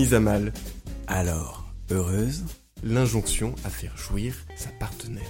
Mise 0.00 0.14
à 0.14 0.20
mal. 0.20 0.52
Alors, 1.08 1.66
heureuse, 1.90 2.44
l'injonction 2.82 3.54
à 3.66 3.68
faire 3.68 3.94
jouir 3.98 4.32
sa 4.56 4.70
partenaire. 4.70 5.28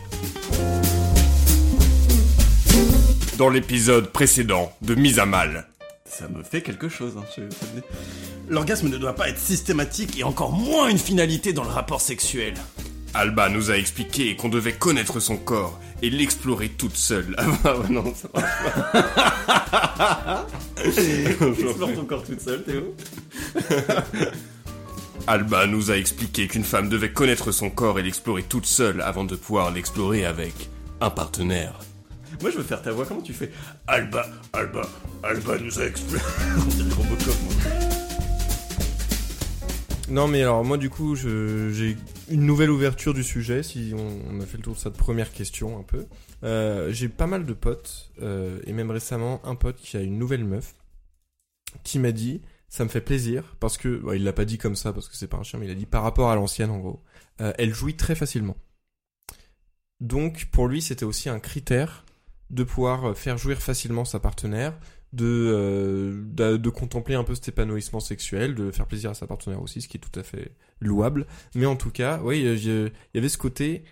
Dans 3.36 3.48
l'épisode 3.48 4.12
précédent 4.12 4.70
de 4.82 4.94
Mise 4.94 5.18
à 5.18 5.26
mal. 5.26 5.66
Ça 6.04 6.28
me 6.28 6.44
fait 6.44 6.62
quelque 6.62 6.88
chose. 6.88 7.14
Hein, 7.18 7.24
je- 7.36 7.80
L'orgasme 8.48 8.88
ne 8.90 8.96
doit 8.96 9.16
pas 9.16 9.28
être 9.28 9.40
systématique 9.40 10.16
et 10.20 10.22
encore 10.22 10.52
moins 10.52 10.88
une 10.88 10.98
finalité 10.98 11.52
dans 11.52 11.64
le 11.64 11.70
rapport 11.70 12.00
sexuel. 12.00 12.54
Alba 13.12 13.48
nous 13.48 13.72
a 13.72 13.76
expliqué 13.76 14.36
qu'on 14.36 14.48
devait 14.48 14.74
connaître 14.74 15.18
son 15.18 15.36
corps 15.36 15.80
et 16.00 16.10
l'explorer 16.10 16.68
toute 16.68 16.96
seule. 16.96 17.34
Ah 17.38 17.44
bah 17.64 17.76
ouais, 17.76 17.88
non, 17.88 18.14
ça. 18.14 18.28
Explore 20.84 21.92
ton 21.92 22.04
corps 22.04 22.22
toute 22.22 22.40
seule, 22.40 22.62
Théo. 22.62 22.94
Alba 25.26 25.66
nous 25.66 25.90
a 25.90 25.96
expliqué 25.96 26.48
qu'une 26.48 26.64
femme 26.64 26.88
devait 26.88 27.12
connaître 27.12 27.52
son 27.52 27.70
corps 27.70 27.98
et 27.98 28.02
l'explorer 28.02 28.42
toute 28.42 28.66
seule 28.66 29.00
avant 29.00 29.24
de 29.24 29.36
pouvoir 29.36 29.70
l'explorer 29.70 30.24
avec 30.24 30.52
un 31.00 31.10
partenaire. 31.10 31.78
Moi, 32.40 32.50
je 32.50 32.56
veux 32.56 32.62
faire 32.64 32.82
ta 32.82 32.90
voix. 32.92 33.04
Comment 33.06 33.20
tu 33.20 33.32
fais? 33.34 33.50
Alba, 33.86 34.26
Alba, 34.52 34.82
Alba 35.22 35.58
nous 35.58 35.78
a 35.78 35.84
exploré. 35.84 36.22
Moi. 36.56 37.16
Non, 40.08 40.26
mais 40.26 40.42
alors 40.42 40.64
moi 40.64 40.76
du 40.76 40.90
coup, 40.90 41.14
je- 41.14 41.70
j'ai 41.72 41.96
une 42.28 42.44
nouvelle 42.44 42.70
ouverture 42.70 43.14
du 43.14 43.22
sujet. 43.22 43.62
Si 43.62 43.92
on, 43.96 44.18
on 44.36 44.40
a 44.40 44.46
fait 44.46 44.56
le 44.56 44.62
tour 44.64 44.74
de 44.74 44.78
cette 44.80 44.96
première 44.96 45.32
question 45.32 45.78
un 45.78 45.82
peu, 45.84 46.06
Euh, 46.42 46.90
j'ai 46.90 47.08
pas 47.10 47.26
mal 47.26 47.44
de 47.44 47.52
potes 47.52 48.10
euh, 48.22 48.58
et 48.66 48.72
même 48.72 48.90
récemment 48.90 49.42
un 49.44 49.54
pote 49.54 49.76
qui 49.76 49.98
a 49.98 50.00
une 50.00 50.18
nouvelle 50.18 50.44
meuf 50.44 50.74
qui 51.84 51.98
m'a 51.98 52.12
dit 52.12 52.40
ça 52.70 52.84
me 52.84 52.88
fait 52.88 53.00
plaisir 53.00 53.56
parce 53.58 53.76
que 53.76 53.98
bon, 53.98 54.12
il 54.12 54.24
l'a 54.24 54.32
pas 54.32 54.44
dit 54.44 54.56
comme 54.56 54.76
ça 54.76 54.92
parce 54.92 55.08
que 55.08 55.16
c'est 55.16 55.26
pas 55.26 55.36
un 55.36 55.42
chien, 55.42 55.58
mais 55.58 55.66
il 55.66 55.72
a 55.72 55.74
dit 55.74 55.86
par 55.86 56.02
rapport 56.02 56.30
à 56.30 56.36
l'ancienne 56.36 56.70
en 56.70 56.78
gros, 56.78 57.02
euh, 57.40 57.52
elle 57.58 57.74
jouit 57.74 57.96
très 57.96 58.14
facilement. 58.14 58.56
Donc 59.98 60.48
pour 60.52 60.68
lui, 60.68 60.80
c'était 60.80 61.04
aussi 61.04 61.28
un 61.28 61.40
critère 61.40 62.06
de 62.48 62.64
pouvoir 62.64 63.16
faire 63.16 63.36
jouir 63.38 63.60
facilement 63.60 64.04
sa 64.04 64.20
partenaire, 64.20 64.78
de, 65.12 65.26
euh, 65.26 66.56
de, 66.58 66.70
contempler 66.70 67.16
un 67.16 67.24
peu 67.24 67.34
cet 67.34 67.48
épanouissement 67.48 68.00
sexuel, 68.00 68.54
de 68.54 68.70
faire 68.70 68.86
plaisir 68.86 69.10
à 69.10 69.14
sa 69.14 69.26
partenaire 69.26 69.60
aussi, 69.60 69.82
ce 69.82 69.88
qui 69.88 69.96
est 69.96 70.00
tout 70.00 70.18
à 70.18 70.22
fait 70.22 70.52
louable. 70.80 71.26
Mais 71.54 71.66
en 71.66 71.76
tout 71.76 71.90
cas, 71.90 72.20
oui, 72.22 72.44
euh, 72.46 72.54
il 72.56 72.92
y 73.14 73.18
avait 73.18 73.28
ce 73.28 73.38
côté, 73.38 73.84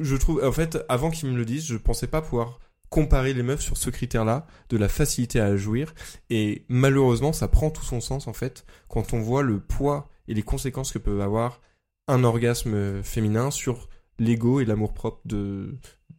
je 0.00 0.16
trouve, 0.16 0.44
en 0.44 0.52
fait, 0.52 0.78
avant 0.88 1.10
qu'il 1.10 1.30
me 1.30 1.36
le 1.36 1.44
dise, 1.44 1.66
je 1.66 1.76
pensais 1.76 2.08
pas 2.08 2.22
pouvoir 2.22 2.58
comparer 2.88 3.34
les 3.34 3.42
meufs 3.42 3.60
sur 3.60 3.76
ce 3.76 3.90
critère-là, 3.90 4.46
de 4.68 4.76
la 4.76 4.88
facilité 4.88 5.40
à 5.40 5.56
jouir. 5.56 5.94
Et 6.30 6.64
malheureusement, 6.68 7.32
ça 7.32 7.48
prend 7.48 7.70
tout 7.70 7.84
son 7.84 8.00
sens, 8.00 8.28
en 8.28 8.32
fait, 8.32 8.64
quand 8.88 9.12
on 9.12 9.20
voit 9.20 9.42
le 9.42 9.60
poids 9.60 10.08
et 10.28 10.34
les 10.34 10.42
conséquences 10.42 10.92
que 10.92 10.98
peut 10.98 11.22
avoir 11.22 11.60
un 12.06 12.22
orgasme 12.24 13.02
féminin 13.02 13.50
sur 13.50 13.88
l'ego 14.18 14.60
et 14.60 14.64
l'amour-propre 14.64 15.20
de, 15.24 15.76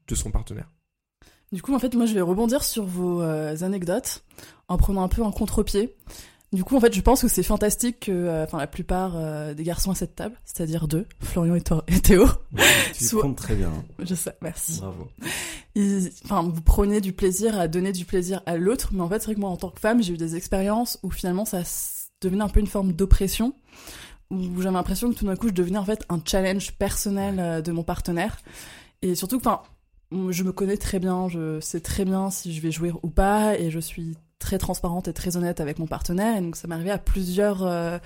de 0.08 0.16
son 0.16 0.32
partenaire. 0.32 0.70
Du 1.52 1.62
coup, 1.62 1.74
en 1.74 1.80
fait, 1.80 1.96
moi, 1.96 2.06
je 2.06 2.14
vais 2.14 2.22
rebondir 2.22 2.64
sur 2.64 2.86
vos 2.86 3.22
euh, 3.22 3.56
anecdotes 3.62 4.26
en 4.68 4.78
prenant 4.78 5.04
un 5.04 5.08
peu 5.08 5.24
un 5.24 5.32
contre-pied. 5.32 5.96
Du 6.56 6.64
coup, 6.64 6.78
en 6.78 6.80
fait, 6.80 6.94
je 6.94 7.02
pense 7.02 7.22
que 7.22 7.28
c'est 7.28 7.44
fantastique 7.44 8.06
que, 8.06 8.12
euh, 8.14 8.46
la 8.54 8.66
plupart 8.66 9.18
euh, 9.18 9.54
des 9.54 9.64
garçons 9.64 9.92
à 9.92 9.96
cette 9.96 10.16
table, 10.16 10.40
c'est-à-dire 10.46 10.88
deux, 10.88 11.06
Florian 11.20 11.54
et, 11.54 11.62
Théo, 12.00 12.28
Tu 12.94 13.10
comptes 13.18 13.36
très 13.36 13.56
bien. 13.56 13.74
je 14.00 14.16
sais, 14.16 14.34
merci. 14.42 14.80
Bravo. 14.80 15.10
Enfin, 16.24 16.44
vous 16.44 16.62
prenez 16.62 17.02
du 17.02 17.12
plaisir 17.12 17.60
à 17.60 17.68
donner 17.68 17.92
du 17.92 18.06
plaisir 18.06 18.42
à 18.46 18.56
l'autre, 18.56 18.92
mais 18.94 19.02
en 19.02 19.10
fait, 19.10 19.20
c'est 19.20 19.26
vrai 19.26 19.36
que 19.36 19.42
moi, 19.42 19.50
en 19.50 19.58
tant 19.58 19.70
que 19.70 19.82
femme, 19.82 20.02
j'ai 20.02 20.14
eu 20.14 20.18
des 20.18 20.38
expériences 20.38 20.98
où 21.04 21.12
finalement, 21.12 21.44
ça 21.44 21.62
devenait 22.22 22.46
un 22.46 22.48
peu 22.48 22.62
une 22.62 22.68
forme 22.68 22.94
d'oppression, 22.94 23.54
où 24.32 24.62
j'avais 24.62 24.76
l'impression 24.76 25.12
que 25.12 25.16
tout 25.16 25.26
d'un 25.26 25.36
coup, 25.36 25.50
je 25.50 25.54
devenais 25.54 25.78
en 25.78 25.86
fait 25.86 26.06
un 26.08 26.22
challenge 26.26 26.72
personnel 26.78 27.38
euh, 27.38 27.62
de 27.62 27.74
mon 27.74 27.84
partenaire. 27.84 28.38
Et 29.02 29.16
surtout, 29.16 29.36
enfin, 29.36 29.62
je 30.30 30.44
me 30.44 30.54
connais 30.54 30.78
très 30.78 31.00
bien, 31.00 31.28
je 31.28 31.60
sais 31.60 31.82
très 31.82 32.06
bien 32.06 32.30
si 32.30 32.54
je 32.54 32.62
vais 32.62 32.72
jouir 32.72 32.98
ou 33.04 33.10
pas, 33.10 33.60
et 33.60 33.72
je 33.72 33.80
suis 33.80 34.16
très 34.46 34.60
transparente 34.60 35.08
et 35.08 35.14
très 35.14 35.38
honnête 35.38 35.60
avec 35.60 35.80
mon 35.80 35.88
partenaire, 35.88 36.38
et 36.38 36.42
donc 36.42 36.56
ça 36.56 36.68
m'est 36.68 36.76
arrivé 36.76 36.92
à 36.92 37.00
plusieurs 37.00 37.64
euh, 37.64 37.98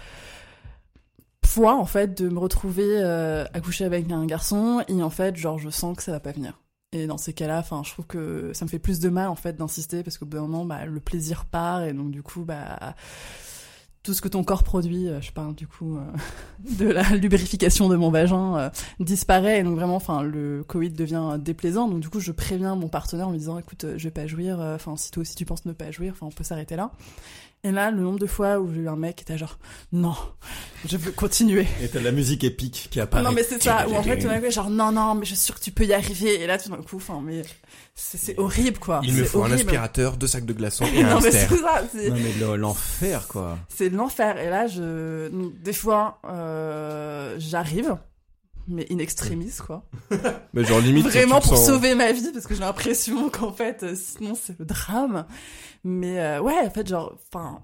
fois, 1.46 1.76
en 1.76 1.86
fait, 1.86 2.18
de 2.22 2.30
me 2.30 2.40
retrouver 2.40 2.86
euh, 2.88 3.44
avec 3.82 4.10
un 4.10 4.26
garçon, 4.26 4.82
et 4.88 5.04
en 5.04 5.10
fait, 5.10 5.36
genre, 5.36 5.60
je 5.60 5.70
sens 5.70 5.98
que 5.98 6.04
ça 6.04 6.14
va 6.14 6.22
pas 6.22 6.32
venir. 6.32 6.54
Et 6.94 7.08
dans 7.08 7.18
ces 7.18 7.34
cas-là, 7.34 7.60
enfin, 7.60 7.82
je 7.86 7.92
trouve 7.92 8.08
que 8.08 8.52
ça 8.54 8.64
me 8.64 8.70
fait 8.70 8.80
plus 8.80 9.00
de 9.00 9.10
mal 9.10 9.28
en 9.28 9.36
fait 9.36 9.56
d'insister 9.56 10.02
parce 10.02 10.18
qu'au 10.18 10.26
bout 10.26 10.38
d'un 10.38 10.48
moment, 10.48 10.66
bah, 10.66 10.86
le 10.86 11.00
plaisir 11.00 11.46
part. 11.46 11.84
Et 11.84 11.94
donc 11.94 12.10
du 12.10 12.24
coup, 12.24 12.46
bah, 12.46 12.96
tout 14.10 14.16
ce 14.16 14.24
que 14.24 14.28
ton 14.28 14.44
corps 14.44 14.64
produit, 14.64 15.08
euh, 15.08 15.22
je 15.22 15.32
parle 15.32 15.54
du 15.54 15.68
coup 15.68 15.96
euh, 15.96 16.02
de 16.80 16.88
la 16.88 17.04
lubrification 17.12 17.90
de 17.90 17.96
mon 17.96 18.10
vagin, 18.10 18.58
euh, 18.58 18.70
disparaît 19.00 19.60
et 19.60 19.64
donc 19.64 19.76
vraiment, 19.76 19.98
enfin, 19.98 20.24
le 20.24 20.64
Covid 20.68 20.90
devient 20.90 21.38
déplaisant. 21.40 21.88
Donc 21.88 22.00
du 22.00 22.10
coup, 22.10 22.20
je 22.20 22.32
préviens 22.32 22.76
mon 22.76 22.88
partenaire 22.88 23.28
en 23.28 23.32
lui 23.32 23.38
disant, 23.38 23.60
écoute, 23.60 23.86
je 23.98 24.04
vais 24.04 24.12
pas 24.12 24.26
jouir. 24.26 24.58
Enfin, 24.60 24.98
si 24.98 25.12
toi 25.12 25.22
aussi 25.22 25.36
tu 25.36 25.46
penses 25.46 25.66
ne 25.66 25.74
pas 25.74 25.92
jouir, 25.92 26.14
enfin, 26.14 26.26
on 26.26 26.32
peut 26.32 26.44
s'arrêter 26.44 26.76
là. 26.76 26.90
Et 27.66 27.72
là, 27.72 27.92
le 27.92 28.02
nombre 28.02 28.20
de 28.20 28.26
fois 28.26 28.58
où 28.60 28.74
j'ai 28.74 28.80
eu 28.80 28.88
un 28.88 28.96
mec 28.96 29.18
qui 29.18 29.24
était 29.24 29.38
genre, 29.38 29.60
non, 29.92 30.16
je 30.88 30.96
veux 30.96 31.12
continuer. 31.12 31.68
Et 31.82 31.90
t'as 31.90 32.00
la 32.00 32.14
musique 32.14 32.46
épique 32.46 32.88
qui 32.90 33.02
apparaît. 33.02 33.22
Non 33.24 33.34
mais 33.34 33.44
c'est 33.44 33.62
ça, 33.62 33.86
où 33.90 33.96
en 33.96 34.02
fait 34.04 34.18
tout 34.18 34.28
d'un 34.30 34.40
coup 34.40 34.50
genre 34.50 34.70
non 34.70 34.94
non 34.94 35.14
mais 35.16 35.26
je 35.26 35.32
suis 35.36 35.44
sûre 35.44 35.56
que 35.56 35.60
tu 35.64 35.72
peux 35.72 35.84
y 35.86 35.94
arriver 35.94 36.40
et 36.42 36.48
là 36.48 36.58
tout 36.58 36.70
d'un 36.70 36.78
coup 36.78 36.96
enfin 36.96 37.20
mais 37.22 37.42
c'est 37.96 38.18
c'est 38.18 38.40
horrible 38.40 38.80
quoi. 38.80 39.02
Il 39.04 39.14
me 39.14 39.26
faut 39.26 39.40
un 39.40 39.52
horrible. 39.52 39.56
aspirateur, 39.68 40.16
deux 40.16 40.28
sacs 40.28 40.46
de 40.46 40.54
glaçons 40.54 40.86
et 40.94 41.04
un 41.04 41.16
Non 41.16 41.20
mais 41.22 41.32
c'est 41.32 41.48
ça, 41.50 41.84
c'est 41.94 42.10
Non 42.10 42.16
mais 42.16 42.34
le- 42.40 42.56
l'enfer 42.56 43.28
quoi. 43.28 43.58
c'est 43.68 43.90
l'enfer 43.90 44.38
et 44.40 44.50
là 44.50 44.68
je 44.68 45.28
des 45.62 45.74
fois 45.74 46.20
euh, 46.30 47.36
j'arrive 47.40 47.98
mais 48.70 48.86
in 48.92 49.00
extremis 49.00 49.52
quoi. 49.66 49.84
Mais 50.54 50.64
genre 50.64 50.80
limite 50.80 51.06
Vraiment 51.06 51.42
pour 51.42 51.58
sens- 51.58 51.68
sauver 51.68 51.96
ma 51.96 52.12
vie 52.12 52.32
parce 52.34 52.48
que 52.48 52.54
j'ai 52.54 52.62
l'impression 52.62 53.30
qu'en 53.32 53.52
fait 53.52 53.84
euh, 53.84 53.96
sinon 53.96 54.34
c'est 54.36 54.58
le 54.60 54.66
drame. 54.66 55.26
Mais 55.84 56.20
euh, 56.20 56.42
ouais 56.42 56.56
en 56.66 56.70
fait 56.70 56.88
genre 56.88 57.18
enfin 57.32 57.60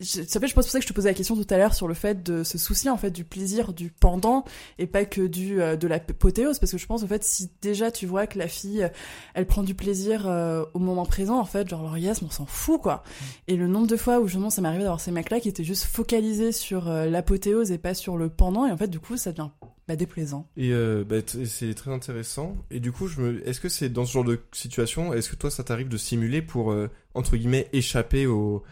je- 0.00 0.22
ça 0.22 0.38
fait 0.38 0.46
je 0.46 0.54
pense 0.54 0.64
pour 0.66 0.70
ça 0.70 0.78
que 0.78 0.84
je 0.84 0.88
te 0.88 0.92
posais 0.92 1.08
la 1.08 1.14
question 1.14 1.34
tout 1.34 1.46
à 1.52 1.56
l'heure 1.58 1.74
sur 1.74 1.88
le 1.88 1.94
fait 1.94 2.22
de 2.22 2.44
se 2.44 2.56
soucier 2.56 2.88
en 2.88 2.96
fait 2.96 3.10
du 3.10 3.24
plaisir 3.24 3.72
du 3.72 3.90
pendant 3.90 4.44
et 4.78 4.86
pas 4.86 5.04
que 5.04 5.22
du 5.26 5.60
euh, 5.60 5.74
de 5.76 5.88
la 5.88 5.98
potéose 5.98 6.60
parce 6.60 6.70
que 6.70 6.78
je 6.78 6.86
pense 6.86 7.02
en 7.02 7.08
fait 7.08 7.24
si 7.24 7.50
déjà 7.62 7.90
tu 7.90 8.06
vois 8.06 8.28
que 8.28 8.38
la 8.38 8.46
fille 8.46 8.88
elle 9.34 9.46
prend 9.46 9.64
du 9.64 9.74
plaisir 9.74 10.28
euh, 10.28 10.64
au 10.74 10.78
moment 10.78 11.04
présent 11.04 11.36
en 11.40 11.44
fait 11.44 11.68
genre 11.68 11.82
l'orgasme 11.82 12.26
on 12.26 12.30
s'en 12.30 12.46
fout 12.46 12.80
quoi 12.80 13.02
et 13.48 13.56
le 13.56 13.66
nombre 13.66 13.88
de 13.88 13.96
fois 13.96 14.20
où 14.20 14.28
justement 14.28 14.50
ça 14.50 14.60
m'est 14.62 14.68
arrivé 14.68 14.84
d'avoir 14.84 15.00
ces 15.00 15.10
mecs 15.10 15.30
là 15.30 15.40
qui 15.40 15.48
étaient 15.48 15.64
juste 15.64 15.82
focalisés 15.84 16.52
sur 16.52 16.88
euh, 16.88 17.06
l'apothéose 17.06 17.72
et 17.72 17.78
pas 17.78 17.94
sur 17.94 18.16
le 18.16 18.28
pendant 18.28 18.66
et 18.66 18.70
en 18.70 18.76
fait 18.76 18.88
du 18.88 19.00
coup 19.00 19.16
ça 19.16 19.32
devient 19.32 19.48
bah, 19.88 19.96
déplaisant 19.96 20.46
Et 20.58 20.70
euh, 20.72 21.02
bah, 21.02 21.16
c'est 21.26 21.74
très 21.74 21.90
intéressant. 21.90 22.56
Et 22.70 22.78
du 22.78 22.92
coup, 22.92 23.08
je 23.08 23.20
me... 23.20 23.48
est-ce 23.48 23.58
que 23.58 23.70
c'est 23.70 23.88
dans 23.88 24.04
ce 24.04 24.12
genre 24.12 24.24
de 24.24 24.38
situation, 24.52 25.14
est-ce 25.14 25.30
que 25.30 25.36
toi, 25.36 25.50
ça 25.50 25.64
t'arrive 25.64 25.88
de 25.88 25.96
simuler 25.96 26.42
pour 26.42 26.72
euh, 26.72 26.90
entre 27.14 27.36
guillemets 27.36 27.68
échapper 27.72 28.26
au 28.26 28.62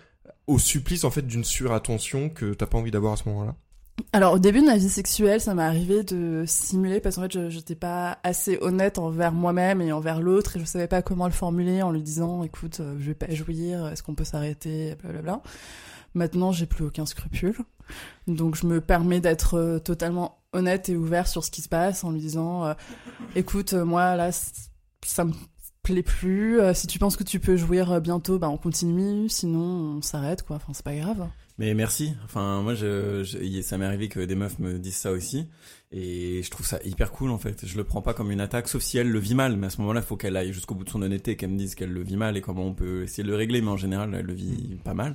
au 0.47 0.61
supplice 0.61 1.03
en 1.03 1.11
fait 1.11 1.27
d'une 1.27 1.43
surattention 1.43 2.29
que 2.29 2.55
t'as 2.55 2.67
pas 2.67 2.79
envie 2.79 2.93
d'avoir 2.93 3.15
à 3.15 3.17
ce 3.17 3.29
moment-là? 3.31 3.57
Alors 4.13 4.35
au 4.35 4.39
début 4.39 4.61
de 4.61 4.67
ma 4.67 4.77
vie 4.77 4.91
sexuelle, 4.91 5.41
ça 5.41 5.55
m'est 5.55 5.63
arrivé 5.63 6.05
de 6.05 6.45
simuler 6.47 7.01
parce 7.01 7.17
qu'en 7.17 7.23
fait, 7.23 7.33
je 7.33 7.49
j'étais 7.49 7.75
pas 7.75 8.19
assez 8.23 8.59
honnête 8.61 8.99
envers 8.99 9.33
moi-même 9.33 9.81
et 9.81 9.93
envers 9.93 10.21
l'autre 10.21 10.57
et 10.57 10.61
je 10.61 10.65
savais 10.67 10.87
pas 10.87 11.03
comment 11.03 11.27
le 11.27 11.33
formuler 11.33 11.83
en 11.83 11.91
lui 11.91 12.03
disant 12.03 12.43
"Écoute, 12.45 12.81
euh, 12.81 12.95
je 13.01 13.07
vais 13.07 13.15
pas 13.15 13.31
jouir, 13.31 13.89
est-ce 13.89 14.03
qu'on 14.03 14.15
peut 14.15 14.25
s'arrêter 14.25 14.95
blablabla." 15.03 15.43
Maintenant, 16.15 16.53
j'ai 16.53 16.67
plus 16.67 16.85
aucun 16.85 17.07
scrupule. 17.07 17.57
Donc 18.27 18.55
je 18.57 18.67
me 18.67 18.81
permets 18.81 19.21
d'être 19.21 19.79
totalement 19.85 20.39
honnête 20.57 20.89
et 20.89 20.97
ouvert 20.97 21.29
sur 21.29 21.45
ce 21.45 21.51
qui 21.51 21.63
se 21.63 21.69
passe 21.69 22.03
en 22.03 22.11
lui 22.11 22.21
disant 22.21 22.65
euh, 22.65 22.75
"Écoute, 23.35 23.75
euh, 23.75 23.85
moi 23.85 24.17
là 24.17 24.31
ça 25.05 25.25
me 25.25 25.33
plaît 25.83 26.03
plus, 26.03 26.61
Euh, 26.61 26.75
si 26.75 26.87
tu 26.89 26.99
penses 26.99 27.17
que 27.17 27.25
tu 27.25 27.39
peux 27.39 27.57
jouir 27.57 28.01
bientôt, 28.01 28.39
bah 28.39 28.49
on 28.49 28.57
continue, 28.57 29.29
sinon 29.29 29.99
on 29.99 30.03
s'arrête 30.03 30.43
quoi, 30.43 30.57
enfin 30.57 30.73
c'est 30.73 30.85
pas 30.85 30.97
grave." 30.97 31.29
Mais 31.59 31.73
merci. 31.73 32.13
Enfin, 32.25 32.61
moi, 32.61 32.75
ça 32.77 33.79
m'est 33.79 33.87
arrivé 33.87 34.09
que 34.11 34.21
des 34.21 34.35
meufs 34.35 34.59
me 34.59 34.79
disent 34.79 34.97
ça 34.97 35.11
aussi. 35.11 35.47
Et 35.91 36.43
je 36.43 36.51
trouve 36.51 36.67
ça 36.67 36.79
hyper 36.85 37.13
cool 37.13 37.31
en 37.31 37.39
fait. 37.39 37.65
Je 37.65 37.79
le 37.79 37.85
prends 37.85 38.03
pas 38.03 38.13
comme 38.13 38.31
une 38.31 38.43
attaque, 38.43 38.69
sauf 38.69 38.83
si 38.83 38.99
elle 38.99 39.11
le 39.11 39.19
vit 39.19 39.35
mal. 39.35 39.57
Mais 39.57 39.69
à 39.69 39.71
ce 39.71 39.81
moment-là, 39.81 40.03
faut 40.03 40.17
qu'elle 40.17 40.37
aille 40.37 40.53
jusqu'au 40.53 40.75
bout 40.75 40.85
de 40.85 40.91
son 40.91 41.01
honnêteté, 41.01 41.35
qu'elle 41.37 41.53
me 41.53 41.57
dise 41.57 41.75
qu'elle 41.75 41.93
le 41.93 42.03
vit 42.03 42.19
mal 42.19 42.37
et 42.37 42.43
comment 42.43 42.65
on 42.65 42.75
peut 42.75 43.05
essayer 43.05 43.23
de 43.23 43.31
le 43.31 43.37
régler. 43.37 43.63
Mais 43.63 43.71
en 43.71 43.79
général, 43.79 44.15
elle 44.15 44.27
le 44.27 44.35
vit 44.35 44.77
pas 44.85 44.93
mal. 44.93 45.15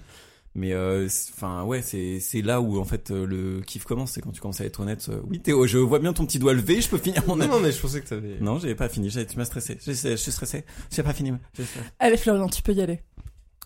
Mais 0.54 0.74
euh, 0.74 1.08
c'est- 1.08 1.32
enfin 1.34 1.64
ouais, 1.64 1.82
c'est 1.82 2.20
c'est 2.20 2.42
là 2.42 2.60
où 2.60 2.78
en 2.80 2.84
fait 2.84 3.10
euh, 3.12 3.26
le 3.26 3.62
kiff 3.62 3.86
commence. 3.86 4.12
C'est 4.12 4.22
quand 4.22 4.32
tu 4.32 4.42
commences 4.42 4.60
à 4.62 4.66
être 4.66 4.82
honnête. 4.82 5.08
euh, 5.10 5.22
oui 5.30 5.40
Théo, 5.40 5.66
je 5.66 5.78
vois 5.78 6.00
bien 6.00 6.12
ton 6.12 6.26
petit 6.26 6.40
doigt 6.40 6.54
levé. 6.54 6.82
Je 6.82 6.90
peux 6.90 6.98
finir 6.98 7.24
mon 7.28 7.38
Non, 7.38 7.48
non, 7.48 7.60
mais 7.62 7.72
je 7.72 7.80
pensais 7.80 8.02
que 8.02 8.08
t'avais. 8.10 8.38
Non, 8.42 8.60
j'ai 8.60 8.76
pas 8.76 8.90
fini. 8.90 9.10
J'ai- 9.10 9.26
Tu 9.26 9.38
m'as 9.38 9.46
stressé. 9.46 9.78
Je, 9.86 9.94
je 9.94 10.16
suis 10.16 10.32
stressé. 10.32 10.66
J'ai 10.94 11.04
pas 11.04 11.14
fini. 11.14 11.32
Allez 12.00 12.18
Florian, 12.18 12.50
tu 12.50 12.62
peux 12.62 12.74
y 12.74 12.82
aller. 12.82 13.00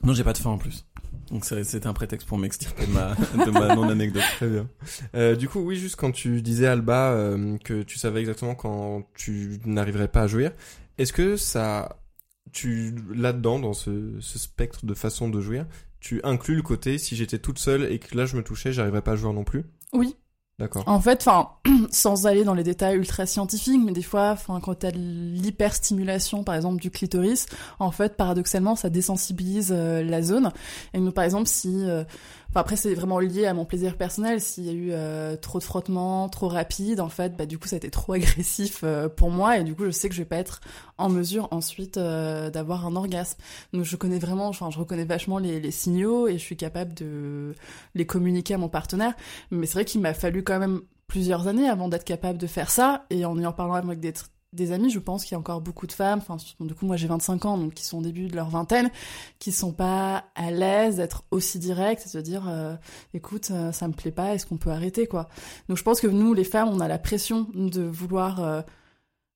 Non, 0.04 0.14
j'ai 0.14 0.24
pas 0.24 0.34
de 0.34 0.38
faim 0.38 0.52
en 0.52 0.58
plus. 0.60 0.86
Donc 1.32 1.44
c'est- 1.44 1.64
c'était 1.64 1.88
un 1.88 1.94
prétexte 1.94 2.28
pour 2.28 2.38
m'extirper 2.38 2.86
de 2.86 2.92
ma 2.92 3.16
de 3.46 3.50
ma 3.50 3.74
non 3.74 3.90
anecdote. 3.90 4.22
Très 4.36 4.48
bien. 4.48 4.70
Euh, 5.16 5.36
du 5.36 5.50
coup, 5.50 5.62
oui, 5.62 5.78
juste 5.78 5.96
quand 5.96 6.12
tu 6.12 6.44
disais 6.44 6.68
Alba 6.68 7.14
euh, 7.14 7.58
que 7.64 7.82
tu 7.82 7.98
savais 7.98 8.20
exactement 8.20 8.54
quand 8.54 9.08
tu 9.16 9.60
n'arriverais 9.66 10.08
pas 10.08 10.22
à 10.22 10.28
jouir, 10.28 10.52
est-ce 11.00 11.14
que 11.14 11.36
ça, 11.36 11.98
tu 12.52 12.94
là-dedans 13.12 13.58
dans 13.58 13.74
ce, 13.74 14.12
ce 14.20 14.38
spectre 14.38 14.86
de 14.86 14.94
façon 14.94 15.30
de 15.30 15.42
jouir, 15.42 15.66
tu 16.06 16.22
inclus 16.24 16.54
le 16.54 16.62
côté 16.62 17.00
si 17.00 17.16
j'étais 17.16 17.40
toute 17.40 17.57
seule 17.57 17.92
et 17.92 17.98
que 17.98 18.16
là 18.16 18.28
je 18.28 18.38
me 18.38 18.44
touchais, 18.44 18.72
j'arriverais 18.72 19.02
pas 19.02 19.13
à 19.13 19.16
jouer 19.16 19.34
non 19.34 19.44
plus 19.44 19.66
Oui. 19.92 20.16
D'accord. 20.60 20.84
En 20.86 21.02
fait, 21.02 21.18
enfin, 21.19 21.50
sans 21.92 22.28
aller 22.28 22.44
dans 22.44 22.54
les 22.54 22.63
détails 22.63 22.96
ultra 22.96 23.25
scientifiques, 23.25 23.81
mais 23.84 23.92
des 23.92 24.04
fois, 24.04 24.30
enfin, 24.30 24.62
quand 24.62 24.75
t'as 24.75 24.92
l'hyperstimulation, 24.92 26.46
par 26.46 26.56
exemple, 26.56 26.80
du 26.80 26.92
clitoris, 26.92 27.48
en 27.80 27.92
fait, 27.92 28.16
paradoxalement, 28.16 28.75
ça 28.78 28.90
désensibilise 28.90 29.74
euh, 29.75 30.02
la 30.02 30.22
zone. 30.22 30.54
Et 30.94 31.00
nous, 31.00 31.12
par 31.12 31.25
exemple, 31.25 31.48
si, 31.50 31.84
euh, 31.84 32.06
enfin, 32.56 32.62
après, 32.62 32.78
c'est 32.78 32.94
vraiment 32.94 33.19
lié 33.19 33.46
à 33.46 33.54
mon 33.54 33.66
plaisir 33.66 33.98
personnel. 33.98 34.40
S'il 34.40 34.63
y 34.63 34.69
a 34.69 34.72
eu 34.72 34.90
euh, 34.92 35.36
trop 35.36 35.60
de 35.60 35.63
frottements, 35.63 36.30
trop 36.30 36.48
rapide, 36.48 37.02
en 37.02 37.10
fait, 37.10 37.36
bah, 37.36 37.46
du 37.46 37.60
coup, 37.60 37.68
ça 37.68 37.75
a 37.75 37.78
été 37.78 37.90
trop 37.90 38.13
agressif 38.13 38.81
euh, 38.84 39.10
pour 39.10 39.30
moi, 39.30 39.57
et 39.57 39.66
du 39.66 39.75
coup, 39.75 39.84
je 39.84 39.92
sais 39.92 40.07
que 40.07 40.16
je 40.16 40.22
vais 40.22 40.25
pas 40.25 40.38
être 40.38 40.62
en 40.98 41.10
mesure 41.10 41.50
ensuite 41.52 41.98
euh, 41.98 42.50
d'avoir 42.50 42.86
un 42.86 42.96
orgasme. 42.96 43.38
Donc, 43.74 43.84
je 43.84 43.96
connais 43.98 44.19
vraiment, 44.19 44.48
enfin, 44.48 44.69
je 44.69 44.80
reconnais 44.80 45.04
vachement 45.04 45.38
les, 45.38 45.60
les 45.60 45.72
signaux, 45.72 46.30
et 46.30 46.38
je 46.38 46.44
suis 46.44 46.56
capable 46.56 46.94
de 46.94 47.54
les 47.94 48.06
communiquer 48.06 48.54
à 48.54 48.58
mon 48.58 48.69
partenaire. 48.69 49.13
Mais 49.51 49.66
c'est 49.66 49.74
vrai 49.74 49.86
qu'il 49.86 50.00
m'a 50.00 50.13
fallu 50.13 50.42
quand 50.44 50.60
même 50.60 50.81
plusieurs 51.08 51.48
années 51.48 51.68
avant 51.68 51.90
d'être 51.90 52.06
capable 52.06 52.40
de 52.40 52.48
faire 52.48 52.72
ça. 52.72 53.06
Et 53.10 53.25
en 53.25 53.38
y 53.38 53.46
en 53.46 53.51
parlant 53.51 53.74
avec 53.74 54.00
des, 54.00 54.13
des 54.56 54.72
amis, 54.72 54.90
je 54.90 55.00
pense 55.00 55.24
qu'il 55.24 55.34
y 55.34 55.36
a 55.36 55.40
encore 55.40 55.62
beaucoup 55.62 55.88
de 55.88 55.92
femmes, 55.92 56.19
enfin, 56.19 56.38
du 56.60 56.74
coup, 56.74 56.86
moi 56.86 56.98
j'ai 56.98 57.07
25 57.07 57.46
ans, 57.46 57.57
donc 57.57 57.74
qui 57.74 57.86
sont 57.86 58.00
au 58.00 58.02
début 58.02 58.28
de 58.28 58.36
leur 58.36 58.50
vingtaine, 58.50 58.90
qui 59.40 59.52
sont 59.52 59.74
pas 59.74 60.25
à 60.36 60.52
l'aise 60.52 60.98
d'être 60.98 61.24
aussi 61.31 61.60
directes 61.60 62.04
et 62.04 62.06
de 62.06 62.10
se 62.10 62.18
dire, 62.18 62.48
euh, 62.48 62.75
écoute, 63.13 63.50
euh, 63.52 63.72
ça 63.72 63.88
me 63.88 63.94
plaît 63.94 64.12
pas, 64.12 64.34
est-ce 64.34 64.46
qu'on 64.46 64.57
peut 64.57 64.72
arrêter, 64.72 65.07
quoi? 65.07 65.30
Donc 65.69 65.78
je 65.78 65.84
pense 65.84 66.00
que 66.00 66.07
nous, 66.07 66.34
les 66.34 66.44
femmes, 66.44 66.69
on 66.69 66.80
a 66.80 66.88
la 66.88 67.00
pression 67.00 67.48
de 67.54 67.84
vouloir 67.84 68.42
euh, 68.42 68.62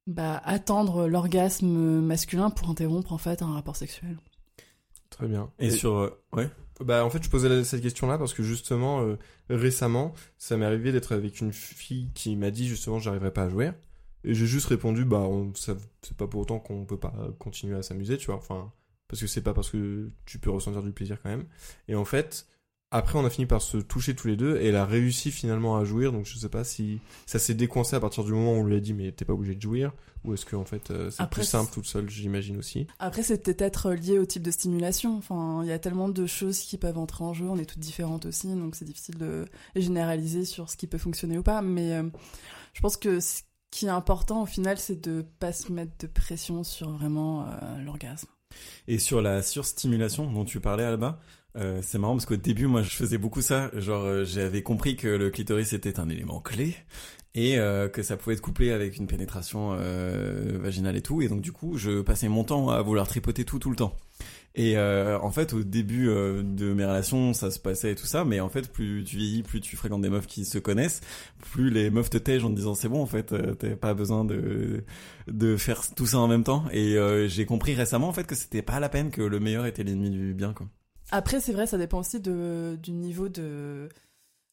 bah, 0.08 0.42
attendre 0.44 1.08
l'orgasme 1.08 2.02
masculin 2.02 2.50
pour 2.50 2.70
interrompre, 2.70 3.14
en 3.14 3.18
fait, 3.18 3.42
un 3.42 3.54
rapport 3.54 3.76
sexuel. 3.76 4.18
Très 5.10 5.28
bien. 5.28 5.52
Et 5.60 5.70
sur 5.70 5.98
euh, 5.98 6.22
ouais. 6.34 6.50
Bah 6.80 7.04
en 7.04 7.10
fait 7.10 7.22
je 7.22 7.30
posais 7.30 7.66
cette 7.66 7.82
question-là 7.82 8.18
parce 8.18 8.34
que 8.34 8.42
justement 8.42 9.02
euh, 9.02 9.18
récemment 9.50 10.14
ça 10.38 10.56
m'est 10.56 10.66
arrivé 10.66 10.94
d'être 10.94 11.14
avec 11.14 11.42
une 11.42 11.52
fille 11.52 12.10
qui 12.14 12.38
m'a 12.38 12.52
dit 12.52 12.70
justement 12.70 13.00
j'arriverai 13.00 13.32
pas 13.32 13.44
à 13.44 13.50
jouer 13.50 13.72
et 14.24 14.34
j'ai 14.34 14.46
juste 14.46 14.68
répondu 14.68 15.06
bah 15.06 15.20
on, 15.20 15.54
ça 15.56 15.76
c'est 16.02 16.16
pas 16.16 16.28
pour 16.28 16.42
autant 16.42 16.60
qu'on 16.60 16.86
peut 16.86 17.00
pas 17.00 17.14
continuer 17.40 17.78
à 17.78 17.84
s'amuser 17.84 18.18
tu 18.18 18.28
vois 18.28 18.36
enfin 18.36 18.72
parce 19.08 19.22
que 19.22 19.28
c'est 19.28 19.42
pas 19.42 19.54
parce 19.54 19.70
que 19.70 20.12
tu 20.26 20.40
peux 20.40 20.50
ressentir 20.50 20.84
du 20.84 20.92
plaisir 20.92 21.18
quand 21.22 21.30
même 21.30 21.46
et 21.88 21.96
en 21.96 22.06
fait 22.06 22.48
après 22.92 23.20
on 23.20 23.26
a 23.26 23.30
fini 23.30 23.46
par 23.46 23.62
se 23.62 23.78
toucher 23.78 24.16
tous 24.16 24.28
les 24.28 24.36
deux 24.36 24.58
et 24.58 24.68
elle 24.68 24.76
a 24.76 24.86
réussi 24.86 25.32
finalement 25.32 25.78
à 25.78 25.84
jouir 25.84 26.12
donc 26.12 26.26
je 26.26 26.38
sais 26.38 26.50
pas 26.50 26.64
si 26.64 27.00
ça 27.26 27.40
s'est 27.40 27.54
décoincé 27.54 27.96
à 27.96 28.00
partir 28.00 28.24
du 28.24 28.34
moment 28.34 28.54
où 28.54 28.58
on 28.58 28.66
lui 28.66 28.76
a 28.76 28.80
dit 28.80 28.94
mais 28.94 29.12
t'es 29.12 29.26
pas 29.26 29.34
obligé 29.34 29.56
de 29.56 29.62
jouir 29.62 29.94
ou 30.26 30.34
est-ce 30.34 30.46
que 30.46 30.56
en 30.56 30.66
fait 30.66 30.92
euh, 30.92 31.10
c'est 31.10 31.22
Après, 31.22 31.42
plus 31.42 31.48
simple 31.48 31.72
toute 31.72 31.86
seule 31.86 32.10
j'imagine 32.10 32.58
aussi 32.58 32.88
Après, 33.00 33.24
c'est 33.24 33.42
peut-être 33.42 33.92
lié 33.94 34.20
au 34.20 34.26
type 34.26 34.44
de 34.44 34.52
stimulation. 34.52 35.18
Enfin, 35.18 35.62
il 35.64 35.70
y 35.70 35.72
a 35.72 35.80
tellement 35.80 36.10
de 36.10 36.26
choses 36.26 36.60
qui 36.60 36.78
peuvent 36.78 36.98
entrer 36.98 37.24
en 37.24 37.34
jeu. 37.34 37.46
On 37.46 37.58
est 37.58 37.66
toutes 37.66 37.80
différentes 37.80 38.26
aussi, 38.26 38.48
donc 38.48 38.76
c'est 38.76 38.86
difficile 38.86 39.18
de 39.18 39.46
généraliser 39.76 40.46
sur 40.46 40.70
ce 40.70 40.76
qui 40.76 40.88
peut 40.88 40.98
fonctionner 40.98 41.38
ou 41.38 41.44
pas. 41.44 41.62
Mais 41.62 41.94
euh, 41.94 42.04
je 42.74 42.82
pense 42.82 42.98
que 42.98 43.20
ce 43.20 43.42
qui 43.72 43.86
est 43.86 43.90
important 43.90 44.44
au 44.44 44.46
final, 44.46 44.78
c'est 44.78 45.02
de 45.02 45.26
pas 45.40 45.54
se 45.54 45.72
mettre 45.72 45.94
de 46.00 46.08
pression 46.08 46.64
sur 46.64 46.90
vraiment 46.90 47.46
euh, 47.46 47.82
l'orgasme. 47.84 48.28
Et 48.88 48.98
sur 48.98 49.22
la 49.22 49.42
surstimulation 49.42 50.32
dont 50.32 50.46
tu 50.46 50.60
parlais, 50.60 50.84
Alba, 50.84 51.20
euh, 51.56 51.82
c'est 51.84 51.98
marrant 51.98 52.14
parce 52.14 52.26
qu'au 52.26 52.36
début, 52.36 52.66
moi, 52.66 52.82
je 52.82 52.90
faisais 52.90 53.18
beaucoup 53.18 53.42
ça. 53.42 53.70
Genre, 53.74 54.04
euh, 54.04 54.26
j'avais 54.26 54.64
compris 54.64 54.96
que 54.96 55.08
le 55.08 55.30
clitoris 55.30 55.74
était 55.74 56.00
un 56.00 56.10
élément 56.10 56.40
clé 56.40 56.76
et 57.36 57.58
que 57.94 58.02
ça 58.02 58.18
pouvait 58.18 58.34
être 58.34 58.42
couplé 58.42 58.72
avec 58.72 58.98
une 58.98 59.06
pénétration 59.06 59.78
vaginale 59.78 60.98
et 60.98 61.02
tout. 61.02 61.22
Et 61.22 61.30
donc, 61.30 61.42
du 61.42 61.52
coup, 61.52 61.78
je 61.78 62.02
passais 62.02 62.28
mon 62.28 62.44
temps 62.44 62.70
à 62.70 62.82
vouloir 62.82 63.08
tripoter 63.08 63.46
tout 63.46 63.60
tout 63.60 63.70
le 63.70 63.76
temps. 63.76 63.96
Et 64.60 64.78
euh, 64.78 65.18
en 65.22 65.32
fait, 65.32 65.54
au 65.54 65.64
début 65.64 66.10
euh, 66.10 66.44
de 66.44 66.74
mes 66.74 66.84
relations, 66.84 67.34
ça 67.34 67.50
se 67.50 67.60
passait 67.60 67.94
et 67.94 67.96
tout 67.96 68.06
ça, 68.06 68.26
mais 68.26 68.42
en 68.42 68.50
fait, 68.50 68.70
plus 68.70 69.06
tu 69.06 69.16
vieillis, 69.16 69.42
plus 69.42 69.62
tu 69.62 69.78
fréquentes 69.78 70.02
des 70.02 70.10
meufs 70.10 70.28
qui 70.28 70.44
se 70.44 70.58
connaissent, 70.58 71.00
plus 71.40 71.70
les 71.70 71.90
meufs 71.90 72.10
te 72.10 72.18
tègent 72.18 72.44
en 72.44 72.50
te 72.50 72.56
disant 72.56 72.76
c'est 72.76 72.90
bon, 72.90 73.02
en 73.02 73.06
fait, 73.06 73.32
euh, 73.32 73.54
t'as 73.54 73.78
pas 73.78 73.94
besoin 73.94 74.26
de 74.26 74.84
de 75.28 75.56
faire 75.56 75.84
tout 75.96 76.08
ça 76.08 76.18
en 76.18 76.28
même 76.28 76.44
temps. 76.44 76.66
Et 76.74 76.98
euh, 76.98 77.30
j'ai 77.30 77.46
compris 77.46 77.74
récemment 77.74 78.10
en 78.10 78.12
fait 78.12 78.26
que 78.26 78.36
c'était 78.36 78.62
pas 78.62 78.82
la 78.82 78.90
peine, 78.90 79.12
que 79.12 79.22
le 79.22 79.40
meilleur 79.40 79.66
était 79.66 79.86
l'ennemi 79.86 80.10
du 80.10 80.34
bien. 80.34 80.54
Après, 81.10 81.40
c'est 81.40 81.54
vrai, 81.54 81.66
ça 81.66 81.78
dépend 81.78 82.00
aussi 82.00 82.20
du 82.20 82.92
niveau 82.92 83.30
de, 83.30 83.88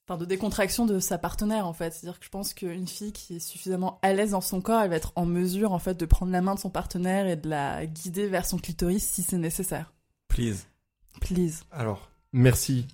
enfin, 0.08 0.18
de 0.18 0.24
décontraction 0.24 0.86
de 0.86 1.00
sa 1.00 1.18
partenaire, 1.18 1.66
en 1.66 1.72
fait. 1.72 1.92
C'est-à-dire 1.92 2.20
que 2.20 2.26
je 2.26 2.30
pense 2.30 2.54
qu'une 2.54 2.86
fille 2.86 3.12
qui 3.12 3.36
est 3.36 3.40
suffisamment 3.40 3.98
à 4.02 4.12
l'aise 4.12 4.30
dans 4.30 4.40
son 4.40 4.60
corps, 4.60 4.82
elle 4.82 4.90
va 4.90 4.96
être 4.96 5.12
en 5.16 5.26
mesure, 5.26 5.72
en 5.72 5.80
fait, 5.80 5.98
de 5.98 6.06
prendre 6.06 6.30
la 6.30 6.42
main 6.42 6.54
de 6.54 6.60
son 6.60 6.70
partenaire 6.70 7.26
et 7.26 7.34
de 7.34 7.48
la 7.48 7.86
guider 7.86 8.28
vers 8.28 8.46
son 8.46 8.58
clitoris 8.58 9.02
si 9.02 9.22
c'est 9.22 9.38
nécessaire. 9.38 9.95
Please. 10.36 10.66
Please. 11.20 11.64
alors 11.72 12.10
merci 12.34 12.86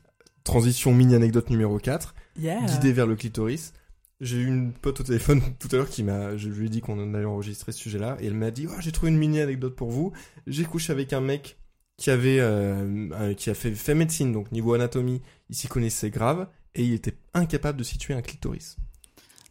transition 0.45 0.95
mini 0.95 1.17
anecdote 1.17 1.51
numéro 1.51 1.79
4 1.79 2.15
Yeah. 2.39 2.65
guidé 2.65 2.93
vers 2.93 3.07
le 3.07 3.17
clitoris. 3.17 3.73
J'ai 4.21 4.39
eu 4.39 4.47
une 4.47 4.73
pote 4.73 5.01
au 5.01 5.03
téléphone 5.03 5.43
tout 5.59 5.69
à 5.73 5.77
l'heure 5.77 5.91
qui 5.91 6.03
m'a, 6.05 6.37
je 6.37 6.49
lui 6.49 6.67
ai 6.67 6.69
dit 6.69 6.81
qu'on 6.81 7.13
allait 7.15 7.25
enregistrer 7.25 7.73
ce 7.73 7.79
sujet-là, 7.81 8.17
et 8.21 8.27
elle 8.27 8.35
m'a 8.35 8.51
dit, 8.53 8.67
oh, 8.71 8.75
j'ai 8.81 8.93
trouvé 8.93 9.11
une 9.11 9.19
mini 9.19 9.41
anecdote 9.41 9.75
pour 9.75 9.91
vous. 9.91 10.13
J'ai 10.47 10.65
couché 10.65 10.93
avec 10.93 11.13
un 11.13 11.21
mec 11.21 11.59
qui 11.99 12.11
avait, 12.11 12.39
euh, 12.41 13.35
qui 13.35 13.51
a 13.51 13.55
fait, 13.55 13.73
fait 13.73 13.95
médecine, 13.95 14.33
donc 14.33 14.51
niveau 14.53 14.73
anatomie, 14.75 15.21
il 15.51 15.57
s'y 15.57 15.67
connaissait 15.67 16.11
grave, 16.11 16.49
et 16.75 16.85
il 16.85 16.95
était 16.95 17.17
incapable 17.35 17.79
de 17.79 17.85
situer 17.85 18.15
un 18.15 18.23
clitoris. 18.23 18.77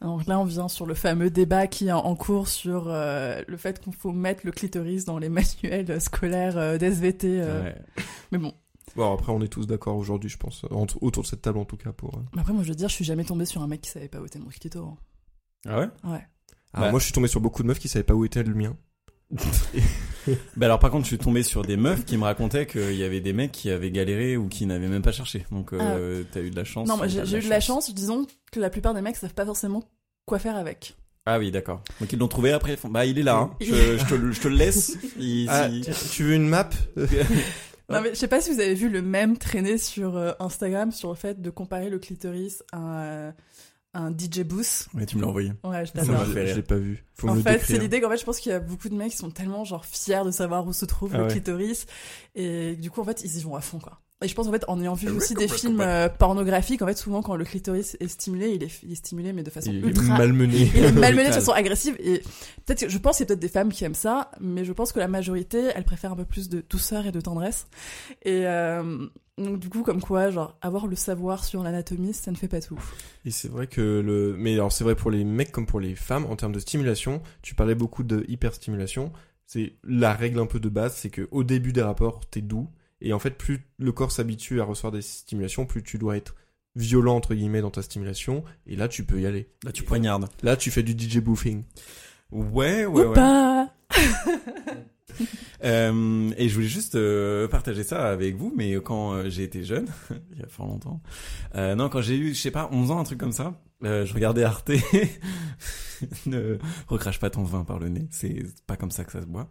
Donc 0.02 0.26
là, 0.26 0.40
on 0.40 0.44
vient 0.46 0.68
sur 0.68 0.86
le 0.88 0.94
fameux 0.96 1.30
débat 1.30 1.68
qui 1.68 1.88
est 1.88 1.92
en 1.92 2.16
cours 2.16 2.48
sur 2.48 2.86
euh, 2.88 3.42
le 3.48 3.58
fait 3.58 3.84
qu'on 3.84 3.92
faut 3.92 4.12
mettre 4.12 4.42
le 4.46 4.52
clitoris 4.52 5.06
dans 5.06 5.20
les 5.20 5.30
manuels 5.64 6.02
scolaires 6.02 6.58
euh, 6.58 6.78
d'SVT. 6.78 7.40
euh. 7.42 7.64
Ouais. 7.64 7.76
Mais 8.32 8.38
bon, 8.40 8.54
Bon, 8.96 9.14
après, 9.14 9.32
on 9.32 9.40
est 9.42 9.48
tous 9.48 9.68
d'accord 9.68 9.96
aujourd'hui, 9.96 10.30
je 10.30 10.38
pense, 10.38 10.66
entre- 10.72 11.02
autour 11.02 11.24
de 11.24 11.28
cette 11.28 11.42
table 11.42 11.60
en 11.60 11.66
tout 11.66 11.78
cas 11.78 11.92
pour. 11.94 12.16
euh. 12.16 12.22
Mais 12.34 12.42
après, 12.42 12.52
moi, 12.52 12.64
je 12.64 12.70
veux 12.70 12.76
dire, 12.76 12.90
je 12.90 12.96
suis 12.96 13.06
jamais 13.06 13.24
tombée 13.24 13.46
sur 13.46 13.62
un 13.62 13.68
mec 13.68 13.80
qui 13.82 13.90
savait 13.90 14.10
pas 14.10 14.20
où 14.20 14.26
était 14.26 14.40
mon 14.40 14.50
clito. 14.50 14.84
hein. 14.84 14.98
Ah 15.68 15.80
ouais? 15.80 15.90
Ouais. 16.04 16.26
Ah, 16.74 16.82
Bah. 16.82 16.90
moi, 16.92 17.00
je 17.00 17.06
suis 17.06 17.14
tombé 17.14 17.28
sur 17.28 17.40
beaucoup 17.40 17.62
de 17.64 17.68
meufs 17.68 17.80
qui 17.80 17.88
savaient 17.88 18.04
pas 18.04 18.16
où 18.16 18.26
était 18.26 18.44
le 18.44 18.54
mien. 18.56 18.76
Bah 20.56 20.68
alors 20.68 20.78
par 20.78 20.92
contre, 20.92 21.06
je 21.06 21.08
suis 21.08 21.18
tombé 21.18 21.42
sur 21.42 21.64
des 21.64 21.78
meufs 21.78 22.06
qui 22.06 22.16
me 22.16 22.24
racontaient 22.24 22.68
qu'il 22.68 22.94
y 22.96 23.04
avait 23.04 23.22
des 23.22 23.34
mecs 23.34 23.52
qui 23.52 23.72
avaient 23.72 23.90
galéré 23.90 24.38
ou 24.38 24.48
qui 24.50 24.68
n'avaient 24.68 24.88
même 24.88 25.02
pas 25.02 25.12
cherché. 25.12 25.48
Donc 25.52 25.74
euh, 25.74 26.24
t'as 26.32 26.42
eu 26.42 26.52
de 26.52 26.56
la 26.56 26.64
chance. 26.64 26.88
Non, 26.88 26.96
moi, 26.96 27.08
ou 27.08 27.10
j'ai 27.10 27.38
eu 27.40 27.42
de 27.42 27.50
la 27.50 27.60
chance. 27.60 27.92
Disons 27.92 28.28
que 28.52 28.60
la 28.60 28.70
plupart 28.70 28.94
des 28.94 29.02
mecs 29.02 29.16
savent 29.16 29.34
pas 29.34 29.46
forcément 29.48 29.84
quoi 30.28 30.38
faire 30.38 30.56
avec. 30.56 30.96
Ah 31.26 31.40
oui, 31.40 31.50
d'accord. 31.50 31.82
Donc 32.00 32.14
ils 32.14 32.20
l'ont 32.20 32.28
trouvé 32.28 32.52
après. 32.52 32.78
Bah 32.88 33.06
il 33.08 33.18
est 33.18 33.24
là. 33.24 33.38
Hein. 33.38 33.52
Je, 33.62 33.98
je 33.98 34.06
te, 34.08 34.14
le- 34.14 34.32
je 34.32 34.42
te 34.42 34.48
le 34.48 34.56
laisse. 34.58 34.96
Il- 35.20 35.48
Ah, 35.50 35.70
tu 36.12 36.24
veux 36.24 36.36
une 36.36 36.48
map? 36.48 36.70
Non, 37.90 38.00
mais 38.02 38.12
je 38.12 38.16
sais 38.16 38.30
pas 38.30 38.40
si 38.40 38.54
vous 38.54 38.60
avez 38.62 38.74
vu 38.74 38.88
le 38.88 39.02
même 39.02 39.38
traîner 39.38 39.78
sur 39.78 40.16
euh, 40.16 40.32
Instagram 40.40 40.94
sur 40.94 41.10
le 41.10 41.16
fait 41.16 41.42
de 41.42 41.50
comparer 41.50 41.90
le 41.90 42.00
clitoris 42.00 42.64
à 42.72 43.34
un, 43.94 44.12
DJ 44.12 44.42
booth. 44.42 44.88
Ouais, 44.94 45.06
tu 45.06 45.18
me 45.18 45.22
l'as 45.22 45.28
envoyé. 45.28 45.54
Ouais, 45.64 45.86
je 45.86 45.92
t'adore. 45.92 46.26
Je 46.26 46.40
l'ai 46.40 46.62
pas 46.62 46.78
vu. 46.78 47.04
Faut 47.14 47.30
En 47.30 47.36
fait, 47.36 47.60
c'est 47.60 47.78
l'idée 47.78 48.02
qu'en 48.02 48.10
fait, 48.10 48.18
je 48.18 48.26
pense 48.26 48.40
qu'il 48.40 48.52
y 48.52 48.56
a 48.56 48.60
beaucoup 48.60 48.90
de 48.90 48.96
mecs 48.96 49.12
qui 49.12 49.18
sont 49.18 49.32
tellement 49.32 49.64
genre 49.64 49.86
fiers 49.86 50.24
de 50.26 50.32
savoir 50.32 50.66
où 50.66 50.74
se 50.74 50.86
trouve 50.86 51.12
Ah 51.14 51.18
le 51.20 51.24
ouais. 51.26 51.30
clitoris 51.30 51.86
et 52.36 52.76
du 52.76 52.90
coup 52.90 53.02
en 53.02 53.06
fait 53.06 53.24
ils 53.24 53.38
y 53.38 53.42
vont 53.44 53.56
à 53.56 53.62
fond 53.62 53.80
quoi. 53.80 54.01
Et 54.24 54.28
je 54.28 54.36
pense 54.36 54.48
en 54.48 54.52
fait 54.52 54.64
en 54.68 54.80
ayant 54.80 54.94
vu 54.94 55.10
aussi 55.10 55.34
des 55.34 55.48
films 55.48 55.82
euh, 55.82 56.08
pornographiques, 56.08 56.82
en 56.82 56.86
fait 56.86 56.98
souvent 56.98 57.24
quand 57.24 57.36
le 57.36 57.44
clitoris 57.44 57.98
est 58.00 58.08
stimulé, 58.08 58.50
il 58.50 58.64
est, 58.64 58.84
il 58.84 58.92
est 58.92 58.96
stimulé 58.96 59.34
mais 59.34 59.42
de 59.42 59.50
façon 59.50 59.72
Il 59.72 59.84
est 59.84 59.88
ultra 59.88 60.18
malmené. 60.18 60.70
il 60.76 60.84
est 60.84 60.92
malmené 60.92 61.30
de 61.30 61.34
façon 61.34 61.52
agressive 61.52 61.96
et 62.00 62.22
peut-être 62.66 62.88
je 62.88 62.98
pense 63.00 63.18
qu'il 63.18 63.24
y 63.24 63.26
a 63.26 63.28
peut-être 63.28 63.40
des 63.40 63.50
femmes 63.50 63.72
qui 63.72 63.84
aiment 63.84 63.96
ça, 63.96 64.30
mais 64.40 64.64
je 64.64 64.74
pense 64.74 64.92
que 64.92 65.00
la 65.00 65.08
majorité 65.08 65.72
elle 65.74 65.86
préfère 65.86 66.12
un 66.12 66.16
peu 66.16 66.26
plus 66.26 66.50
de 66.50 66.64
douceur 66.70 67.08
et 67.08 67.12
de 67.12 67.20
tendresse. 67.20 67.66
Et 68.24 68.46
euh, 68.46 69.08
donc 69.40 69.60
du 69.60 69.70
coup 69.70 69.82
comme 69.82 70.02
quoi 70.02 70.30
genre 70.30 70.56
avoir 70.62 70.86
le 70.86 70.96
savoir 70.96 71.44
sur 71.44 71.64
l'anatomie 71.64 72.14
ça 72.14 72.30
ne 72.30 72.36
fait 72.38 72.48
pas 72.48 72.62
tout. 72.62 72.80
Et 73.26 73.32
c'est 73.32 73.50
vrai 73.50 73.66
que 73.66 73.82
le, 73.82 74.36
mais 74.38 74.54
alors 74.54 74.72
c'est 74.72 74.84
vrai 74.84 74.96
pour 74.96 75.10
les 75.10 75.24
mecs 75.24 75.52
comme 75.52 75.66
pour 75.66 75.80
les 75.80 75.96
femmes 75.96 76.26
en 76.26 76.36
termes 76.36 76.54
de 76.54 76.60
stimulation. 76.60 77.24
Tu 77.42 77.56
parlais 77.56 77.76
beaucoup 77.76 78.04
de 78.04 78.24
hyperstimulation. 78.28 79.12
C'est 79.48 79.74
la 79.84 80.14
règle 80.14 80.40
un 80.40 80.46
peu 80.46 80.60
de 80.60 80.70
base, 80.70 80.96
c'est 80.96 81.10
que 81.10 81.28
au 81.32 81.44
début 81.44 81.74
des 81.74 81.82
rapports, 81.82 82.22
t'es 82.30 82.42
doux. 82.42 82.70
Et 83.02 83.14
en 83.14 83.20
fait, 83.20 83.32
plus 83.32 83.66
le 83.80 83.92
corps 83.92 84.12
s'habitue 84.12 84.62
à 84.62 84.64
recevoir 84.64 84.92
des 84.92 85.02
stimulations, 85.02 85.66
plus 85.66 85.84
tu 85.84 85.98
dois 85.98 86.18
être 86.18 86.36
violent 86.76 87.16
entre 87.16 87.34
guillemets 87.34 87.62
dans 87.62 87.72
ta 87.72 87.82
stimulation, 87.82 88.44
et 88.66 88.76
là 88.76 88.88
tu 88.88 89.04
peux 89.04 89.20
y 89.20 89.26
aller. 89.26 89.50
Là, 89.64 89.72
tu 89.72 89.84
poignardes. 89.84 90.30
Là 90.42 90.56
tu 90.56 90.72
fais 90.72 90.84
du 90.84 90.94
DJ 90.94 91.18
boofing. 91.18 91.64
Ouais, 92.32 92.86
ouais, 92.86 93.04
Ou 93.04 93.10
ouais. 93.10 93.14
pas 93.14 93.74
Euh, 95.64 96.32
et 96.38 96.50
je 96.50 96.56
voulais 96.56 96.68
juste 96.68 96.96
euh, 96.96 97.48
partager 97.48 97.84
ça 97.84 98.10
avec 98.10 98.36
vous, 98.36 98.52
mais 98.56 98.74
quand 98.76 99.14
euh, 99.14 99.30
j'ai 99.30 99.44
été 99.44 99.64
jeune, 99.64 99.88
il 100.32 100.40
y 100.40 100.44
a 100.44 100.48
fort 100.48 100.66
longtemps, 100.66 101.02
euh, 101.54 101.76
non, 101.76 101.90
quand 101.90 102.02
j'ai 102.02 102.18
eu, 102.18 102.34
je 102.34 102.40
sais 102.40 102.50
pas, 102.50 102.70
11 102.72 102.90
ans, 102.92 103.00
un 103.00 103.04
truc 103.04 103.20
comme 103.20 103.32
ça, 103.32 103.62
euh, 103.84 104.06
je 104.06 104.14
regardais 104.14 104.44
Arte. 104.44 104.72
ne 106.26 106.58
recrache 106.88 107.20
pas 107.20 107.30
ton 107.30 107.44
vin 107.44 107.64
par 107.64 107.78
le 107.78 107.90
nez, 107.90 108.08
c'est 108.10 108.44
pas 108.66 108.76
comme 108.76 108.90
ça 108.90 109.04
que 109.04 109.12
ça 109.12 109.22
se 109.22 109.28
boit. 109.28 109.48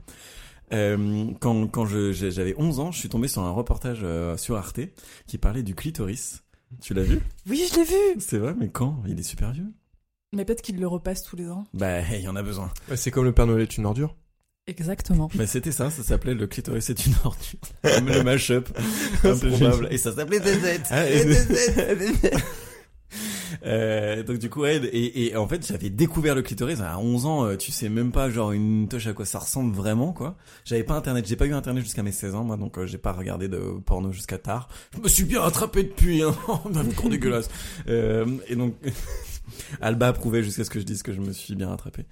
Euh, 0.72 1.26
quand 1.40 1.66
quand 1.66 1.84
j'avais 1.86 2.54
11 2.56 2.80
ans, 2.80 2.92
je 2.92 2.98
suis 2.98 3.08
tombé 3.08 3.28
sur 3.28 3.42
un 3.42 3.50
reportage 3.50 4.00
euh, 4.02 4.36
sur 4.36 4.56
Arte 4.56 4.80
qui 5.26 5.38
parlait 5.38 5.62
du 5.62 5.74
clitoris. 5.74 6.42
Tu 6.80 6.94
l'as 6.94 7.02
vu? 7.02 7.20
Oui, 7.48 7.66
je 7.70 7.76
l'ai 7.76 7.84
vu 7.84 8.20
C'est 8.20 8.38
vrai, 8.38 8.54
mais 8.58 8.68
quand? 8.68 9.02
Il 9.08 9.18
est 9.18 9.24
super 9.24 9.50
vieux. 9.52 9.66
Mais 10.32 10.44
peut-être 10.44 10.62
qu'il 10.62 10.78
le 10.78 10.86
repasse 10.86 11.24
tous 11.24 11.34
les 11.34 11.48
ans. 11.48 11.64
Bah, 11.74 12.00
il 12.12 12.20
y 12.20 12.28
en 12.28 12.36
a 12.36 12.42
besoin. 12.42 12.70
Ouais, 12.88 12.96
c'est 12.96 13.10
comme 13.10 13.24
le 13.24 13.32
Père 13.32 13.46
Noël 13.46 13.62
est 13.62 13.76
une 13.76 13.86
ordure. 13.86 14.14
Exactement. 14.68 15.28
Bah, 15.34 15.48
c'était 15.48 15.72
ça, 15.72 15.90
ça 15.90 16.04
s'appelait 16.04 16.34
le 16.34 16.46
clitoris 16.46 16.84
c'est 16.84 17.04
une 17.06 17.14
ordure. 17.24 17.58
Comme 17.82 18.08
le 18.08 18.22
mashup. 18.22 18.68
Improbable. 19.24 19.88
Et 19.90 19.98
ça 19.98 20.14
s'appelait 20.14 20.38
ZZ. 20.38 20.82
Ah, 20.90 21.10
et- 21.10 21.32
ZZ. 21.32 22.30
Euh, 23.64 24.22
donc 24.22 24.38
du 24.38 24.48
coup 24.50 24.60
ouais, 24.60 24.76
et, 24.76 25.26
et 25.28 25.36
en 25.36 25.46
fait 25.48 25.66
j'avais 25.66 25.90
découvert 25.90 26.34
le 26.34 26.42
clitoris 26.42 26.80
à 26.80 26.98
11 26.98 27.26
ans 27.26 27.44
euh, 27.46 27.56
tu 27.56 27.72
sais 27.72 27.88
même 27.88 28.12
pas 28.12 28.30
genre 28.30 28.52
une 28.52 28.88
touche 28.88 29.06
à 29.06 29.12
quoi 29.12 29.24
ça 29.24 29.38
ressemble 29.38 29.74
vraiment 29.74 30.12
quoi. 30.12 30.36
J'avais 30.64 30.84
pas 30.84 30.94
internet 30.94 31.26
j'ai 31.26 31.36
pas 31.36 31.46
eu 31.46 31.52
internet 31.54 31.82
jusqu'à 31.84 32.02
mes 32.02 32.12
16 32.12 32.34
ans 32.34 32.44
moi 32.44 32.56
donc 32.56 32.78
euh, 32.78 32.86
j'ai 32.86 32.98
pas 32.98 33.12
regardé 33.12 33.48
de 33.48 33.58
porno 33.84 34.12
jusqu'à 34.12 34.38
tard. 34.38 34.68
Je 34.96 35.00
me 35.00 35.08
suis 35.08 35.24
bien 35.24 35.40
rattrapé 35.40 35.82
depuis 35.84 36.22
hein. 36.22 36.34
Cours 36.96 37.10
dégueulasse. 37.10 37.48
Euh, 37.88 38.26
et 38.48 38.56
donc 38.56 38.74
Alba 39.80 40.08
approuvait 40.08 40.42
jusqu'à 40.42 40.64
ce 40.64 40.70
que 40.70 40.80
je 40.80 40.84
dise 40.84 41.02
que 41.02 41.12
je 41.12 41.20
me 41.20 41.32
suis 41.32 41.54
bien 41.54 41.68
rattrapé. 41.68 42.04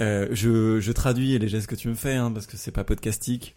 Euh, 0.00 0.26
je, 0.32 0.80
je 0.80 0.90
traduis 0.92 1.38
les 1.38 1.46
gestes 1.48 1.68
que 1.68 1.76
tu 1.76 1.86
me 1.88 1.94
fais 1.94 2.14
hein, 2.14 2.32
parce 2.32 2.46
que 2.46 2.56
c'est 2.56 2.72
pas 2.72 2.82
podcastique. 2.82 3.54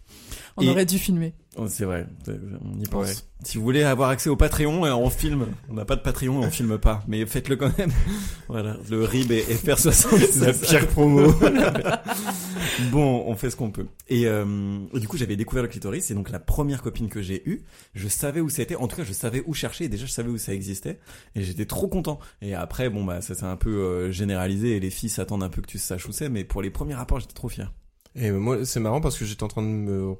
On 0.56 0.62
Et- 0.62 0.68
aurait 0.68 0.86
dû 0.86 0.98
filmer. 0.98 1.34
Oh, 1.56 1.66
c'est 1.66 1.84
vrai, 1.84 2.06
on 2.28 2.78
y 2.78 2.86
pense. 2.86 3.08
Ouais. 3.08 3.14
Si 3.42 3.56
vous 3.56 3.64
voulez 3.64 3.82
avoir 3.82 4.10
accès 4.10 4.28
au 4.28 4.36
Patreon, 4.36 4.84
euh, 4.84 4.92
on 4.92 5.10
filme. 5.10 5.46
On 5.68 5.74
n'a 5.74 5.84
pas 5.84 5.96
de 5.96 6.02
Patreon, 6.02 6.38
on 6.38 6.50
filme 6.50 6.78
pas, 6.78 7.02
mais 7.08 7.24
faites-le 7.24 7.56
quand 7.56 7.76
même. 7.78 7.90
voilà, 8.48 8.76
le 8.90 9.04
RIB 9.04 9.32
est 9.32 9.64
FR60. 9.64 10.28
C'est 10.30 10.46
la 10.46 10.52
pire 10.52 10.86
promo. 10.88 11.32
bon, 12.92 13.24
on 13.26 13.34
fait 13.34 13.50
ce 13.50 13.56
qu'on 13.56 13.70
peut. 13.70 13.86
Et, 14.08 14.26
euh, 14.26 14.78
et 14.94 15.00
du 15.00 15.08
coup, 15.08 15.16
j'avais 15.16 15.36
découvert 15.36 15.62
le 15.62 15.68
clitoris, 15.68 16.10
et 16.10 16.14
donc 16.14 16.30
la 16.30 16.38
première 16.38 16.82
copine 16.82 17.08
que 17.08 17.22
j'ai 17.22 17.42
eue, 17.48 17.62
je 17.94 18.08
savais 18.08 18.40
où 18.40 18.50
c'était. 18.50 18.76
En 18.76 18.86
tout 18.86 18.96
cas, 18.96 19.04
je 19.04 19.12
savais 19.12 19.42
où 19.46 19.54
chercher, 19.54 19.84
et 19.84 19.88
déjà, 19.88 20.06
je 20.06 20.12
savais 20.12 20.28
où 20.28 20.38
ça 20.38 20.52
existait, 20.52 21.00
et 21.34 21.42
j'étais 21.42 21.66
trop 21.66 21.88
content. 21.88 22.20
Et 22.42 22.54
après, 22.54 22.90
bon, 22.90 23.04
bah, 23.04 23.20
ça 23.20 23.34
s'est 23.34 23.44
un 23.44 23.56
peu 23.56 23.70
euh, 23.70 24.12
généralisé, 24.12 24.76
et 24.76 24.80
les 24.80 24.90
filles 24.90 25.10
s'attendent 25.10 25.42
un 25.42 25.48
peu 25.48 25.62
que 25.62 25.66
tu 25.68 25.78
saches 25.78 26.06
où 26.06 26.12
c'est, 26.12 26.28
mais 26.28 26.44
pour 26.44 26.62
les 26.62 26.70
premiers 26.70 26.94
rapports, 26.94 27.20
j'étais 27.20 27.34
trop 27.34 27.48
fier. 27.48 27.72
Et 28.14 28.30
moi, 28.30 28.64
c'est 28.64 28.80
marrant 28.80 29.00
parce 29.00 29.18
que 29.18 29.24
j'étais 29.24 29.44
en 29.44 29.48
train 29.48 29.62
de 29.62 29.68
me 29.68 30.14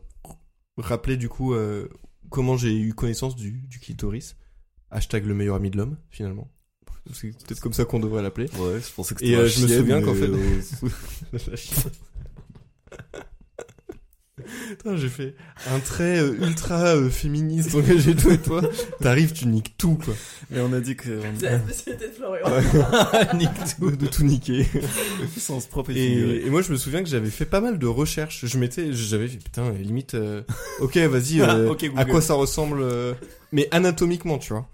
rappeler 0.78 1.16
du 1.16 1.28
coup 1.28 1.54
euh, 1.54 1.88
comment 2.30 2.56
j'ai 2.56 2.76
eu 2.76 2.94
connaissance 2.94 3.36
du, 3.36 3.52
du 3.52 3.78
clitoris. 3.78 4.36
Hashtag 4.90 5.26
le 5.26 5.34
meilleur 5.34 5.56
ami 5.56 5.70
de 5.70 5.76
l'homme, 5.76 5.98
finalement. 6.10 6.50
C'est 7.12 7.28
peut-être 7.28 7.60
comme 7.60 7.72
ça 7.72 7.84
qu'on 7.84 8.00
devrait 8.00 8.22
l'appeler. 8.22 8.48
Ouais, 8.58 8.80
je 8.80 8.92
pensais 8.92 9.14
que 9.14 9.24
Et 9.24 9.34
euh, 9.34 9.48
je 9.48 9.62
me 9.62 9.68
souviens 9.68 10.02
qu'en 10.02 10.14
fait... 10.14 10.28
Putain, 14.70 14.96
j'ai 14.96 15.08
fait 15.08 15.34
un 15.70 15.78
trait 15.80 16.18
euh, 16.20 16.36
ultra 16.46 16.94
euh, 16.96 17.10
féministe 17.10 17.74
engagé 17.74 18.14
toi 18.14 18.32
et 18.34 18.38
toi. 18.38 18.62
T'arrives, 19.00 19.32
tu 19.32 19.46
niques 19.46 19.74
tout 19.78 19.96
quoi. 20.02 20.14
Et 20.54 20.60
on 20.60 20.72
a 20.72 20.80
dit 20.80 20.96
que... 20.96 21.20
la 21.42 21.58
spécialité 21.60 22.08
de 22.08 22.12
Florian. 22.12 22.46
Nique 23.34 23.50
De, 23.80 23.96
de 23.96 24.06
tout 24.06 24.24
niquer. 24.24 24.64
tout, 25.34 25.40
sens 25.40 25.66
propre 25.66 25.90
et. 25.90 25.96
Et, 25.98 26.46
et 26.46 26.50
moi 26.50 26.62
je 26.62 26.72
me 26.72 26.76
souviens 26.76 27.02
que 27.02 27.08
j'avais 27.08 27.30
fait 27.30 27.44
pas 27.44 27.60
mal 27.60 27.78
de 27.78 27.86
recherches. 27.86 28.46
Je 28.46 28.58
m'étais, 28.58 28.92
j'avais 28.92 29.28
fait 29.28 29.38
putain 29.38 29.70
limite. 29.72 30.14
euh, 30.14 30.42
ok 30.80 30.96
vas-y. 30.96 31.40
euh, 31.40 31.72
à 31.96 32.04
quoi 32.04 32.20
ça 32.20 32.34
ressemble 32.34 32.80
euh, 32.80 33.14
Mais 33.52 33.68
anatomiquement 33.70 34.38
tu 34.38 34.52
vois. 34.52 34.68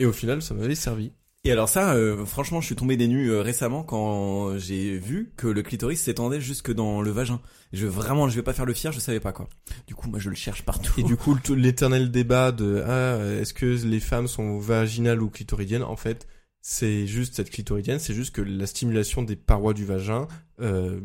Et 0.00 0.06
au 0.06 0.12
final 0.12 0.42
ça 0.42 0.54
m'avait 0.54 0.74
servi. 0.74 1.12
Et 1.46 1.52
alors 1.52 1.68
ça, 1.68 1.94
euh, 1.94 2.24
franchement, 2.24 2.60
je 2.60 2.66
suis 2.66 2.74
tombé 2.74 2.96
des 2.96 3.06
nues 3.06 3.30
euh, 3.30 3.42
récemment 3.42 3.82
quand 3.82 4.56
j'ai 4.58 4.96
vu 4.96 5.32
que 5.36 5.46
le 5.46 5.62
clitoris 5.62 6.00
s'étendait 6.00 6.40
jusque 6.40 6.72
dans 6.72 7.02
le 7.02 7.10
vagin. 7.10 7.40
Je 7.72 7.86
vraiment, 7.86 8.28
je 8.28 8.36
vais 8.36 8.42
pas 8.42 8.54
faire 8.54 8.64
le 8.64 8.72
fier, 8.72 8.92
je 8.92 8.98
savais 8.98 9.20
pas 9.20 9.32
quoi. 9.32 9.48
Du 9.86 9.94
coup, 9.94 10.08
moi, 10.08 10.18
je 10.18 10.30
le 10.30 10.36
cherche 10.36 10.62
partout. 10.62 10.92
Et 10.98 11.02
du 11.02 11.16
coup 11.16 11.36
l'éternel 11.54 12.10
débat 12.10 12.50
de 12.50 12.82
ah 12.86 13.18
est-ce 13.40 13.52
que 13.52 13.66
les 13.66 14.00
femmes 14.00 14.26
sont 14.26 14.58
vaginales 14.58 15.22
ou 15.22 15.28
clitoridiennes? 15.28 15.82
En 15.82 15.96
fait 15.96 16.26
c'est 16.66 17.06
juste 17.06 17.34
cette 17.34 17.50
clitoridienne, 17.50 17.98
c'est 17.98 18.14
juste 18.14 18.34
que 18.34 18.40
la 18.40 18.66
stimulation 18.66 19.22
des 19.22 19.36
parois 19.36 19.74
du 19.74 19.84
vagin 19.84 20.26
euh, 20.60 20.98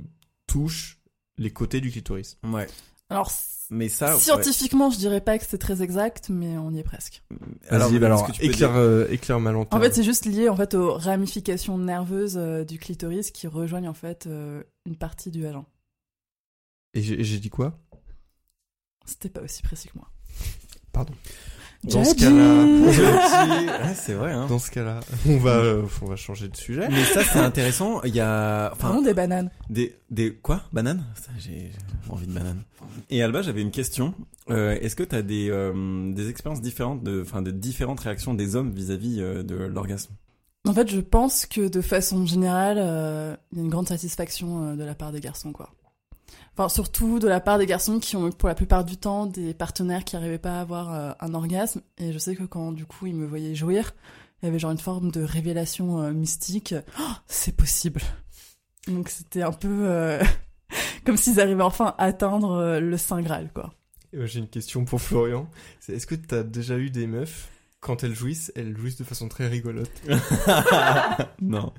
touche 0.48 1.02
les 1.38 1.52
côtés 1.52 1.82
du 1.82 1.92
clitoris. 1.92 2.38
ouais. 2.46 2.68
Alors, 3.10 3.32
Mais 3.72 3.90
ça, 3.90 4.14
ouais. 4.14 4.20
scientifiquement, 4.20 4.90
je 4.92 4.98
dirais 4.98 5.22
pas 5.22 5.38
que 5.38 5.46
c'est 5.46 5.58
très 5.58 5.82
exact, 5.82 6.30
mais 6.30 6.58
on 6.58 6.72
y 6.72 6.80
est 6.80 6.84
presque. 6.84 7.24
Alors, 7.70 7.92
alors 7.92 8.28
que 8.28 8.32
tu 8.34 8.42
peux 8.42 8.48
éclaire, 8.48 8.76
euh, 8.76 9.08
éclaire 9.10 9.40
ma 9.40 9.52
lanterne. 9.52 9.82
En 9.82 9.84
fait, 9.84 9.94
c'est 9.94 10.04
juste 10.04 10.26
lié 10.26 10.50
en 10.50 10.56
fait 10.56 10.74
aux 10.76 10.94
ramifications 10.94 11.78
nerveuses 11.78 12.38
euh, 12.38 12.64
du 12.64 12.78
clitoris 12.78 13.32
qui 13.32 13.48
rejoignent 13.48 13.90
en 13.90 13.94
fait 13.94 14.28
euh, 14.28 14.64
une 14.86 14.96
partie 14.96 15.32
du 15.32 15.42
vagin. 15.42 15.66
Et 16.94 17.02
j'ai 17.02 17.20
et 17.20 17.24
j'ai 17.24 17.40
dit 17.40 17.50
quoi? 17.50 17.78
C'était 19.06 19.30
pas 19.30 19.42
aussi 19.42 19.62
précis 19.64 19.88
que 19.88 19.98
moi. 19.98 20.08
Pardon. 20.92 21.14
Dans 21.86 22.04
ce 22.04 22.14
cas-là, 22.16 23.80
Ouais, 23.88 23.94
c'est 23.96 24.14
vrai. 24.14 24.34
Hein. 24.34 24.48
dans 24.48 24.60
ce 24.60 24.70
cas-là, 24.70 25.00
on 25.28 25.38
va, 25.38 25.52
euh, 25.58 25.84
on 26.02 26.06
va 26.08 26.16
changer 26.18 26.50
de 26.50 26.56
sujet. 26.58 26.88
Mais 26.90 27.04
ça, 27.06 27.24
c'est 27.24 27.40
intéressant. 27.40 28.02
Il 28.04 28.14
y 28.14 28.20
a, 28.20 28.70
enfin, 28.74 28.90
Pardon, 28.90 29.02
des 29.02 29.14
bananes. 29.14 29.50
des, 29.70 29.96
des 30.12 30.34
quoi, 30.34 30.64
banane 30.74 31.06
Ça, 31.16 31.32
J'ai 31.40 31.72
envie 32.10 32.28
de 32.28 32.34
banane. 32.34 32.64
Et 33.10 33.24
Alba, 33.24 33.42
j'avais 33.42 33.62
une 33.62 33.72
question. 33.72 34.14
Euh, 34.50 34.78
Est-ce 34.82 34.96
que 34.98 35.04
t'as 35.04 35.22
des, 35.22 35.50
euh, 35.50 36.12
des 36.14 36.30
expériences 36.30 36.62
différentes, 36.62 37.02
de, 37.04 37.22
enfin, 37.22 37.42
de 37.42 37.52
différentes 37.52 38.02
réactions 38.02 38.34
des 38.34 38.56
hommes 38.58 38.72
vis-à-vis 38.72 39.22
euh, 39.22 39.44
de 39.44 39.56
l'orgasme? 39.56 40.12
En 40.68 40.74
fait, 40.74 40.90
je 40.92 41.00
pense 41.00 41.46
que 41.46 41.70
de 41.70 41.80
façon 41.82 42.26
générale, 42.26 42.78
euh, 42.80 43.36
il 43.54 43.60
y 43.60 43.62
a 43.62 43.64
une 43.64 43.70
grande 43.70 43.88
satisfaction 43.88 44.64
euh, 44.72 44.76
de 44.76 44.84
la 44.84 44.96
part 44.96 45.14
des 45.14 45.22
garçons, 45.22 45.54
quoi. 45.54 45.70
Surtout 46.68 47.20
de 47.20 47.28
la 47.28 47.40
part 47.40 47.58
des 47.58 47.66
garçons 47.66 48.00
qui 48.00 48.18
ont 48.18 48.32
pour 48.32 48.50
la 48.50 48.56
plupart 48.56 48.84
du 48.84 48.98
temps 48.98 49.26
des 49.26 49.54
partenaires 49.54 50.04
qui 50.04 50.16
n'arrivaient 50.16 50.40
pas 50.40 50.58
à 50.58 50.62
avoir 50.62 50.94
euh, 50.94 51.12
un 51.22 51.34
orgasme. 51.34 51.82
Et 51.98 52.12
je 52.12 52.18
sais 52.18 52.36
que 52.36 52.44
quand 52.44 52.74
du 52.74 52.86
coup 52.86 53.08
ils 53.08 53.16
me 53.16 53.26
voyaient 53.26 53.56
jouir, 53.56 53.94
il 54.42 54.46
y 54.46 54.50
avait 54.50 54.60
genre 54.60 54.72
une 54.72 54.78
forme 54.78 55.12
de 55.12 55.24
révélation 55.24 56.02
euh, 56.02 56.12
mystique. 56.12 56.76
Oh, 57.00 57.14
c'est 57.28 57.56
possible. 57.56 58.02
Donc 58.88 59.08
c'était 59.08 59.44
un 59.44 59.54
peu 59.54 59.84
euh, 59.88 60.22
comme 61.06 61.16
s'ils 61.16 61.40
arrivaient 61.40 61.64
enfin 61.64 61.96
à 61.98 62.06
atteindre 62.06 62.80
le 62.80 62.98
saint 62.98 63.22
graal, 63.22 63.50
quoi. 63.54 63.74
J'ai 64.12 64.40
une 64.40 64.50
question 64.50 64.84
pour 64.86 65.00
Florian. 65.00 65.48
Est-ce 65.88 66.08
que 66.08 66.16
t'as 66.16 66.44
déjà 66.44 66.78
eu 66.78 66.90
des 66.90 67.06
meufs 67.06 67.48
quand 67.82 68.04
elles 68.04 68.14
jouissent, 68.14 68.52
elles 68.56 68.76
jouissent 68.78 68.98
de 68.98 69.04
façon 69.04 69.28
très 69.30 69.48
rigolote. 69.48 69.92
Non. 71.42 71.72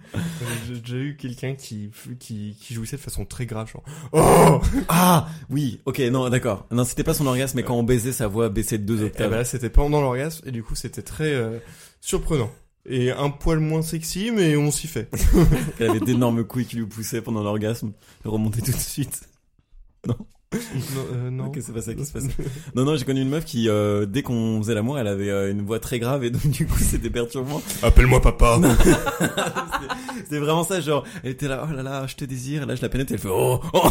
J'ai 0.67 0.81
déjà 0.81 0.97
eu 0.97 1.17
quelqu'un 1.17 1.55
qui, 1.55 1.91
qui 2.19 2.57
qui 2.59 2.75
jouissait 2.75 2.97
de 2.97 3.03
façon 3.03 3.25
très 3.27 3.45
grave, 3.47 3.71
genre 3.71 3.85
oh. 4.13 4.61
Ah 4.89 5.29
oui, 5.51 5.81
ok, 5.85 5.99
non, 6.11 6.29
d'accord. 6.31 6.67
Non, 6.71 6.85
c'était 6.85 7.05
pas 7.05 7.15
son 7.15 7.27
orgasme, 7.27 7.57
mais 7.57 7.63
quand 7.63 7.77
on 7.77 7.83
baisait, 7.83 8.13
sa 8.13 8.27
voix 8.27 8.49
baissait 8.49 8.79
de 8.79 8.85
deux 8.85 9.03
Et 9.03 9.07
octaves. 9.07 9.31
bah 9.31 9.37
là, 9.37 9.45
c'était 9.45 9.69
pendant 9.71 10.01
l'orgasme 10.01 10.49
et 10.49 10.51
du 10.51 10.63
coup, 10.63 10.75
c'était 10.75 11.03
très 11.03 11.33
euh, 11.35 11.59
surprenant 12.01 12.51
et 12.87 13.11
un 13.11 13.29
poil 13.31 13.59
moins 13.61 13.83
sexy, 13.83 14.31
mais 14.31 14.57
on 14.57 14.71
s'y 14.71 14.87
fait. 14.87 15.09
Elle 15.79 15.91
avait 15.91 16.01
d'énormes 16.01 16.45
couilles 16.45 16.67
qui 16.67 16.77
lui 16.77 16.87
poussaient 16.87 17.21
pendant 17.21 17.43
l'orgasme. 17.43 17.93
Elle 18.25 18.31
remontait 18.31 18.63
tout 18.63 18.73
de 18.73 18.77
suite. 18.77 19.29
non, 20.07 20.17
euh, 20.55 21.31
non. 21.31 21.47
Ok, 21.47 21.59
c'est 21.61 21.73
pas 21.73 21.81
ça 21.83 21.95
qui 21.95 22.05
se 22.05 22.13
passe. 22.13 22.25
Non, 22.75 22.85
non, 22.85 22.97
j'ai 22.97 23.05
connu 23.05 23.21
une 23.23 23.29
meuf 23.29 23.45
qui, 23.45 23.69
euh, 23.69 24.05
dès 24.07 24.23
qu'on 24.23 24.59
faisait 24.61 24.75
l'amour, 24.75 24.99
elle 24.99 25.07
avait 25.07 25.31
euh, 25.31 25.51
une 25.51 25.63
voix 25.63 25.79
très 25.79 25.99
grave 26.01 26.25
et 26.25 26.31
donc 26.31 26.47
du 26.49 26.67
coup 26.67 26.79
c'était 26.79 27.11
perturbant. 27.11 27.63
Appelle-moi 27.83 28.21
papa. 28.21 28.59
C'était- 30.25 30.39
vraiment 30.39 30.65
ça, 30.65 30.81
genre, 30.81 31.05
elle 31.25 31.31
était 31.33 31.49
là, 31.49 31.67
oh 31.69 31.73
là 31.73 31.83
là, 31.83 32.07
je 32.07 32.17
te 32.17 32.25
désire, 32.25 32.65
et 32.65 32.67
là 32.67 32.75
je 32.75 32.83
la 32.83 32.89
pénètre, 32.89 33.13
elle 33.13 33.19
fait 33.19 33.29
oh, 33.31 33.61
oh. 33.73 33.91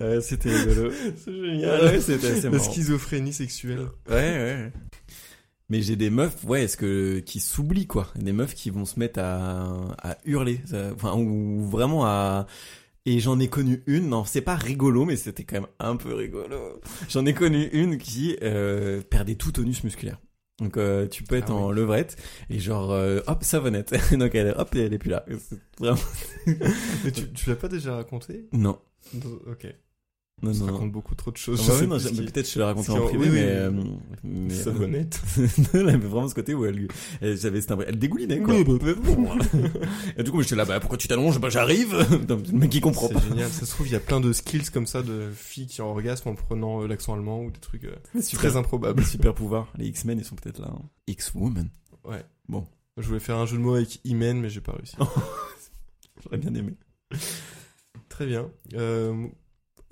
Euh, 0.00 0.20
c'était 0.20 0.50
rigolo. 0.50 0.90
c'est 1.24 1.32
génial. 1.32 1.82
ouais, 1.84 2.00
c'était 2.00 2.26
assez 2.26 2.42
La 2.42 2.50
marrant. 2.50 2.64
schizophrénie 2.64 3.32
sexuelle. 3.32 3.86
Ouais, 4.08 4.14
ouais. 4.16 4.72
Mais 5.70 5.82
j'ai 5.82 5.94
des 5.96 6.10
meufs, 6.10 6.42
ouais, 6.44 6.64
est-ce 6.64 6.76
que 6.76 7.20
qui 7.20 7.38
s'oublient 7.40 7.86
quoi 7.86 8.08
Des 8.16 8.32
meufs 8.32 8.54
qui 8.54 8.70
vont 8.70 8.84
se 8.86 8.98
mettre 8.98 9.20
à, 9.20 9.94
à 10.02 10.16
hurler, 10.24 10.60
ça- 10.66 10.90
enfin 10.94 11.14
ou 11.16 11.64
vraiment 11.68 12.04
à 12.06 12.46
et 13.06 13.20
j'en 13.20 13.38
ai 13.38 13.48
connu 13.48 13.82
une, 13.86 14.08
non, 14.08 14.24
c'est 14.24 14.40
pas 14.40 14.56
rigolo, 14.56 15.04
mais 15.04 15.16
c'était 15.16 15.44
quand 15.44 15.56
même 15.56 15.70
un 15.78 15.96
peu 15.96 16.14
rigolo. 16.14 16.80
J'en 17.08 17.26
ai 17.26 17.34
connu 17.34 17.68
une 17.72 17.98
qui 17.98 18.36
euh, 18.42 19.02
perdait 19.02 19.34
tout 19.34 19.52
tonus 19.52 19.84
musculaire. 19.84 20.18
Donc 20.58 20.76
euh, 20.76 21.08
tu 21.08 21.24
peux 21.24 21.36
être 21.36 21.50
Ah 21.50 21.54
en 21.54 21.70
levrette 21.72 22.16
et 22.48 22.60
genre 22.60 22.92
euh, 22.92 23.20
hop 23.26 23.42
savonnette. 23.42 23.94
Donc 24.16 24.34
elle 24.34 24.54
hop 24.56 24.74
et 24.76 24.80
elle 24.80 24.94
est 24.94 24.98
plus 24.98 25.10
là. 25.10 25.24
Vraiment. 25.78 25.98
Mais 26.46 27.10
tu, 27.12 27.32
tu 27.32 27.50
l'as 27.50 27.56
pas 27.56 27.68
déjà 27.68 27.96
raconté? 27.96 28.46
Non. 28.52 28.78
Ok. 29.46 29.66
Non, 30.42 30.52
non. 30.52 30.66
raconte 30.66 30.92
beaucoup 30.92 31.14
trop 31.14 31.30
de 31.30 31.36
Ah 31.38 31.40
choses. 31.40 31.58
bah 31.60 31.64
je 31.66 31.72
oui, 31.72 31.78
sais 31.78 31.86
non, 31.86 31.98
qui- 31.98 32.32
peut-être 32.32 32.48
je 32.48 32.54
te 32.54 32.58
l'ai 32.58 32.64
raconté 32.64 32.90
en 32.90 33.06
privé, 33.06 33.18
oui, 33.18 33.28
oui, 33.28 33.34
mais, 33.34 33.46
euh, 33.46 33.70
mais 34.24 34.50
Ça 34.54 34.70
honnête. 34.70 35.22
elle 35.72 35.88
avait 35.88 35.96
vraiment 36.06 36.28
ce 36.28 36.34
côté 36.34 36.52
où 36.54 36.66
elle, 36.66 36.88
elle 37.22 37.38
j'avais 37.38 37.60
elle 37.86 37.98
dégoulinait 37.98 38.40
quoi. 38.40 38.52
Oui, 38.54 38.64
bah, 38.64 38.92
Et 40.18 40.22
du 40.22 40.30
coup, 40.30 40.42
j'étais 40.42 40.56
là, 40.56 40.64
bah 40.66 40.80
pourquoi 40.80 40.98
tu 40.98 41.08
t'allonges? 41.08 41.38
Bah 41.40 41.48
j'arrive. 41.48 41.96
Le 42.28 42.58
mec 42.58 42.68
qui 42.70 42.80
comprend 42.80 43.08
pas. 43.08 43.20
C'est 43.20 43.28
génial. 43.28 43.48
Ça 43.50 43.64
se 43.64 43.70
trouve, 43.70 43.86
il 43.86 43.92
y 43.92 43.96
a 43.96 44.00
plein 44.00 44.20
de 44.20 44.32
skills 44.32 44.70
comme 44.70 44.86
ça 44.86 45.02
de 45.02 45.30
filles 45.34 45.66
qui 45.68 45.80
ont 45.80 45.90
orgasme 45.90 46.28
en 46.28 46.34
prenant 46.34 46.82
euh, 46.82 46.88
l'accent 46.88 47.14
allemand 47.14 47.42
ou 47.42 47.50
des 47.50 47.60
trucs 47.60 47.84
euh, 47.84 47.94
Super. 48.20 48.40
très 48.50 48.56
improbables. 48.56 49.02
Super 49.04 49.34
pouvoir. 49.34 49.72
Les 49.78 49.86
X-Men, 49.86 50.18
ils 50.18 50.24
sont 50.24 50.34
peut-être 50.36 50.58
là. 50.58 50.68
hein. 50.74 50.82
X-Woman. 51.06 51.70
Ouais. 52.04 52.22
Bon. 52.48 52.66
Je 52.98 53.06
voulais 53.06 53.20
faire 53.20 53.36
un 53.38 53.46
jeu 53.46 53.56
de 53.56 53.62
mots 53.62 53.76
avec 53.76 54.00
Imen, 54.04 54.40
mais 54.40 54.50
j'ai 54.50 54.60
pas 54.60 54.72
réussi. 54.72 54.96
J'aurais 56.22 56.38
bien 56.38 56.54
aimé. 56.54 56.74
Très 58.08 58.26
bien. 58.26 58.50
Euh, 58.74 59.26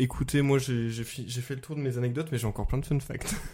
écoutez, 0.02 0.42
moi 0.42 0.58
j'ai 0.58 1.04
fait 1.04 1.54
le 1.54 1.60
tour 1.60 1.76
de 1.76 1.80
mes 1.80 1.98
anecdotes, 1.98 2.28
mais 2.32 2.38
j'ai 2.38 2.46
encore 2.46 2.66
plein 2.66 2.78
de 2.78 2.86
fun 2.86 3.00
facts. 3.00 3.34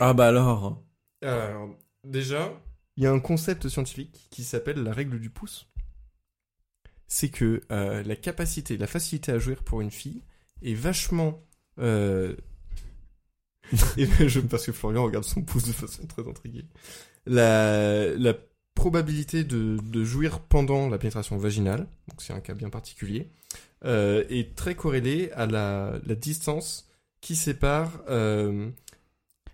Ah 0.00 0.14
bah 0.14 0.28
alors. 0.28 0.80
Alors, 1.22 1.70
déjà, 2.04 2.52
il 2.96 3.02
y 3.02 3.06
a 3.08 3.10
un 3.10 3.18
concept 3.18 3.68
scientifique 3.68 4.28
qui 4.30 4.44
s'appelle 4.44 4.80
la 4.84 4.92
règle 4.92 5.18
du 5.18 5.28
pouce. 5.28 5.66
C'est 7.08 7.30
que 7.30 7.62
euh, 7.72 8.04
la 8.04 8.14
capacité, 8.14 8.76
la 8.76 8.86
facilité 8.86 9.32
à 9.32 9.40
jouer 9.40 9.56
pour 9.56 9.80
une 9.80 9.90
fille 9.90 10.22
est 10.62 10.74
vachement. 10.74 11.42
Euh... 11.80 12.36
et 13.96 14.06
je, 14.28 14.38
parce 14.38 14.66
que 14.66 14.70
Florian 14.70 15.02
regarde 15.02 15.24
son 15.24 15.42
pouce 15.42 15.64
de 15.64 15.72
façon 15.72 16.06
très 16.06 16.28
intriguée. 16.28 16.66
La, 17.26 18.14
la 18.14 18.34
probabilité 18.76 19.42
de, 19.42 19.78
de 19.82 20.04
jouir 20.04 20.38
pendant 20.38 20.88
la 20.88 20.98
pénétration 20.98 21.36
vaginale, 21.38 21.88
donc 22.06 22.22
c'est 22.22 22.32
un 22.32 22.40
cas 22.40 22.54
bien 22.54 22.70
particulier, 22.70 23.32
euh, 23.84 24.24
est 24.28 24.54
très 24.54 24.74
corrélée 24.74 25.30
à 25.32 25.46
la, 25.46 25.98
la 26.06 26.14
distance 26.14 26.88
qui 27.20 27.36
sépare 27.36 28.02
euh, 28.08 28.70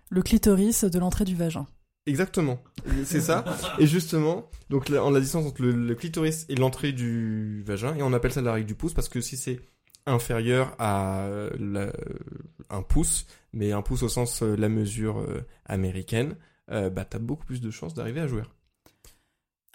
Le 0.09 0.21
clitoris 0.21 0.83
de 0.83 0.99
l'entrée 0.99 1.25
du 1.25 1.35
vagin. 1.35 1.67
Exactement, 2.07 2.61
c'est 3.03 3.19
ça. 3.19 3.43
Et 3.79 3.87
justement, 3.87 4.47
donc 4.69 4.89
la, 4.89 5.03
en 5.03 5.09
la 5.09 5.19
distance 5.19 5.45
entre 5.47 5.63
le, 5.63 5.71
le 5.71 5.95
clitoris 5.95 6.45
et 6.49 6.55
l'entrée 6.55 6.91
du 6.91 7.63
vagin, 7.65 7.95
et 7.95 8.03
on 8.03 8.13
appelle 8.13 8.31
ça 8.31 8.41
la 8.43 8.53
règle 8.53 8.67
du 8.67 8.75
pouce 8.75 8.93
parce 8.93 9.09
que 9.09 9.21
si 9.21 9.37
c'est 9.37 9.59
inférieur 10.05 10.75
à 10.77 11.27
la- 11.59 11.91
un 12.69 12.83
pouce, 12.83 13.25
mais 13.53 13.71
un 13.71 13.81
pouce 13.81 14.03
au 14.03 14.09
sens 14.09 14.43
euh, 14.43 14.55
la 14.55 14.69
mesure 14.69 15.25
américaine, 15.65 16.35
euh, 16.71 16.91
bah 16.91 17.05
t'as 17.05 17.17
beaucoup 17.19 17.45
plus 17.45 17.59
de 17.61 17.71
chances 17.71 17.95
d'arriver 17.95 18.21
à 18.21 18.27
jouer. 18.27 18.43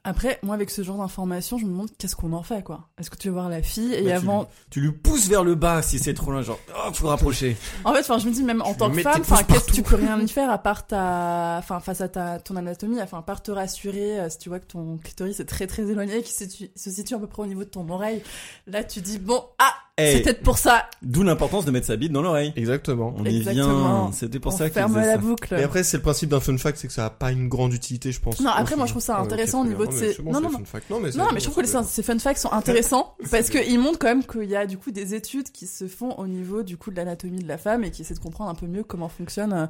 Après, 0.02 0.38
moi, 0.42 0.54
avec 0.54 0.70
ce 0.70 0.82
genre 0.82 0.96
d'informations, 0.98 1.58
je 1.58 1.64
me 1.64 1.70
demande 1.70 1.90
qu'est-ce 1.98 2.16
qu'on 2.16 2.32
en 2.32 2.42
fait, 2.42 2.62
quoi. 2.62 2.88
Est-ce 2.98 3.10
que 3.10 3.16
tu 3.16 3.28
veux 3.28 3.34
voir 3.34 3.50
la 3.50 3.62
fille 3.62 3.92
et 3.92 4.02
Bah, 4.02 4.10
tu 4.10 4.16
avant. 4.16 4.48
Tu 4.70 4.80
lui 4.80 4.92
pousses 4.92 5.28
vers 5.28 5.44
le 5.44 5.54
bas 5.54 5.82
si 5.82 5.98
c'est 5.98 6.14
trop 6.14 6.30
loin, 6.30 6.42
genre, 6.42 6.58
oh, 6.70 6.92
faut 6.92 7.08
rapprocher. 7.08 7.56
En 7.84 7.92
fait, 7.92 8.00
enfin, 8.00 8.18
je 8.18 8.28
me 8.28 8.32
dis 8.32 8.42
même 8.42 8.62
en 8.62 8.74
tant 8.74 8.90
que 8.90 9.00
femme, 9.00 9.20
enfin, 9.20 9.42
qu'est-ce 9.42 9.66
que 9.66 9.72
tu 9.72 9.82
peux 9.82 9.96
rien 9.96 10.18
y 10.20 10.28
faire 10.28 10.50
à 10.50 10.58
part 10.58 10.86
ta, 10.86 11.56
enfin, 11.58 11.80
face 11.80 12.00
à 12.00 12.08
ta 12.08 12.38
ton 12.38 12.56
anatomie, 12.56 13.00
enfin, 13.00 13.18
à 13.18 13.22
part 13.22 13.42
te 13.42 13.50
rassurer 13.50 14.20
euh, 14.20 14.30
si 14.30 14.38
tu 14.38 14.48
vois 14.48 14.60
que 14.60 14.66
ton 14.66 14.98
clitoris 14.98 15.40
est 15.40 15.44
très 15.44 15.66
très 15.66 15.82
éloigné, 15.82 16.22
qui 16.22 16.32
se 16.32 16.48
situe, 16.48 16.70
se 16.74 16.90
situe 16.90 17.14
à 17.14 17.18
peu 17.18 17.26
près 17.26 17.42
au 17.42 17.46
niveau 17.46 17.64
de 17.64 17.70
ton 17.70 17.88
oreille. 17.88 18.22
Là, 18.66 18.84
tu 18.84 19.00
dis 19.00 19.18
bon, 19.18 19.44
ah, 19.58 19.74
Eh, 20.00 20.12
c'est 20.16 20.22
peut-être 20.22 20.42
pour 20.42 20.58
ça. 20.58 20.86
D'où 21.02 21.22
l'importance 21.22 21.64
de 21.64 21.70
mettre 21.70 21.86
sa 21.86 21.96
bite 21.96 22.12
dans 22.12 22.22
l'oreille. 22.22 22.52
Exactement. 22.56 23.14
On 23.16 23.24
y 23.24 23.40
vient. 23.40 24.10
C'était 24.12 24.38
pour 24.40 24.52
on 24.52 24.56
ça 24.56 24.64
qu'il 24.64 24.74
ferme 24.74 24.96
la 24.96 25.04
ça. 25.12 25.16
boucle. 25.18 25.54
Et 25.54 25.62
après, 25.62 25.82
c'est 25.82 25.96
le 25.96 26.02
principe 26.02 26.30
d'un 26.30 26.40
fun 26.40 26.56
fact, 26.58 26.78
c'est 26.78 26.86
que 26.88 26.92
ça 26.92 27.06
a 27.06 27.10
pas 27.10 27.32
une 27.32 27.48
grande 27.48 27.72
utilité, 27.72 28.12
je 28.12 28.20
pense. 28.20 28.40
Non, 28.40 28.50
après, 28.50 28.76
moi, 28.76 28.86
je 28.86 28.92
trouve 28.92 29.02
ça 29.02 29.18
intéressant 29.18 29.62
au 29.62 29.66
niveau 29.66 29.86
de 29.86 29.92
ces- 29.92 30.16
non, 30.22 30.34
c'est 30.34 30.40
non, 30.40 30.50
fun 30.50 30.64
fact. 30.64 30.90
Non, 30.90 31.00
mais, 31.00 31.10
Non, 31.12 31.26
mais 31.32 31.40
je 31.40 31.48
trouve 31.48 31.62
que 31.62 31.68
ces 31.84 32.02
fun 32.02 32.18
facts 32.18 32.38
sont 32.38 32.52
intéressants 32.52 33.14
parce 33.30 33.50
qu'ils 33.50 33.78
montrent 33.78 33.98
quand 33.98 34.08
même 34.08 34.24
qu'il 34.24 34.44
y 34.48 34.56
a 34.56 34.66
du 34.66 34.78
coup 34.78 34.90
des 34.90 35.14
études 35.14 35.50
qui 35.50 35.66
se 35.66 35.86
font 35.88 36.12
au 36.18 36.26
niveau 36.26 36.62
du 36.62 36.76
coup 36.76 36.90
de 36.90 36.96
l'anatomie 36.96 37.42
de 37.42 37.48
la 37.48 37.58
femme 37.58 37.84
et 37.84 37.90
qui 37.90 38.02
essaient 38.02 38.14
de 38.14 38.18
comprendre 38.20 38.50
un 38.50 38.54
peu 38.54 38.66
mieux 38.66 38.82
comment 38.84 39.08
fonctionnent 39.08 39.52
euh, 39.52 39.66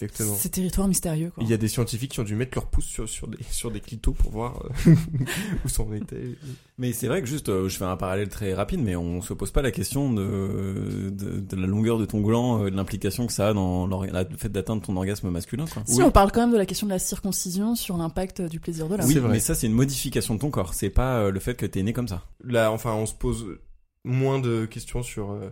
Exactement. 0.00 0.34
ces 0.36 0.48
territoires 0.48 0.88
mystérieux. 0.88 1.30
Quoi. 1.34 1.42
Il 1.44 1.50
y 1.50 1.54
a 1.54 1.56
des 1.56 1.68
scientifiques 1.68 2.12
qui 2.12 2.20
ont 2.20 2.24
dû 2.24 2.34
mettre 2.34 2.56
leur 2.56 2.66
pouce 2.66 2.84
sur, 2.86 3.08
sur, 3.08 3.28
des, 3.28 3.38
sur 3.50 3.70
des 3.70 3.80
clitos 3.80 4.12
pour 4.12 4.30
voir 4.30 4.62
euh, 4.86 4.94
où 5.64 5.68
ça 5.68 5.82
en 5.82 5.92
était. 5.92 6.36
Mais 6.78 6.92
c'est 6.92 7.06
vrai 7.08 7.20
que 7.22 7.28
juste, 7.28 7.48
euh, 7.48 7.68
je 7.68 7.76
fais 7.76 7.84
un 7.84 7.96
parallèle 7.96 8.28
très 8.28 8.54
rapide, 8.54 8.80
mais 8.82 8.96
on 8.96 9.20
se 9.22 9.34
pose 9.34 9.50
pas 9.52 9.62
la 9.62 9.70
question 9.70 10.12
de, 10.12 11.10
de, 11.10 11.40
de 11.40 11.56
la 11.56 11.66
longueur 11.66 11.98
de 11.98 12.04
ton 12.04 12.20
gland, 12.20 12.64
euh, 12.64 12.70
de 12.70 12.76
l'implication 12.76 13.26
que 13.26 13.32
ça 13.32 13.48
a 13.48 13.52
dans 13.52 13.86
le 13.86 14.36
fait 14.36 14.48
d'atteindre 14.48 14.82
ton 14.82 14.96
orgasme 14.96 15.30
masculin. 15.30 15.66
Quoi. 15.72 15.82
Si 15.86 16.02
on 16.02 16.10
parle 16.10 16.32
quand 16.32 16.40
même 16.40 16.52
de 16.52 16.58
la 16.58 16.66
question 16.66 16.86
de 16.86 16.92
la 16.92 16.98
circoncision 16.98 17.74
sur 17.74 17.96
l'impact 17.96 18.42
du 18.42 18.60
plaisir 18.60 18.88
de 18.88 18.96
l'homme. 18.96 19.06
Oui, 19.06 19.20
mais 19.28 19.40
ça 19.40 19.54
c'est 19.54 19.66
une 19.66 19.72
modification 19.74 20.34
de 20.34 20.40
ton 20.40 20.50
corps, 20.50 20.74
c'est 20.74 20.90
pas 20.90 21.18
euh, 21.18 21.30
le 21.30 21.40
fait 21.40 21.54
que 21.54 21.66
t'es 21.66 21.82
né 21.82 21.92
comme 21.92 22.08
ça. 22.08 22.24
Là, 22.44 22.72
enfin, 22.72 22.94
on 22.94 23.06
se 23.06 23.14
pose 23.14 23.46
moins 24.04 24.40
de 24.40 24.66
questions 24.66 25.02
sur, 25.02 25.30
euh, 25.30 25.50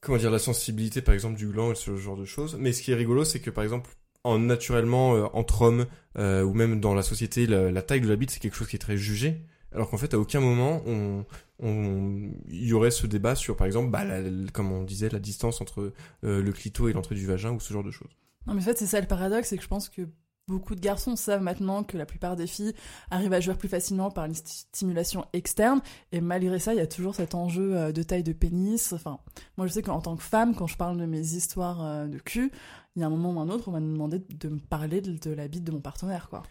comment 0.00 0.18
dire, 0.18 0.30
la 0.30 0.38
sensibilité, 0.38 1.00
par 1.00 1.14
exemple, 1.14 1.36
du 1.38 1.46
gland 1.46 1.72
et 1.72 1.74
ce 1.74 1.96
genre 1.96 2.16
de 2.16 2.24
choses. 2.24 2.56
Mais 2.58 2.72
ce 2.72 2.82
qui 2.82 2.92
est 2.92 2.94
rigolo, 2.94 3.24
c'est 3.24 3.40
que, 3.40 3.50
par 3.50 3.64
exemple, 3.64 3.90
en 4.24 4.38
naturellement, 4.38 5.14
euh, 5.14 5.24
entre 5.32 5.62
hommes, 5.62 5.86
euh, 6.18 6.42
ou 6.42 6.52
même 6.54 6.80
dans 6.80 6.94
la 6.94 7.02
société, 7.02 7.46
la, 7.46 7.70
la 7.70 7.82
taille 7.82 8.00
de 8.00 8.08
la 8.08 8.16
bite, 8.16 8.30
c'est 8.30 8.40
quelque 8.40 8.56
chose 8.56 8.68
qui 8.68 8.76
est 8.76 8.78
très 8.78 8.96
jugé. 8.96 9.46
Alors 9.74 9.88
qu'en 9.88 9.96
fait, 9.96 10.12
à 10.12 10.18
aucun 10.18 10.40
moment, 10.40 10.82
on, 10.86 11.24
il 11.62 12.66
y 12.66 12.72
aurait 12.72 12.90
ce 12.90 13.06
débat 13.06 13.34
sur, 13.34 13.56
par 13.56 13.66
exemple, 13.66 13.90
bah, 13.90 14.04
comme 14.52 14.72
on 14.72 14.82
disait, 14.82 15.08
la 15.08 15.20
distance 15.20 15.60
entre 15.60 15.92
euh, 16.24 16.42
le 16.42 16.52
clito 16.52 16.88
et 16.88 16.92
l'entrée 16.92 17.14
du 17.14 17.26
vagin, 17.26 17.52
ou 17.52 17.60
ce 17.60 17.72
genre 17.72 17.84
de 17.84 17.90
choses. 17.90 18.10
Non, 18.46 18.54
mais 18.54 18.60
en 18.60 18.64
fait, 18.64 18.78
c'est 18.78 18.86
ça 18.86 19.00
le 19.00 19.06
paradoxe, 19.06 19.48
c'est 19.48 19.56
que 19.56 19.62
je 19.62 19.68
pense 19.68 19.88
que 19.88 20.02
beaucoup 20.48 20.74
de 20.74 20.80
garçons 20.80 21.14
savent 21.14 21.42
maintenant 21.42 21.84
que 21.84 21.96
la 21.96 22.04
plupart 22.04 22.34
des 22.34 22.48
filles 22.48 22.74
arrivent 23.10 23.32
à 23.32 23.40
jouer 23.40 23.54
plus 23.54 23.68
facilement 23.68 24.10
par 24.10 24.24
une 24.24 24.32
sti- 24.32 24.66
stimulation 24.72 25.24
externe, 25.32 25.80
et 26.10 26.20
malgré 26.20 26.58
ça, 26.58 26.74
il 26.74 26.78
y 26.78 26.80
a 26.80 26.86
toujours 26.88 27.14
cet 27.14 27.36
enjeu 27.36 27.76
euh, 27.76 27.92
de 27.92 28.02
taille 28.02 28.24
de 28.24 28.32
pénis. 28.32 28.92
Enfin, 28.92 29.20
moi, 29.56 29.68
je 29.68 29.72
sais 29.72 29.82
qu'en 29.82 30.00
tant 30.00 30.16
que 30.16 30.22
femme, 30.24 30.54
quand 30.56 30.66
je 30.66 30.76
parle 30.76 30.98
de 30.98 31.06
mes 31.06 31.34
histoires 31.34 31.84
euh, 31.84 32.06
de 32.08 32.18
cul, 32.18 32.50
il 32.96 33.00
y 33.00 33.02
a 33.04 33.06
un 33.06 33.10
moment 33.10 33.32
ou 33.32 33.40
un 33.40 33.48
autre, 33.48 33.68
on 33.68 33.72
m'a 33.72 33.80
demandé 33.80 34.18
de 34.18 34.48
me 34.48 34.58
parler 34.58 35.00
de 35.00 35.30
la 35.30 35.46
bite 35.46 35.64
de 35.64 35.70
mon 35.70 35.80
partenaire, 35.80 36.28
quoi. 36.28 36.42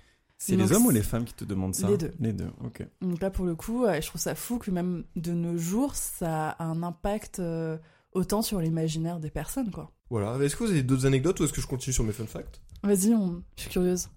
C'est 0.44 0.56
les 0.56 0.72
hommes 0.74 0.88
ou 0.88 0.90
les 0.90 1.04
femmes 1.04 1.24
qui 1.24 1.36
te 1.36 1.46
demandent 1.46 1.76
ça 1.76 1.88
Les 1.88 1.98
deux. 1.98 2.12
Les 2.20 2.34
deux, 2.34 2.50
ok. 2.64 2.84
Donc 3.02 3.22
là, 3.22 3.30
pour 3.30 3.46
le 3.46 3.54
coup, 3.54 3.86
euh, 3.86 4.02
je 4.02 4.08
trouve 4.08 4.20
ça 4.20 4.34
fou 4.34 4.58
que 4.58 4.72
même 4.72 5.04
de 5.16 5.34
nos 5.34 5.56
jours, 5.56 5.94
ça 5.96 6.50
a 6.50 6.64
un 6.66 6.82
impact 6.82 7.38
euh, 7.38 7.78
autant 8.14 8.42
sur 8.42 8.60
l'imaginaire 8.60 9.20
des 9.20 9.30
personnes, 9.30 9.70
quoi. 9.70 9.92
Voilà. 10.10 10.44
Est-ce 10.44 10.56
que 10.56 10.64
vous 10.64 10.72
avez 10.72 10.82
d'autres 10.82 11.06
anecdotes 11.06 11.40
ou 11.40 11.44
est-ce 11.44 11.54
que 11.54 11.62
je 11.62 11.68
continue 11.68 11.94
sur 11.94 12.04
mes 12.04 12.12
fun 12.12 12.26
facts? 12.26 12.60
Vas-y, 12.82 13.14
on... 13.14 13.44
je 13.56 13.62
suis 13.62 13.70
curieuse. 13.70 14.10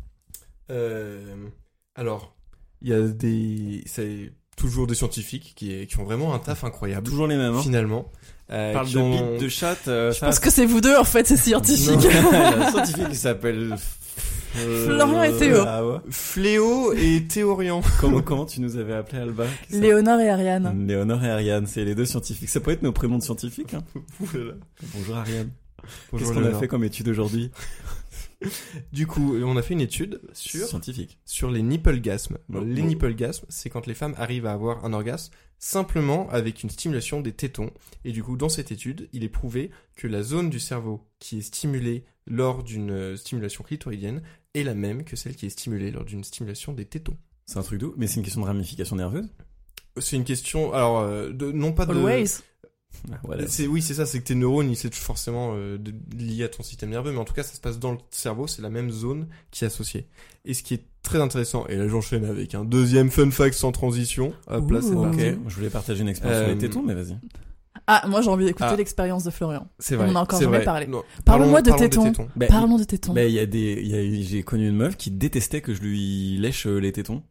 Euh, 0.71 1.47
alors, 1.95 2.35
il 2.81 2.89
y 2.89 2.95
a 2.95 3.03
des, 3.07 3.83
c'est 3.85 4.33
toujours 4.57 4.87
des 4.87 4.95
scientifiques 4.95 5.53
qui, 5.55 5.87
qui 5.87 5.99
ont 5.99 6.05
vraiment 6.05 6.33
un 6.33 6.39
taf 6.39 6.65
incroyable. 6.65 7.07
Toujours 7.07 7.27
les 7.27 7.37
mêmes. 7.37 7.55
Hein. 7.55 7.61
Finalement, 7.63 8.11
euh, 8.51 8.73
Parle 8.73 8.91
de 8.91 8.99
ont- 8.99 9.33
bite, 9.33 9.43
de 9.43 9.49
chatte. 9.49 9.89
euh, 9.89 10.11
Je 10.13 10.21
pense 10.21 10.39
que 10.39 10.49
c'est 10.51 10.65
vous 10.65 10.81
deux, 10.81 10.97
en 10.97 11.05
fait, 11.05 11.27
c'est 11.27 11.37
scientifique. 11.37 11.91
Non, 11.91 12.01
il 12.01 12.33
y 12.33 12.37
a 12.37 12.67
un 12.67 12.71
scientifique 12.71 13.09
qui 13.11 13.17
s'appelle 13.17 13.77
euh, 14.57 14.87
Florian 14.87 15.23
et 15.23 15.37
Théo. 15.37 15.65
Ah 15.67 15.87
ouais. 15.87 15.99
Fléau 16.11 16.93
et 16.93 17.25
Théorian. 17.29 17.83
comment, 18.01 18.23
comment 18.23 18.47
tu 18.47 18.61
nous 18.61 18.77
avais 18.77 18.95
appelé 18.95 19.23
Alba? 19.23 19.47
Léonore 19.71 20.21
et 20.21 20.31
Ariane. 20.31 20.87
Léonore 20.87 21.25
et 21.25 21.31
Ariane, 21.31 21.67
c'est 21.67 21.85
les 21.85 21.95
deux 21.95 22.07
scientifiques. 22.07 22.49
Ça 22.49 22.61
peut 22.61 22.71
être 22.71 22.83
nos 22.83 22.93
prénoms 22.93 23.19
de 23.19 23.23
scientifiques. 23.23 23.75
Hein. 23.75 23.85
Bonjour 24.21 25.17
Ariane. 25.17 25.51
Qu'est-ce 26.17 26.33
qu'on 26.33 26.45
a 26.45 26.55
fait 26.55 26.69
comme 26.69 26.85
étude 26.85 27.09
aujourd'hui? 27.09 27.51
Du 28.93 29.07
coup, 29.07 29.37
on 29.43 29.57
a 29.57 29.63
fait 29.63 29.73
une 29.73 29.81
étude 29.81 30.21
sur 30.35 30.67
Scientifique. 30.67 31.19
sur 31.25 31.51
les 31.51 31.63
nipplegasmes. 31.63 32.37
Les 32.51 32.83
oh. 32.83 32.85
nipplegasmes, 32.85 33.47
c'est 33.49 33.71
quand 33.71 33.87
les 33.87 33.95
femmes 33.95 34.15
arrivent 34.19 34.45
à 34.45 34.53
avoir 34.53 34.85
un 34.85 34.93
orgasme 34.93 35.33
simplement 35.59 36.29
avec 36.31 36.63
une 36.63 36.69
stimulation 36.69 37.23
des 37.23 37.33
tétons. 37.33 37.71
Et 38.05 38.13
du 38.13 38.23
coup, 38.23 38.37
dans 38.37 38.51
cette 38.51 38.71
étude, 38.71 39.09
il 39.15 39.25
est 39.25 39.31
prouvé 39.31 39.71
que 39.97 40.07
la 40.07 40.23
zone 40.23 40.51
du 40.51 40.61
cerveau 40.61 41.07
qui 41.21 41.39
est 41.39 41.43
stimulée 41.43 42.05
lors 42.27 42.63
d'une 42.63 42.91
euh, 42.91 43.17
stimulation 43.17 43.65
clitoridienne 43.65 44.23
est 44.55 44.63
la 44.63 44.75
même 44.75 45.05
que 45.05 45.17
celle 45.17 45.35
qui 45.35 45.47
est 45.47 45.51
stimulée 45.51 45.91
lors 45.91 46.05
d'une 46.05 46.25
stimulation 46.25 46.73
des 46.73 46.85
tétons. 46.85 47.17
C'est 47.47 47.59
un 47.59 47.63
truc 47.63 47.81
doux, 47.81 47.95
mais 47.97 48.07
c'est 48.07 48.17
une 48.17 48.23
question 48.23 48.41
de 48.41 48.47
ramification 48.47 48.97
nerveuse. 48.97 49.29
C'est 49.99 50.17
une 50.17 50.25
question, 50.25 50.73
alors, 50.73 51.01
euh, 51.01 51.31
de, 51.31 51.53
non 51.53 51.73
pas 51.73 51.87
de... 51.87 51.93
Always. 51.93 52.41
Ah, 53.13 53.21
voilà. 53.25 53.47
C'est 53.49 53.67
oui, 53.67 53.83
c'est 53.83 53.95
ça, 53.95 54.07
c'est 54.07 54.21
que 54.21 54.25
tes 54.25 54.35
neurones, 54.37 54.71
ils 54.71 54.77
sont 54.77 54.89
forcément 54.93 55.53
euh, 55.57 55.77
de- 55.79 55.93
liés 56.17 56.45
à 56.45 56.49
ton 56.49 56.63
système 56.63 56.91
nerveux, 56.91 57.13
mais 57.13 57.19
en 57.19 57.25
tout 57.25 57.35
cas, 57.35 57.43
ça 57.43 57.55
se 57.55 57.61
passe 57.61 57.79
dans 57.79 57.93
le 57.93 57.99
cerveau, 58.11 58.47
c'est 58.47 58.63
la 58.63 58.71
même 58.71 58.91
zone 58.91 59.27
qui 59.51 59.65
est 59.65 59.67
associée. 59.67 60.07
Et 60.45 60.55
ce 60.55 60.63
qui 60.63 60.75
est 60.75 60.85
très 61.03 61.21
intéressant, 61.21 61.67
et 61.67 61.77
là 61.77 61.87
j'enchaîne 61.89 62.25
avec 62.25 62.55
un 62.55 62.65
deuxième 62.65 63.11
fun 63.11 63.31
fact 63.31 63.55
sans 63.55 63.73
transition. 63.73 64.33
Hop 64.47 64.71
là, 64.71 64.81
c'est 64.81 64.89
je 65.49 65.55
voulais 65.55 65.71
partager 65.71 66.03
une 66.03 66.09
expérience 66.09 66.39
sur 66.41 66.49
Euh, 66.49 66.53
les 66.55 66.59
tétons, 66.59 66.83
mais 66.83 66.95
vas-y. 66.95 67.19
Ah, 67.87 68.05
moi 68.09 68.23
j'ai 68.23 68.31
envie 68.31 68.45
d'écouter 68.47 68.69
Ah. 68.71 68.77
l'expérience 68.77 69.25
de 69.25 69.31
Florian. 69.31 69.67
C'est 69.79 69.95
On 69.97 69.99
vrai. 69.99 70.11
en 70.11 70.17
a 70.17 70.21
encore 70.21 70.41
jamais 70.41 70.57
vrai. 70.59 70.65
parlé. 70.65 70.87
Non, 70.87 71.03
Parlons-moi 71.25 71.61
de 71.63 71.71
parlons 71.71 71.89
tétons. 71.89 72.13
Ben, 72.35 72.49
Parlons 72.49 72.79
de 72.79 72.85
tétons. 72.85 73.13
Ben, 73.13 73.29
il 73.29 73.35
y 73.35 73.39
a 73.39 73.47
des, 73.47 73.79
il 73.83 73.89
y 73.89 73.95
a, 74.23 74.23
j'ai 74.25 74.43
connu 74.43 74.69
une 74.69 74.77
meuf 74.77 74.97
qui 74.97 75.11
détestait 75.11 75.61
que 75.61 75.75
je 75.75 75.83
lui 75.83 76.39
lèche 76.39 76.67
euh, 76.67 76.79
les 76.79 76.93
tétons, 76.93 77.23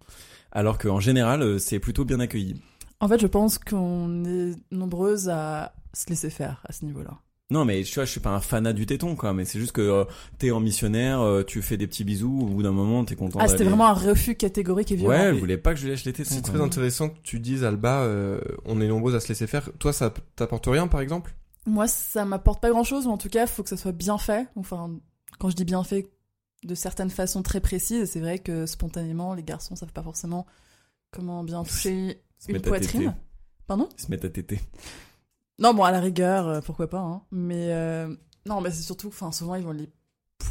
alors 0.51 0.77
qu'en 0.77 0.99
général, 0.99 1.41
euh, 1.41 1.57
c'est 1.57 1.79
plutôt 1.79 2.05
bien 2.05 2.19
accueilli. 2.19 2.61
En 2.99 3.07
fait, 3.07 3.19
je 3.19 3.27
pense 3.27 3.57
qu'on 3.57 4.23
est 4.25 4.51
nombreuses 4.71 5.27
à 5.29 5.73
se 5.93 6.07
laisser 6.09 6.29
faire 6.29 6.61
à 6.67 6.71
ce 6.73 6.85
niveau-là. 6.85 7.17
Non, 7.51 7.65
mais 7.65 7.83
tu 7.83 7.93
vois, 7.95 8.05
je 8.05 8.11
suis 8.11 8.19
pas 8.19 8.31
un 8.31 8.39
fanat 8.39 8.73
du 8.73 8.85
téton, 8.85 9.15
quoi. 9.15 9.33
Mais 9.33 9.45
c'est 9.45 9.59
juste 9.59 9.73
que 9.73 9.81
euh, 9.81 10.05
t'es 10.39 10.51
en 10.51 10.59
missionnaire, 10.59 11.21
euh, 11.21 11.43
tu 11.43 11.61
fais 11.61 11.77
des 11.77 11.87
petits 11.87 12.03
bisous, 12.03 12.39
au 12.41 12.45
bout 12.45 12.63
d'un 12.63 12.71
moment, 12.71 13.05
t'es 13.05 13.15
content. 13.15 13.39
Ah, 13.41 13.47
c'était 13.47 13.63
vraiment 13.63 13.87
un 13.87 13.93
refus 13.93 14.35
catégorique 14.35 14.91
et 14.91 14.95
violent. 14.95 15.15
Ouais, 15.15 15.25
elle 15.25 15.39
voulait 15.39 15.57
pas 15.57 15.73
que 15.73 15.79
je 15.79 15.83
lui 15.83 15.91
lèche 15.91 16.05
les 16.05 16.13
tétons. 16.13 16.33
C'est 16.33 16.41
très 16.41 16.61
intéressant 16.61 17.09
que 17.09 17.19
tu 17.21 17.39
dises, 17.39 17.63
Alba, 17.63 18.01
euh, 18.03 18.39
on 18.65 18.81
est 18.81 18.87
nombreux 18.87 19.13
à 19.15 19.19
se 19.19 19.27
laisser 19.27 19.45
faire. 19.45 19.69
Toi, 19.77 19.93
ça 19.93 20.13
t'apporte 20.35 20.65
rien, 20.67 20.87
par 20.87 21.01
exemple? 21.01 21.35
Moi, 21.65 21.87
ça 21.87 22.25
m'apporte 22.25 22.61
pas 22.61 22.69
grand 22.69 22.83
chose, 22.83 23.05
mais 23.05 23.11
en 23.11 23.17
tout 23.17 23.29
cas, 23.29 23.45
faut 23.45 23.61
que 23.61 23.69
ça 23.69 23.77
soit 23.77 23.91
bien 23.91 24.17
fait. 24.17 24.47
Enfin, 24.55 24.91
quand 25.37 25.49
je 25.49 25.55
dis 25.55 25.65
bien 25.65 25.83
fait, 25.83 26.09
de 26.63 26.75
certaines 26.75 27.09
façons 27.09 27.43
très 27.43 27.59
précises, 27.59 28.09
c'est 28.09 28.19
vrai 28.19 28.39
que 28.39 28.65
spontanément, 28.65 29.33
les 29.33 29.43
garçons 29.43 29.75
savent 29.75 29.93
pas 29.93 30.03
forcément 30.03 30.45
comment 31.11 31.43
bien 31.43 31.63
toucher 31.63 32.21
une 32.47 32.61
poitrine. 32.61 33.15
Pardon? 33.67 33.87
Ils 33.97 34.01
se 34.01 34.11
mettent 34.11 34.25
à 34.25 34.29
téter. 34.29 34.59
Non, 35.59 35.73
bon, 35.73 35.83
à 35.83 35.91
la 35.91 35.99
rigueur, 35.99 36.47
euh, 36.47 36.61
pourquoi 36.61 36.89
pas, 36.89 36.99
hein. 36.99 37.21
Mais 37.31 37.71
euh, 37.71 38.07
non, 38.47 38.59
mais 38.61 38.71
c'est 38.71 38.81
surtout, 38.83 39.07
enfin, 39.09 39.31
souvent, 39.31 39.55
ils 39.55 39.63
vont 39.63 39.71
les 39.71 39.89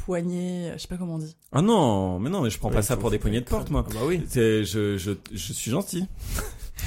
poigner, 0.04 0.70
euh, 0.70 0.72
je 0.74 0.78
sais 0.82 0.88
pas 0.88 0.96
comment 0.96 1.14
on 1.16 1.18
dit. 1.18 1.36
Ah 1.50 1.60
non, 1.62 2.18
mais 2.18 2.30
non, 2.30 2.42
mais 2.42 2.50
je 2.50 2.58
prends 2.58 2.68
Ouais, 2.68 2.76
pas 2.76 2.82
ça 2.82 2.94
faut- 2.94 3.00
pour 3.02 3.10
des 3.10 3.18
faut 3.18 3.22
poignées 3.22 3.38
de 3.40 3.42
être- 3.44 3.50
porte, 3.50 3.70
moi. 3.70 3.84
Ah 3.88 3.92
bah 3.94 4.00
oui. 4.06 4.22
C'est, 4.28 4.64
je, 4.64 4.96
je, 4.96 5.12
je 5.32 5.52
suis 5.52 5.70
gentil. 5.70 6.06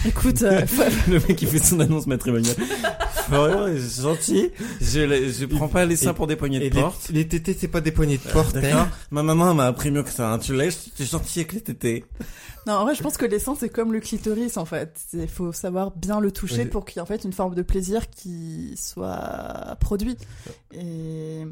Écoute, 0.06 0.42
euh, 0.44 0.62
le 1.08 1.14
mec 1.20 1.36
qui 1.36 1.46
fait 1.46 1.60
son 1.60 1.80
annonce 1.80 2.06
matrimoniale. 2.08 2.56
Vraiment, 3.30 3.68
je 3.76 3.80
suis 3.88 4.02
gentil. 4.04 4.52
Je, 4.80 5.32
je 5.32 5.46
prends 5.46 5.68
pas 5.68 5.84
les 5.86 5.96
seins 5.96 6.14
pour 6.14 6.28
des 6.28 6.36
poignées 6.36 6.60
de 6.60 6.66
Et 6.66 6.70
les, 6.70 6.82
porte. 6.82 7.10
les 7.10 7.28
tétés, 7.28 7.56
c'est 7.60 7.68
pas 7.68 7.82
des 7.82 7.92
poignées 7.92 8.18
de 8.18 8.32
porte. 8.32 8.54
D'accord. 8.54 8.82
hein. 8.82 8.92
Ma 9.10 9.24
maman 9.24 9.54
m'a 9.56 9.66
appris 9.66 9.90
mieux 9.90 10.04
que 10.04 10.12
ça. 10.12 10.32
Hein. 10.32 10.38
Tu 10.40 10.54
lèches, 10.56 10.76
tu 10.96 11.02
es 11.04 11.06
gentil 11.06 11.40
avec 11.40 11.54
les 11.54 11.62
tétés. 11.62 12.06
non, 12.68 12.74
en 12.74 12.84
vrai, 12.84 12.94
je 12.94 13.02
pense 13.02 13.18
que 13.18 13.26
les 13.26 13.40
seins, 13.40 13.56
c'est 13.60 13.70
comme 13.70 13.94
le 13.94 14.00
clitoris, 14.00 14.58
en 14.58 14.66
fait. 14.66 15.00
Il 15.14 15.28
faut 15.28 15.52
savoir 15.52 15.92
bien 15.92 16.20
le 16.20 16.32
toucher 16.32 16.66
pour 16.66 16.86
qu'il 16.86 16.98
y 16.98 17.00
ait 17.00 17.02
en 17.02 17.08
fait 17.08 17.24
une 17.24 17.34
forme 17.34 17.56
de 17.56 17.64
plaisir 17.64 18.10
qui 18.12 18.76
soit 18.78 19.76
produit. 19.80 20.18
Et 20.72 21.46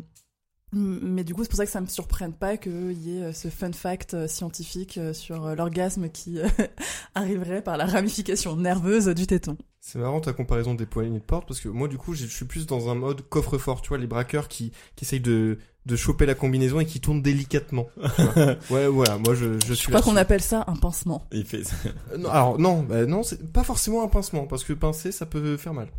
mais 0.74 1.24
du 1.24 1.34
coup, 1.34 1.44
c'est 1.44 1.50
pour 1.50 1.58
ça 1.58 1.66
que 1.66 1.72
ça 1.72 1.82
me 1.82 1.88
surprenne 1.88 2.34
pas 2.34 2.58
qu'il 2.58 2.94
y 2.94 3.18
ait 3.18 3.24
euh, 3.24 3.34
ce 3.34 3.48
fun 3.48 3.72
fact 3.72 4.14
euh, 4.14 4.28
scientifique 4.28 4.98
euh, 4.98 5.14
sur 5.14 5.56
l'orgasme 5.56 6.10
qui 6.10 6.40
arriverait 7.16 7.62
par 7.62 7.78
la 7.78 7.86
ramification 7.86 8.56
nerveuse 8.56 9.08
du 9.08 9.28
téton. 9.28 9.58
C'est 9.80 10.00
marrant 10.00 10.22
ta 10.22 10.32
comparaison 10.34 10.74
des 10.76 10.86
poignées 10.86 11.20
de 11.20 11.24
porte 11.24 11.46
parce 11.48 11.60
que 11.60 11.68
moi 11.68 11.90
du 11.90 11.98
coup 11.98 12.14
je 12.14 12.26
suis 12.26 12.46
plus 12.46 12.66
dans 12.68 12.90
un 12.90 12.96
mode 12.96 13.22
coffre-fort, 13.28 13.82
tu 13.82 13.90
vois, 13.90 13.98
les 13.98 14.08
braqueurs 14.08 14.48
qui, 14.48 14.72
qui 14.96 15.04
essayent 15.04 15.20
de, 15.20 15.58
de 15.86 15.96
choper 15.98 16.26
la 16.26 16.36
combinaison 16.36 16.80
et 16.80 16.86
qui 16.86 17.02
tournent 17.02 17.22
délicatement. 17.22 17.88
ouais, 18.70 18.88
voilà, 18.88 19.18
moi 19.18 19.36
je, 19.36 19.60
je 19.60 19.68
Je 19.68 19.74
suis 19.74 19.88
crois 19.88 20.00
là. 20.00 20.06
qu'on 20.06 20.16
appelle 20.16 20.42
ça 20.42 20.64
un 20.68 20.78
pincement. 20.78 21.28
Il 21.34 21.46
fait 21.46 21.66
ça. 21.66 21.76
Non, 22.18 22.30
alors 22.30 22.60
non, 22.60 22.84
bah, 22.84 23.06
non, 23.06 23.24
c'est 23.24 23.52
pas 23.52 23.64
forcément 23.64 24.04
un 24.04 24.08
pincement 24.08 24.48
parce 24.48 24.64
que 24.64 24.72
pincer 24.72 25.12
ça 25.12 25.26
peut 25.26 25.58
faire 25.58 25.74
mal. 25.74 25.90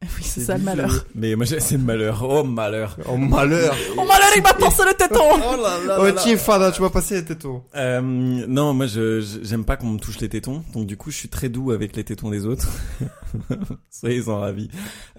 Oui, 0.16 0.22
c'est 0.22 0.40
ça 0.42 0.56
le 0.56 0.62
malheur. 0.64 1.04
Mais 1.14 1.34
moi, 1.34 1.44
j'ai- 1.44 1.58
c'est 1.60 1.76
le 1.76 1.82
malheur. 1.82 2.24
Oh, 2.28 2.44
malheur. 2.44 2.96
Oh 3.08 3.16
malheur 3.16 3.74
Oh 3.96 4.04
malheur, 4.04 4.28
il 4.36 4.42
m'a 4.42 4.54
pincé 4.54 4.82
le 4.86 4.94
téton 4.94 5.20
Oh 5.20 5.56
là 5.62 5.78
là 5.86 5.98
Oh 6.00 6.10
tiens 6.22 6.36
Fada, 6.36 6.70
tu 6.70 6.80
vas 6.82 6.90
passer 6.90 7.16
les 7.16 7.24
tétons. 7.24 7.62
Euh, 7.74 8.00
non, 8.00 8.74
moi, 8.74 8.86
je, 8.86 9.20
j'aime 9.42 9.64
pas 9.64 9.76
qu'on 9.76 9.88
me 9.88 9.98
touche 9.98 10.20
les 10.20 10.28
tétons. 10.28 10.62
Donc, 10.72 10.86
du 10.86 10.96
coup, 10.96 11.10
je 11.10 11.16
suis 11.16 11.28
très 11.28 11.48
doux 11.48 11.72
avec 11.72 11.96
les 11.96 12.04
tétons 12.04 12.30
des 12.30 12.46
autres. 12.46 12.68
Soyez-en 13.90 14.38
ravis. 14.40 14.68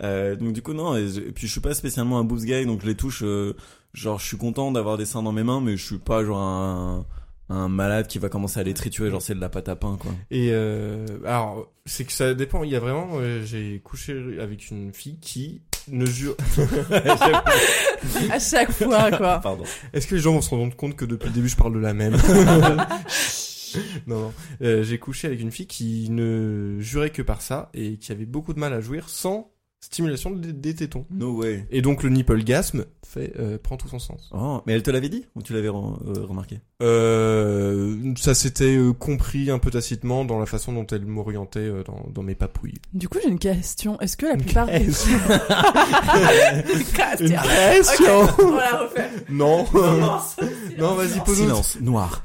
Euh, 0.02 0.36
donc, 0.36 0.54
du 0.54 0.62
coup, 0.62 0.74
non. 0.74 0.96
Et, 0.96 1.08
je- 1.10 1.20
et 1.22 1.32
puis, 1.32 1.48
je 1.48 1.52
suis 1.52 1.62
pas 1.62 1.74
spécialement 1.74 2.18
un 2.20 2.24
boost 2.24 2.46
guy, 2.46 2.66
donc 2.66 2.82
je 2.82 2.88
les 2.88 2.96
touche. 2.96 3.22
euh, 3.24 3.54
genre, 3.94 4.20
je 4.20 4.26
suis 4.26 4.38
content 4.38 4.72
d'avoir 4.72 4.98
des 4.98 5.06
seins 5.06 5.24
dans 5.24 5.32
mes 5.34 5.44
mains, 5.44 5.62
mais 5.62 5.76
je 5.78 5.86
suis 5.86 5.98
pas 5.98 6.24
genre 6.24 6.40
un, 6.40 7.06
un 7.50 7.68
malade 7.68 8.08
qui 8.08 8.20
va 8.20 8.30
commencer 8.30 8.60
à 8.60 8.64
les 8.64 8.74
triturer. 8.74 9.10
Genre, 9.10 9.22
c'est 9.22 9.36
de 9.36 9.42
la 9.42 9.50
pâte 9.50 9.70
à 9.70 9.76
pain, 9.76 9.98
quoi. 10.00 10.12
Et 10.32 10.50
euh, 10.52 11.06
alors 11.26 11.68
c'est 11.86 12.06
que 12.06 12.12
ça 12.12 12.34
dépend. 12.34 12.64
Il 12.64 12.72
y 12.72 12.76
a 12.76 12.80
vraiment, 12.80 13.10
euh, 13.16 13.44
j'ai 13.44 13.80
couché 13.80 14.38
avec 14.40 14.70
une 14.70 14.94
fille 14.94 15.20
qui 15.20 15.62
ne 15.88 16.06
jure. 16.06 16.36
À 18.32 18.40
chaque 18.40 18.72
fois, 18.72 19.12
quoi. 19.12 19.40
Pardon. 19.40 19.64
Est-ce 19.92 20.08
que 20.08 20.16
les 20.16 20.22
gens 20.22 20.34
vont 20.34 20.42
se 20.42 20.50
rendre 20.52 20.76
compte 20.76 20.96
que 20.96 21.06
depuis 21.06 21.28
le 21.28 21.34
début 21.34 21.50
je 21.50 21.58
parle 21.58 21.74
de 21.74 21.80
la 21.80 21.94
même? 21.94 22.16
Non, 24.08 24.20
non. 24.20 24.34
Euh, 24.64 24.82
j'ai 24.82 24.98
couché 24.98 25.28
avec 25.28 25.40
une 25.40 25.52
fille 25.52 25.68
qui 25.68 26.10
ne 26.10 26.78
jurait 26.80 27.12
que 27.12 27.22
par 27.22 27.42
ça 27.42 27.70
et 27.76 27.98
qui 27.98 28.12
avait 28.12 28.26
beaucoup 28.26 28.54
de 28.54 28.60
mal 28.60 28.74
à 28.74 28.82
jouir 28.82 29.10
sans 29.10 29.52
stimulation 29.82 30.32
des, 30.32 30.52
des 30.54 30.76
tétons. 30.76 31.06
No 31.10 31.32
way. 31.38 31.66
Et 31.72 31.82
donc 31.82 32.04
le 32.04 32.10
nipplegasme 32.10 32.86
fait 33.08 33.34
euh, 33.40 33.58
prend 33.58 33.76
tout 33.78 33.88
son 33.88 33.98
sens. 34.00 34.30
Oh, 34.34 34.62
mais 34.68 34.74
elle 34.74 34.84
te 34.84 34.92
l'avait 34.92 35.10
dit 35.10 35.26
ou 35.36 35.42
tu 35.42 35.54
l'avais 35.54 35.70
re- 35.70 35.98
euh, 36.08 36.26
remarqué? 36.26 36.60
Euh, 36.82 38.14
ça 38.18 38.34
s'était 38.36 38.76
euh, 38.76 38.94
compris 38.94 39.50
un 39.50 39.58
peu 39.60 39.72
tacitement 39.72 40.26
dans 40.26 40.38
la 40.40 40.46
façon 40.46 40.74
dont 40.74 40.86
elle 40.88 41.06
m'orientait 41.06 41.60
euh, 41.60 41.84
dans, 41.84 42.06
dans 42.14 42.24
mes 42.24 42.36
papouilles. 42.36 42.76
Du 42.94 43.08
coup, 43.10 43.18
j'ai 43.24 43.30
une 43.30 43.40
question. 43.40 44.00
Est-ce 44.00 44.16
que 44.18 44.26
la 44.28 44.36
plupart 44.38 44.68
des... 44.68 44.74
Une 47.20 47.28
Une 47.28 47.38
question 47.38 48.28
On 48.40 48.56
la 48.56 48.78
refait. 48.84 49.10
Non. 49.30 49.66
non, 50.78 50.96
vas-y, 50.96 51.20
pose 51.26 51.38
Silence, 51.38 51.78
noir. 51.82 52.24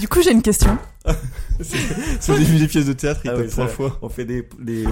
Du 0.00 0.08
coup, 0.08 0.22
j'ai 0.22 0.32
une 0.32 0.42
question. 0.42 0.76
C'est 1.60 2.32
au 2.32 2.36
début 2.38 2.58
des 2.58 2.68
pièces 2.68 2.86
de 2.86 2.92
théâtre, 2.92 3.20
il 3.24 3.30
Ah 3.30 3.34
tape 3.34 3.42
oui, 3.44 3.48
trois 3.50 3.68
fois. 3.68 3.98
On 4.02 4.08
fait 4.08 4.24
des, 4.24 4.46
des... 4.60 4.84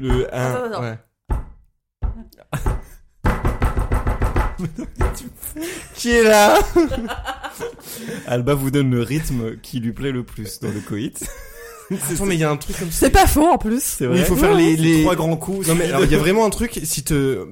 Le 0.00 0.34
1, 0.34 0.38
Attends, 0.50 0.64
attends. 0.64 0.82
ouais. 0.82 0.98
Qui 5.94 6.10
est 6.10 6.22
là 6.22 6.58
Alba 8.26 8.54
vous 8.54 8.70
donne 8.70 8.90
le 8.90 9.02
rythme 9.02 9.56
qui 9.60 9.80
lui 9.80 9.92
plaît 9.92 10.12
le 10.12 10.22
plus 10.24 10.60
dans 10.60 10.70
le 10.70 10.80
coït. 10.80 11.24
Attends, 11.90 12.26
mais 12.26 12.36
il 12.36 12.40
y 12.40 12.44
a 12.44 12.50
un 12.50 12.56
truc 12.56 12.78
comme 12.78 12.90
ça. 12.90 13.06
C'est 13.06 13.10
pas 13.10 13.26
faux, 13.26 13.46
en 13.46 13.58
plus. 13.58 13.98
Il 14.00 14.24
faut 14.24 14.36
faire 14.36 14.54
les, 14.54 14.76
les... 14.76 15.02
trois 15.02 15.16
grands 15.16 15.36
coups. 15.36 15.68
Non 15.68 15.74
mais 15.74 15.84
alors, 15.86 16.04
il 16.04 16.10
y 16.10 16.14
a 16.14 16.18
vraiment 16.18 16.46
un 16.46 16.50
truc 16.50 16.80
si 16.84 17.02
te 17.02 17.46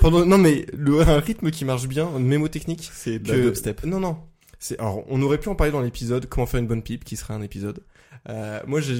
pendant 0.00 0.24
non 0.24 0.38
mais 0.38 0.64
le 0.72 1.00
un 1.00 1.18
rythme 1.18 1.50
qui 1.50 1.64
marche 1.64 1.86
bien, 1.88 2.08
une 2.16 2.26
mémo 2.26 2.48
technique 2.48 2.90
c'est 2.94 3.22
que 3.22 3.32
dubstep. 3.32 3.84
non 3.84 4.00
non. 4.00 4.16
C'est 4.58 4.78
alors 4.78 5.04
on 5.08 5.20
aurait 5.22 5.38
pu 5.38 5.48
en 5.48 5.54
parler 5.54 5.72
dans 5.72 5.80
l'épisode 5.80 6.26
comment 6.26 6.46
faire 6.46 6.60
une 6.60 6.66
bonne 6.66 6.82
pipe 6.82 7.04
qui 7.04 7.16
serait 7.16 7.34
un 7.34 7.42
épisode. 7.42 7.80
Euh, 8.28 8.60
moi 8.66 8.80
j'ai 8.80 8.94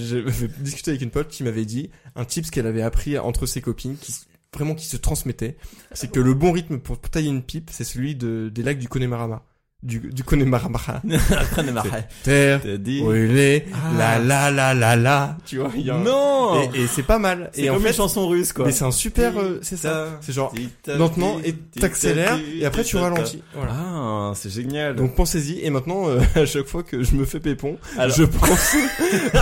discuté 0.59 0.91
avec 0.91 1.01
une 1.01 1.11
pote 1.11 1.29
qui 1.29 1.45
m'avait 1.45 1.65
dit 1.65 1.91
un 2.17 2.25
tip 2.25 2.51
qu'elle 2.51 2.67
avait 2.67 2.83
appris 2.83 3.17
entre 3.19 3.47
ses 3.47 3.63
copines 3.63 3.97
qui 3.97 4.13
vraiment 4.55 4.75
qui 4.75 4.87
se 4.87 4.97
transmettait, 4.97 5.57
c'est 5.93 6.11
que 6.11 6.21
le 6.21 6.35
bon 6.35 6.53
rythme 6.53 6.79
pour 6.79 7.01
tailler 7.01 7.31
une 7.31 7.43
pipe, 7.43 7.71
c'est 7.73 7.85
celui 7.85 8.15
de 8.15 8.51
des 8.53 8.63
lacs 8.63 8.79
du 8.79 8.89
Connemara. 8.89 9.45
Du 9.83 9.99
du 9.99 10.23
Connemara. 10.23 10.69
Terre 12.23 12.61
T'as 12.63 12.77
dit. 12.77 13.01
brûlée, 13.03 13.65
Ah. 13.73 13.79
la 13.99 14.19
la 14.19 14.51
la 14.51 14.75
la 14.75 14.97
la, 14.97 15.37
tu 15.45 15.59
vois, 15.59 15.71
il 15.77 15.87
y 15.87 15.91
a 15.91 15.97
Non 15.97 16.71
et, 16.75 16.83
et 16.83 16.87
c'est 16.87 17.03
pas 17.03 17.19
mal. 17.19 17.51
C'est 17.53 17.63
Et 17.63 17.71
en 17.71 17.75
comme 17.75 17.83
fait, 17.83 17.89
une 17.89 17.95
chanson 17.97 18.29
russe, 18.29 18.53
quoi. 18.53 18.67
mais 18.67 18.73
c'est 18.73 18.85
un 18.85 18.93
super, 18.93 19.37
euh, 19.39 19.59
c'est 19.63 19.77
ça. 19.77 20.19
C'est 20.21 20.33
genre 20.33 20.55
lentement 20.87 21.39
et 21.45 21.55
t'accélères 21.55 22.39
et 22.61 22.65
après 22.65 22.85
tu 22.85 22.97
ralentis. 22.97 23.43
Voilà. 23.57 23.73
Ah, 23.77 24.33
c'est 24.37 24.51
génial. 24.51 24.95
Donc 24.97 25.17
pensez-y 25.17 25.61
et 25.65 25.71
maintenant 25.71 26.09
euh, 26.09 26.21
à 26.37 26.47
chaque 26.47 26.67
fois 26.67 26.83
que 26.85 27.03
je 27.03 27.15
me 27.17 27.25
fais 27.25 27.41
pépon, 27.41 27.77
Alors- 27.99 28.17
je 28.17 28.23
pense 28.25 28.77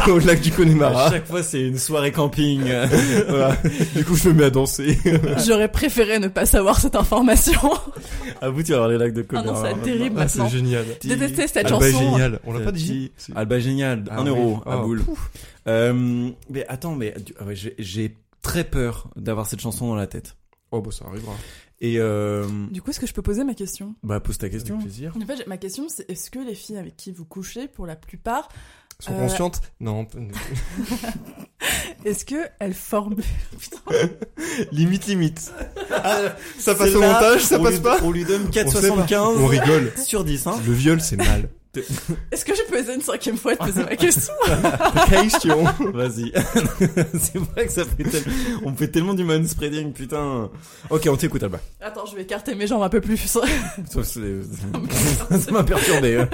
au 0.09 0.19
lac 0.21 0.41
du 0.41 0.51
à 0.53 0.55
Connemara. 0.57 1.11
chaque 1.11 1.27
fois, 1.27 1.43
c'est 1.43 1.61
une 1.61 1.79
soirée 1.79 2.13
camping. 2.13 2.63
voilà. 3.29 3.57
Du 3.95 4.05
coup 4.05 4.17
je 4.17 4.29
me 4.31 4.35
mets 4.35 4.45
à 4.45 4.51
danser. 4.51 4.99
J'aurais 5.47 5.69
préféré 5.71 6.19
ne 6.19 6.29
pas 6.29 6.47
savoir 6.47 6.81
cette 6.81 6.97
information. 6.97 7.61
à 8.41 8.49
vous, 8.49 8.63
tu 8.63 8.71
vas 8.73 8.77
avoir 8.79 8.91
les 8.91 8.97
lacs 8.99 9.13
de 9.13 9.25
Ah 9.29 9.35
non, 9.35 9.43
Connemara. 9.53 9.69
c'est 9.77 9.83
terrible 9.83 10.21
Ah, 10.39 10.45
c'est 10.45 10.57
génial. 10.57 10.85
J'ai 11.03 11.17
détesté 11.17 11.47
cette 11.49 11.67
Alba 11.67 11.81
chanson. 11.91 11.99
génial. 11.99 12.41
On 12.45 12.53
l'a 12.53 12.61
pas 12.65 12.73
dit. 12.73 13.13
Alba 13.35 13.59
génial, 13.59 14.05
Ah 14.11 14.19
un 14.21 14.23
oui. 14.25 14.29
euro 14.29 14.61
à 14.67 14.79
Oh, 14.79 14.83
boule. 14.87 15.03
Euh, 15.67 16.31
mais 16.49 16.67
attends, 16.69 16.95
mais 16.95 17.15
ah 17.39 17.45
j'ai- 17.53 18.17
très 18.43 18.65
peur 18.65 19.11
d'avoir 19.17 19.47
cette 19.47 19.61
chanson 19.61 19.89
dans 19.89 19.95
la 19.97 20.07
tête. 20.07 20.37
Oh 20.73 20.81
bah 20.81 20.91
ça 20.93 21.05
arrivera. 21.07 21.35
Et 21.83 21.99
euh, 21.99 22.47
Du 22.71 22.81
coup, 22.81 22.91
est-ce 22.91 23.01
que 23.01 23.07
je 23.07 23.13
peux 23.13 23.23
poser 23.23 23.45
ma 23.45 23.55
question? 23.55 23.95
bah 24.03 24.19
pose 24.21 24.39
ta 24.39 24.49
question. 24.49 24.77
Avec 24.77 24.87
plaisir. 24.87 25.15
En 25.17 25.27
fait, 25.27 25.47
ma 25.47 25.57
question, 25.59 25.87
c'est 25.89 26.09
est-ce 26.11 26.31
que 26.31 26.39
les 26.39 26.55
filles 26.55 26.79
avec 26.79 26.97
qui 26.97 27.13
vous 27.13 27.25
couchez, 27.25 27.69
pour 27.69 27.87
la 27.87 27.97
plupart, 27.97 28.49
Sont 28.99 29.13
Euh, 29.15 29.19
conscientes? 29.19 29.63
Non. 29.81 30.07
est-ce 32.05 32.25
que 32.25 32.37
elles 32.59 32.75
forment... 32.75 33.17
Putain. 33.61 33.79
limite 34.73 35.07
limite. 35.07 35.39
ça 35.39 36.35
C'est 36.59 36.77
passe 36.79 36.95
au 36.95 37.01
montage, 37.01 37.43
ça 37.43 37.59
passe 37.59 37.75
lui- 37.75 37.81
pas. 37.81 37.99
On 38.03 38.11
lui 38.11 38.25
donne 38.25 38.47
On 38.49 38.53
sait 38.53 38.89
pas. 38.89 39.05
4,75 39.07 39.15
On 39.39 39.47
rigole. 39.47 39.93
sur 40.03 40.25
10, 40.25 40.47
hein. 40.47 40.61
Le 40.67 40.73
viol 40.73 41.01
c'est 41.01 41.17
mal. 41.17 41.49
Est-ce 42.33 42.45
que 42.45 42.53
je 42.53 42.63
peux 42.69 42.79
essayer 42.79 42.97
une 42.97 43.01
cinquième 43.01 43.37
fois 43.37 43.53
de 43.55 43.59
poser 43.59 43.85
ma 43.85 43.95
question 43.95 44.35
Question. 45.09 45.63
Vas-y. 45.93 46.33
c'est 47.21 47.39
vrai 47.39 47.67
que 47.67 47.73
ça 47.73 47.85
fait 47.85 48.03
tellement... 48.03 48.35
On 48.65 48.75
fait 48.75 48.89
tellement 48.89 49.15
du 49.15 49.23
manspreading, 49.23 49.93
putain. 49.93 50.51
Ok, 50.91 51.07
on 51.09 51.17
t'écoute, 51.17 51.45
Alba. 51.45 51.61
Attends, 51.81 52.07
je 52.07 52.17
vais 52.17 52.23
écarter 52.23 52.57
mes 52.57 52.67
jambes 52.67 52.83
un 52.83 52.89
peu 52.89 53.01
plus. 53.01 53.19
Ça, 53.19 53.43
ça 53.93 55.51
m'a 55.53 55.63
perturbé. 55.63 56.17
hein. 56.19 56.29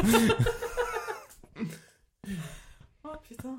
Oh 3.04 3.08
putain. 3.28 3.56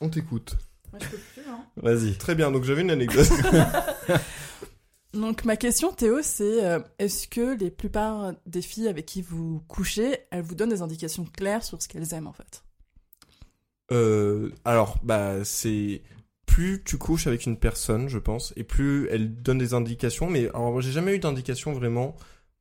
On 0.00 0.08
t'écoute. 0.08 0.56
Moi, 0.92 1.00
je 1.00 1.08
peux 1.08 1.16
plus, 1.16 1.42
hein. 1.48 1.64
Vas-y. 1.76 2.14
Très 2.14 2.34
bien. 2.34 2.50
Donc 2.50 2.64
j'avais 2.64 2.82
une 2.82 2.90
anecdote. 2.90 3.28
Donc 5.12 5.44
ma 5.44 5.56
question 5.56 5.92
Théo 5.92 6.20
c'est 6.22 6.64
euh, 6.64 6.78
est-ce 7.00 7.26
que 7.26 7.56
les 7.58 7.70
plupart 7.70 8.32
des 8.46 8.62
filles 8.62 8.86
avec 8.86 9.06
qui 9.06 9.22
vous 9.22 9.60
couchez, 9.66 10.18
elles 10.30 10.42
vous 10.42 10.54
donnent 10.54 10.70
des 10.70 10.82
indications 10.82 11.24
claires 11.24 11.64
sur 11.64 11.82
ce 11.82 11.88
qu'elles 11.88 12.14
aiment 12.14 12.28
en 12.28 12.32
fait? 12.32 12.62
Euh, 13.92 14.50
alors, 14.64 14.98
bah, 15.02 15.44
c'est 15.44 16.02
plus 16.46 16.82
tu 16.84 16.96
couches 16.96 17.26
avec 17.26 17.46
une 17.46 17.56
personne, 17.56 18.08
je 18.08 18.18
pense, 18.18 18.52
et 18.56 18.64
plus 18.64 19.08
elle 19.10 19.42
donne 19.42 19.58
des 19.58 19.74
indications. 19.74 20.28
Mais 20.30 20.48
alors, 20.50 20.80
j'ai 20.80 20.92
jamais 20.92 21.16
eu 21.16 21.18
d'indication 21.18 21.72
vraiment 21.72 22.16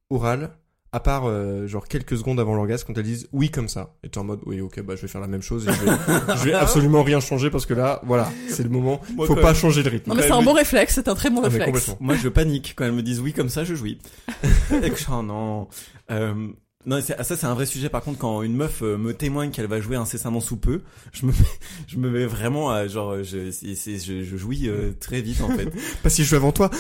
orale. 0.10 0.58
À 0.92 1.00
part 1.00 1.26
euh, 1.28 1.68
genre 1.68 1.88
quelques 1.88 2.18
secondes 2.18 2.40
avant 2.40 2.56
l'orgasme 2.56 2.86
quand 2.88 2.98
elles 2.98 3.04
disent 3.04 3.28
oui 3.32 3.52
comme 3.52 3.68
ça. 3.68 3.94
Et 4.04 4.10
t'es 4.10 4.18
en 4.18 4.24
mode 4.24 4.40
oui 4.48 4.60
ok 4.60 4.82
bah 4.82 4.96
je 4.96 5.02
vais 5.04 5.08
faire 5.08 5.22
la 5.22 5.28
même 5.28 5.44
chose 5.44 5.68
et 5.68 5.72
je 5.72 5.86
vais, 5.86 5.92
je 6.38 6.44
vais 6.46 6.54
absolument 6.54 7.04
rien 7.04 7.20
changer 7.20 7.52
parce 7.52 7.68
que 7.68 7.76
là 7.76 8.02
voilà 8.06 8.32
c'est 8.48 8.64
le 8.64 8.70
moment. 8.70 9.00
Moi, 9.16 9.28
Faut 9.28 9.36
pas 9.36 9.44
même. 9.44 9.56
changer 9.56 9.84
le 9.84 9.90
rythme. 9.92 10.10
Non 10.10 10.16
mais 10.16 10.24
c'est 10.24 10.32
un 10.32 10.42
bon 10.42 10.54
réflexe, 10.54 10.96
c'est 10.96 11.08
un 11.08 11.14
très 11.14 11.30
bon 11.30 11.42
Ah, 11.44 11.50
réflexe. 11.50 11.92
Moi, 12.00 12.16
je 12.16 12.28
panique 12.28 12.74
quand 12.76 12.86
elles 12.86 12.92
me 12.92 13.04
disent 13.04 13.20
oui 13.20 13.34
comme 13.34 13.50
ça, 13.50 13.64
je 13.64 13.76
jouis. 13.76 14.00
Et 14.84 14.90
que 14.90 14.98
je- 14.98 15.06
oh 15.12 15.22
non. 15.22 15.68
Euh, 16.10 16.34
non, 16.88 17.00
c'est- 17.04 17.22
ça 17.22 17.36
c'est 17.38 17.46
un 17.46 17.54
vrai 17.54 17.68
sujet. 17.68 17.90
Par 17.90 18.02
contre, 18.02 18.18
quand 18.18 18.42
une 18.42 18.56
meuf 18.56 18.82
euh, 18.82 18.98
me 18.98 19.14
témoigne 19.14 19.52
qu'elle 19.52 19.68
va 19.68 19.80
jouer 19.82 19.96
incessamment 19.98 20.40
sous 20.42 20.58
peu, 20.58 20.82
je 21.12 21.28
me, 21.28 21.32
mets- 21.32 21.38
je 21.88 21.98
me 21.98 22.10
mets 22.10 22.26
vraiment 22.26 22.72
à 22.72 22.88
genre, 22.88 23.18
je, 23.22 23.52
je, 23.52 24.24
je 24.24 24.38
jouis 24.38 24.68
euh, 24.68 24.94
très 25.00 25.22
vite 25.22 25.42
en 25.42 25.50
fait. 25.50 25.70
Pas 26.04 26.10
si 26.10 26.24
je 26.24 26.30
joue 26.30 26.36
avant 26.38 26.52
toi. 26.52 26.72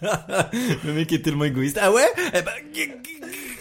Le 0.84 0.92
mec 0.92 1.12
est 1.12 1.22
tellement 1.22 1.44
égoïste. 1.44 1.78
Ah 1.80 1.92
ouais? 1.92 2.06
Eh 2.34 2.42
ben, 2.42 2.52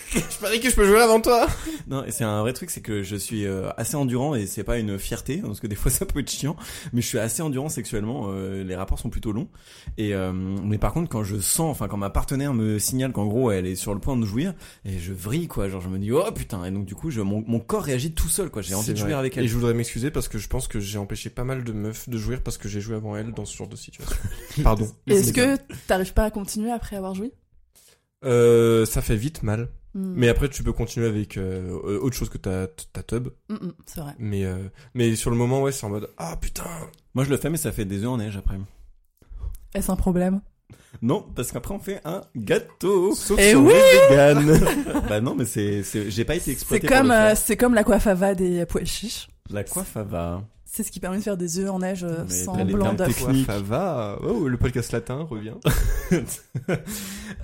Je 0.14 0.38
parie 0.40 0.60
que 0.60 0.70
je 0.70 0.76
peux 0.76 0.86
jouer 0.88 1.00
avant 1.00 1.20
toi. 1.22 1.48
Non, 1.88 2.04
et 2.04 2.12
c'est 2.12 2.26
un 2.26 2.42
vrai 2.42 2.52
truc, 2.52 2.70
c'est 2.70 2.82
que 2.82 3.02
je 3.02 3.16
suis 3.16 3.46
euh, 3.46 3.70
assez 3.78 3.96
endurant 3.96 4.36
et 4.36 4.46
c'est 4.46 4.66
pas 4.66 4.78
une 4.78 5.00
fierté 5.00 5.38
parce 5.38 5.62
que 5.62 5.68
des 5.68 5.76
fois 5.76 5.90
ça 5.98 6.06
peut 6.06 6.20
être 6.20 6.30
chiant, 6.30 6.58
mais 6.92 7.02
je 7.02 7.08
suis 7.08 7.18
assez 7.18 7.42
endurant 7.42 7.70
sexuellement. 7.70 8.28
euh, 8.30 8.64
les 8.66 8.76
rapports 8.76 9.00
sont 9.00 9.10
plutôt 9.10 9.32
longs 9.32 9.48
et 9.98 10.14
euh, 10.14 10.34
mais 10.34 10.78
par 10.78 10.92
contre 10.94 11.08
quand 11.10 11.24
je 11.24 11.38
sens, 11.40 11.72
enfin 11.72 11.88
quand 11.88 11.96
ma 11.96 12.10
partenaire 12.10 12.54
me 12.54 12.78
signale 12.78 13.14
qu'en 13.14 13.26
gros 13.26 13.52
elle 13.52 13.66
est 13.66 13.76
sur 13.76 13.94
le 13.94 14.02
point 14.02 14.18
de 14.18 14.26
jouir 14.26 14.54
et 14.84 15.00
je 15.00 15.14
vrille 15.14 15.48
quoi, 15.48 15.70
genre 15.70 15.80
je 15.80 15.88
me 15.88 15.98
dis 15.98 16.12
oh 16.12 16.30
putain 16.36 16.66
et 16.66 16.72
donc 16.72 16.86
du 16.86 16.94
coup 16.96 17.10
je 17.10 17.22
mon, 17.22 17.42
mon 17.48 17.60
corps 17.62 17.84
réagit 17.84 18.12
tout 18.14 18.28
seul 18.28 18.50
quoi, 18.50 18.62
j'ai 18.62 18.76
envie 18.76 18.94
de 18.94 19.00
vrai. 19.00 19.10
jouer 19.10 19.14
avec 19.14 19.38
elle. 19.38 19.46
Et 19.46 19.48
je 19.48 19.54
voudrais 19.56 19.74
m'excuser 19.74 20.12
parce 20.12 20.28
que 20.28 20.38
je 20.38 20.48
pense 20.50 20.68
que 20.68 20.82
j'ai 20.82 20.98
empêché 20.98 21.30
pas 21.30 21.46
mal 21.46 21.64
de 21.64 21.72
meufs 21.72 22.10
de 22.10 22.18
jouer 22.18 22.36
parce 22.38 22.58
que 22.58 22.68
j'ai 22.68 22.82
joué 22.82 22.96
avant 22.98 23.16
elles 23.16 23.32
dans 23.32 23.46
ce 23.46 23.56
genre 23.56 23.68
de 23.70 23.78
situation. 23.78 24.14
Pardon. 24.62 24.90
Est-ce 25.08 25.32
que 25.32 25.56
t'arrives 25.88 26.14
pas 26.14 26.26
à 26.26 26.32
continuer 26.32 26.72
après 26.72 26.98
avoir 26.98 27.14
joué 27.16 27.32
Euh, 28.26 28.86
ça 28.86 29.02
fait 29.02 29.16
vite 29.16 29.44
mal. 29.44 29.70
Hmm. 29.98 30.14
Mais 30.16 30.30
après, 30.30 30.48
tu 30.48 30.62
peux 30.62 30.74
continuer 30.74 31.08
avec 31.08 31.38
euh, 31.38 31.72
autre 32.02 32.16
chose 32.16 32.30
que 32.30 32.38
ta, 32.38 32.68
ta 32.94 33.02
tub. 33.02 33.30
Mm, 33.50 33.56
mm, 33.56 33.74
c'est 33.88 34.00
vrai. 34.02 34.14
Mais, 34.20 34.46
euh, 34.46 34.58
mais 34.94 35.16
sur 35.16 35.32
le 35.32 35.38
moment, 35.38 35.64
ouais, 35.64 35.72
c'est 35.72 35.86
en 35.86 35.90
mode 35.90 36.08
Ah 36.20 36.38
putain 36.40 36.66
Moi 37.16 37.24
je 37.24 37.32
le 37.32 37.38
fais 37.38 37.50
mais 37.50 37.58
ça 37.58 37.72
fait 37.72 37.86
des 37.86 38.04
œufs 38.04 38.10
en 38.10 38.18
neige 38.18 38.38
après. 38.38 38.58
Est-ce 39.74 39.92
un 39.92 39.96
problème? 39.96 40.42
Non, 41.02 41.26
parce 41.36 41.52
qu'après 41.52 41.74
on 41.74 41.80
fait 41.80 42.00
un 42.06 42.22
gâteau. 42.36 43.16
Sauf 43.16 43.40
Eh 43.42 43.50
si 43.50 43.56
on 43.56 43.66
oui 43.66 43.74
bah 45.10 45.20
non 45.20 45.34
mais 45.34 45.46
c'est, 45.46 45.82
c'est 45.82 46.12
j'ai 46.12 46.26
pas 46.26 46.36
été 46.36 46.46
C'est 46.46 46.52
exploité. 46.52 46.88
pour 46.88 46.96
comme, 46.98 47.10
euh, 47.12 47.34
c'est 47.36 47.58
comme 47.58 47.74
la 47.74 47.84
coiffava 47.84 48.36
des 48.36 48.66
pois 48.68 48.84
chiches. 48.86 49.30
La 49.50 49.64
coiffe 49.64 49.96
elle 49.96 50.04
va. 50.08 50.44
C'est 50.66 50.84
ce 50.84 50.92
qui 50.92 51.00
permet 51.00 51.18
de 51.18 51.24
faire 51.24 51.38
des 51.38 51.58
œufs 51.60 51.72
en 51.72 51.80
neige 51.80 52.06
Mais 52.06 52.30
sans 52.36 52.64
blanc 52.66 52.94
d'œuf. 52.94 53.08
techniques. 53.18 53.48
Ça 53.48 53.60
va. 53.62 54.20
Oh, 54.22 54.48
le 54.48 54.58
podcast 54.58 54.92
latin 54.92 55.26
revient. 55.28 55.56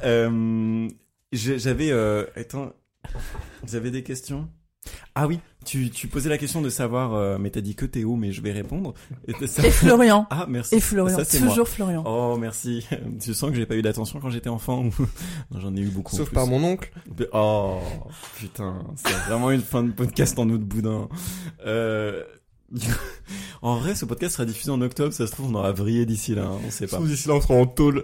Euh, 0.03 0.87
j'avais 1.33 1.91
euh, 1.91 2.25
attends, 2.35 2.73
j'avais 3.67 3.91
des 3.91 4.03
questions. 4.03 4.47
Ah 5.15 5.27
oui, 5.27 5.39
tu, 5.63 5.89
tu 5.91 6.09
posais 6.09 6.27
la 6.27 6.37
question 6.37 6.61
de 6.61 6.69
savoir, 6.69 7.13
euh, 7.13 7.37
mais 7.39 7.49
t'as 7.51 7.61
dit 7.61 7.73
que 7.73 7.85
Théo, 7.85 8.17
mais 8.17 8.33
je 8.33 8.41
vais 8.41 8.51
répondre. 8.51 8.93
Et 9.29 9.33
t'as- 9.33 9.47
ça- 9.47 9.65
Et 9.65 9.71
Florian. 9.71 10.27
Ah 10.29 10.45
merci. 10.49 10.75
Et 10.75 10.79
Florian. 10.81 11.15
Ça, 11.17 11.23
c'est 11.23 11.39
moi. 11.39 11.49
Toujours 11.49 11.69
Florian. 11.69 12.03
Oh 12.05 12.35
merci. 12.37 12.85
Tu 13.21 13.33
sens 13.33 13.49
que 13.51 13.55
j'ai 13.55 13.65
pas 13.65 13.75
eu 13.75 13.81
d'attention 13.81 14.19
quand 14.19 14.29
j'étais 14.29 14.49
enfant 14.49 14.89
j'en 15.55 15.73
ai 15.75 15.79
eu 15.79 15.87
beaucoup. 15.87 16.13
en 16.15 16.17
Sauf 16.17 16.27
plus. 16.27 16.35
par 16.35 16.47
mon 16.47 16.61
oncle. 16.65 16.91
Oh 17.31 17.79
putain, 18.37 18.83
c'est 18.95 19.13
vraiment 19.29 19.51
une 19.51 19.61
fin 19.61 19.83
de 19.83 19.91
podcast 19.93 20.37
en 20.37 20.49
eau 20.49 20.57
de 20.57 20.65
boudin. 20.65 21.07
Euh... 21.65 22.23
En 23.61 23.77
vrai, 23.77 23.95
ce 23.95 24.03
podcast 24.03 24.33
sera 24.35 24.45
diffusé 24.45 24.71
en 24.71 24.81
octobre. 24.81 25.13
Ça 25.13 25.27
se 25.27 25.31
trouve, 25.31 25.51
on 25.51 25.55
aura 25.55 25.71
vrillé 25.71 26.05
d'ici 26.05 26.35
là. 26.35 26.43
hein, 26.45 26.59
on 26.67 26.71
sait 26.71 26.87
pas. 26.87 26.97
D'ici 26.99 27.27
là, 27.29 27.35
on 27.35 27.41
sera 27.41 27.53
en 27.53 27.67
tôle. 27.67 28.01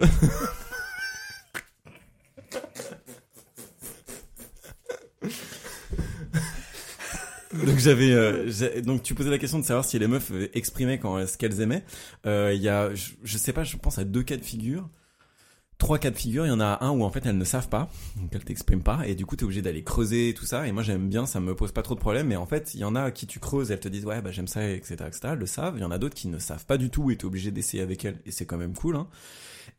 Donc 7.52 7.78
j'avais, 7.78 8.12
euh, 8.12 8.48
donc 8.82 9.02
tu 9.02 9.14
posais 9.14 9.30
la 9.30 9.38
question 9.38 9.58
de 9.58 9.64
savoir 9.64 9.84
si 9.84 9.98
les 9.98 10.06
meufs 10.06 10.30
exprimaient 10.54 10.98
quand 10.98 11.26
ce 11.26 11.36
qu'elles 11.36 11.60
aimaient. 11.60 11.84
Euh, 12.24 12.52
Il 12.54 12.62
y 12.62 12.68
a, 12.68 12.94
je, 12.94 13.10
je 13.24 13.38
sais 13.38 13.52
pas, 13.52 13.64
je 13.64 13.76
pense 13.76 13.98
à 13.98 14.04
deux 14.04 14.22
cas 14.22 14.36
de 14.36 14.44
figure, 14.44 14.88
trois 15.78 15.98
cas 15.98 16.10
de 16.10 16.16
figure. 16.16 16.46
Il 16.46 16.50
y 16.50 16.52
en 16.52 16.60
a 16.60 16.78
un 16.84 16.90
où 16.90 17.02
en 17.02 17.10
fait 17.10 17.26
elles 17.26 17.36
ne 17.36 17.44
savent 17.44 17.68
pas, 17.68 17.90
donc 18.16 18.30
elles 18.32 18.44
t'expriment 18.44 18.84
pas, 18.84 19.04
et 19.04 19.16
du 19.16 19.26
coup 19.26 19.34
t'es 19.34 19.42
obligé 19.42 19.62
d'aller 19.62 19.82
creuser 19.82 20.32
tout 20.32 20.44
ça. 20.46 20.68
Et 20.68 20.72
moi 20.72 20.84
j'aime 20.84 21.08
bien, 21.08 21.26
ça 21.26 21.40
me 21.40 21.56
pose 21.56 21.72
pas 21.72 21.82
trop 21.82 21.96
de 21.96 22.00
problème. 22.00 22.28
Mais 22.28 22.36
en 22.36 22.46
fait, 22.46 22.72
il 22.74 22.80
y 22.80 22.84
en 22.84 22.94
a 22.94 23.10
qui 23.10 23.26
tu 23.26 23.40
creuses, 23.40 23.72
elles 23.72 23.80
te 23.80 23.88
disent 23.88 24.04
ouais 24.06 24.22
bah 24.22 24.30
j'aime 24.30 24.46
ça, 24.48 24.68
etc., 24.70 24.94
etc. 25.08 25.20
Elles 25.32 25.38
le 25.38 25.46
savent. 25.46 25.74
Il 25.76 25.80
y 25.80 25.84
en 25.84 25.90
a 25.90 25.98
d'autres 25.98 26.14
qui 26.14 26.28
ne 26.28 26.38
savent 26.38 26.66
pas 26.66 26.78
du 26.78 26.88
tout 26.90 27.10
et 27.10 27.16
t'es 27.16 27.24
obligé 27.24 27.50
d'essayer 27.50 27.82
avec 27.82 28.04
elles, 28.04 28.20
et 28.26 28.30
c'est 28.30 28.46
quand 28.46 28.58
même 28.58 28.74
cool. 28.74 28.94
Hein. 28.94 29.08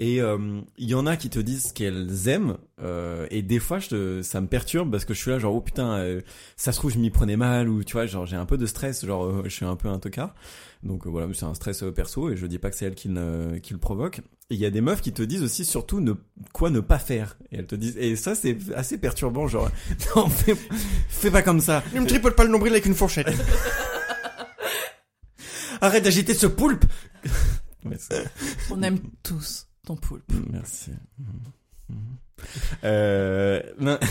Et 0.03 0.19
euh, 0.19 0.61
il 0.79 0.89
y 0.89 0.95
en 0.95 1.05
a 1.05 1.15
qui 1.15 1.29
te 1.29 1.37
disent 1.37 1.67
ce 1.67 1.73
qu'elles 1.73 2.27
aiment, 2.27 2.57
euh, 2.81 3.27
et 3.29 3.43
des 3.43 3.59
fois 3.59 3.77
je 3.77 3.89
te- 3.89 4.21
ça 4.23 4.41
me 4.41 4.47
perturbe 4.47 4.89
parce 4.89 5.05
que 5.05 5.13
je 5.13 5.19
suis 5.19 5.29
là 5.29 5.37
genre 5.37 5.53
oh 5.53 5.61
putain, 5.61 5.91
euh, 5.99 6.21
ça 6.57 6.71
se 6.71 6.79
trouve 6.79 6.91
je 6.91 6.97
m'y 6.97 7.11
prenais 7.11 7.37
mal 7.37 7.69
ou 7.69 7.83
tu 7.83 7.93
vois 7.93 8.07
genre 8.07 8.25
j'ai 8.25 8.35
un 8.35 8.47
peu 8.47 8.57
de 8.57 8.65
stress, 8.65 9.05
genre 9.05 9.25
euh, 9.25 9.41
je 9.45 9.49
suis 9.49 9.63
un 9.63 9.75
peu 9.75 9.89
un 9.89 9.99
tocard. 9.99 10.33
Donc 10.81 11.05
euh, 11.05 11.09
voilà, 11.11 11.27
c'est 11.35 11.45
un 11.45 11.53
stress 11.53 11.83
euh, 11.83 11.91
perso 11.91 12.31
et 12.31 12.35
je 12.35 12.47
dis 12.47 12.57
pas 12.57 12.71
que 12.71 12.77
c'est 12.77 12.85
elle 12.85 12.95
qui 12.95 13.09
le, 13.09 13.59
qui 13.61 13.73
le 13.73 13.79
provoque. 13.79 14.21
Et 14.49 14.55
il 14.55 14.59
y 14.59 14.65
a 14.65 14.71
des 14.71 14.81
meufs 14.81 15.01
qui 15.01 15.13
te 15.13 15.21
disent 15.21 15.43
aussi 15.43 15.65
surtout 15.65 15.99
ne 15.99 16.13
quoi 16.51 16.71
ne 16.71 16.79
pas 16.79 16.97
faire. 16.97 17.37
Et 17.51 17.57
elles 17.59 17.67
te 17.67 17.75
disent 17.75 17.97
et 17.99 18.15
ça 18.15 18.33
c'est 18.33 18.57
assez 18.75 18.97
perturbant 18.97 19.47
genre 19.47 19.69
non 20.15 20.29
fais, 20.29 20.55
fais 21.09 21.29
pas 21.29 21.43
comme 21.43 21.61
ça. 21.61 21.83
Ne 21.93 21.99
me 21.99 22.07
tripote 22.07 22.35
pas 22.35 22.43
le 22.43 22.49
nombril 22.49 22.73
avec 22.73 22.87
une 22.87 22.95
fourchette. 22.95 23.27
Arrête 25.79 26.03
d'agiter 26.03 26.33
ce 26.33 26.47
poulpe. 26.47 26.85
On 28.71 28.81
aime 28.81 28.97
tous 29.21 29.67
ton 29.85 29.95
poulpe. 29.95 30.31
Merci. 30.51 30.91
Euh, 32.83 33.61
non. 33.79 33.97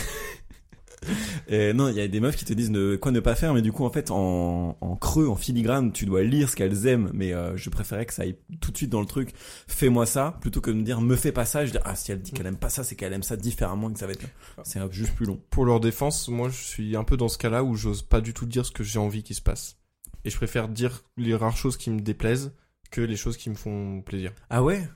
Euh, 1.51 1.73
non, 1.73 1.87
il 1.87 1.95
y 1.95 1.99
a 1.99 2.07
des 2.07 2.19
meufs 2.19 2.35
qui 2.35 2.45
te 2.45 2.53
disent 2.53 2.69
ne, 2.69 2.95
quoi 2.95 3.11
ne 3.11 3.19
pas 3.19 3.35
faire, 3.35 3.53
mais 3.53 3.61
du 3.61 3.71
coup, 3.71 3.83
en 3.85 3.89
fait, 3.89 4.11
en, 4.11 4.77
en 4.79 4.95
creux, 4.95 5.27
en 5.27 5.35
filigrane, 5.35 5.91
tu 5.91 6.05
dois 6.05 6.23
lire 6.23 6.49
ce 6.49 6.55
qu'elles 6.55 6.85
aiment, 6.85 7.09
mais 7.13 7.33
euh, 7.33 7.57
je 7.57 7.69
préférais 7.69 8.05
que 8.05 8.13
ça 8.13 8.21
aille 8.21 8.37
tout 8.61 8.71
de 8.71 8.77
suite 8.77 8.91
dans 8.91 8.99
le 8.99 9.07
truc, 9.07 9.33
fais-moi 9.67 10.05
ça, 10.05 10.37
plutôt 10.41 10.61
que 10.61 10.69
de 10.69 10.75
me 10.75 10.83
dire, 10.83 11.01
me 11.01 11.15
fais 11.15 11.31
pas 11.31 11.45
ça, 11.45 11.65
je 11.65 11.71
dis, 11.71 11.77
ah, 11.83 11.95
si 11.95 12.11
elle 12.11 12.21
dit 12.21 12.31
qu'elle 12.31 12.45
aime 12.45 12.57
pas 12.57 12.69
ça, 12.69 12.83
c'est 12.83 12.95
qu'elle 12.95 13.13
aime 13.13 13.23
ça 13.23 13.35
différemment 13.35 13.89
et 13.89 13.93
que 13.93 13.99
ça 13.99 14.05
va 14.05 14.13
être, 14.13 14.25
c'est 14.63 14.79
euh, 14.79 14.91
juste 14.91 15.15
plus 15.15 15.25
long. 15.25 15.41
Pour 15.49 15.65
leur 15.65 15.79
défense, 15.79 16.27
moi, 16.27 16.49
je 16.49 16.61
suis 16.61 16.95
un 16.95 17.03
peu 17.03 17.17
dans 17.17 17.29
ce 17.29 17.37
cas-là 17.39 17.63
où 17.63 17.75
j'ose 17.75 18.03
pas 18.03 18.21
du 18.21 18.33
tout 18.33 18.45
dire 18.45 18.65
ce 18.65 18.71
que 18.71 18.83
j'ai 18.83 18.99
envie 18.99 19.23
qu'il 19.23 19.35
se 19.35 19.41
passe. 19.41 19.77
Et 20.23 20.29
je 20.29 20.35
préfère 20.35 20.69
dire 20.69 21.03
les 21.17 21.33
rares 21.33 21.57
choses 21.57 21.77
qui 21.77 21.89
me 21.89 21.99
déplaisent 21.99 22.53
que 22.91 23.01
les 23.01 23.15
choses 23.15 23.37
qui 23.37 23.49
me 23.49 23.55
font 23.55 24.03
plaisir. 24.03 24.33
Ah 24.51 24.61
ouais? 24.61 24.87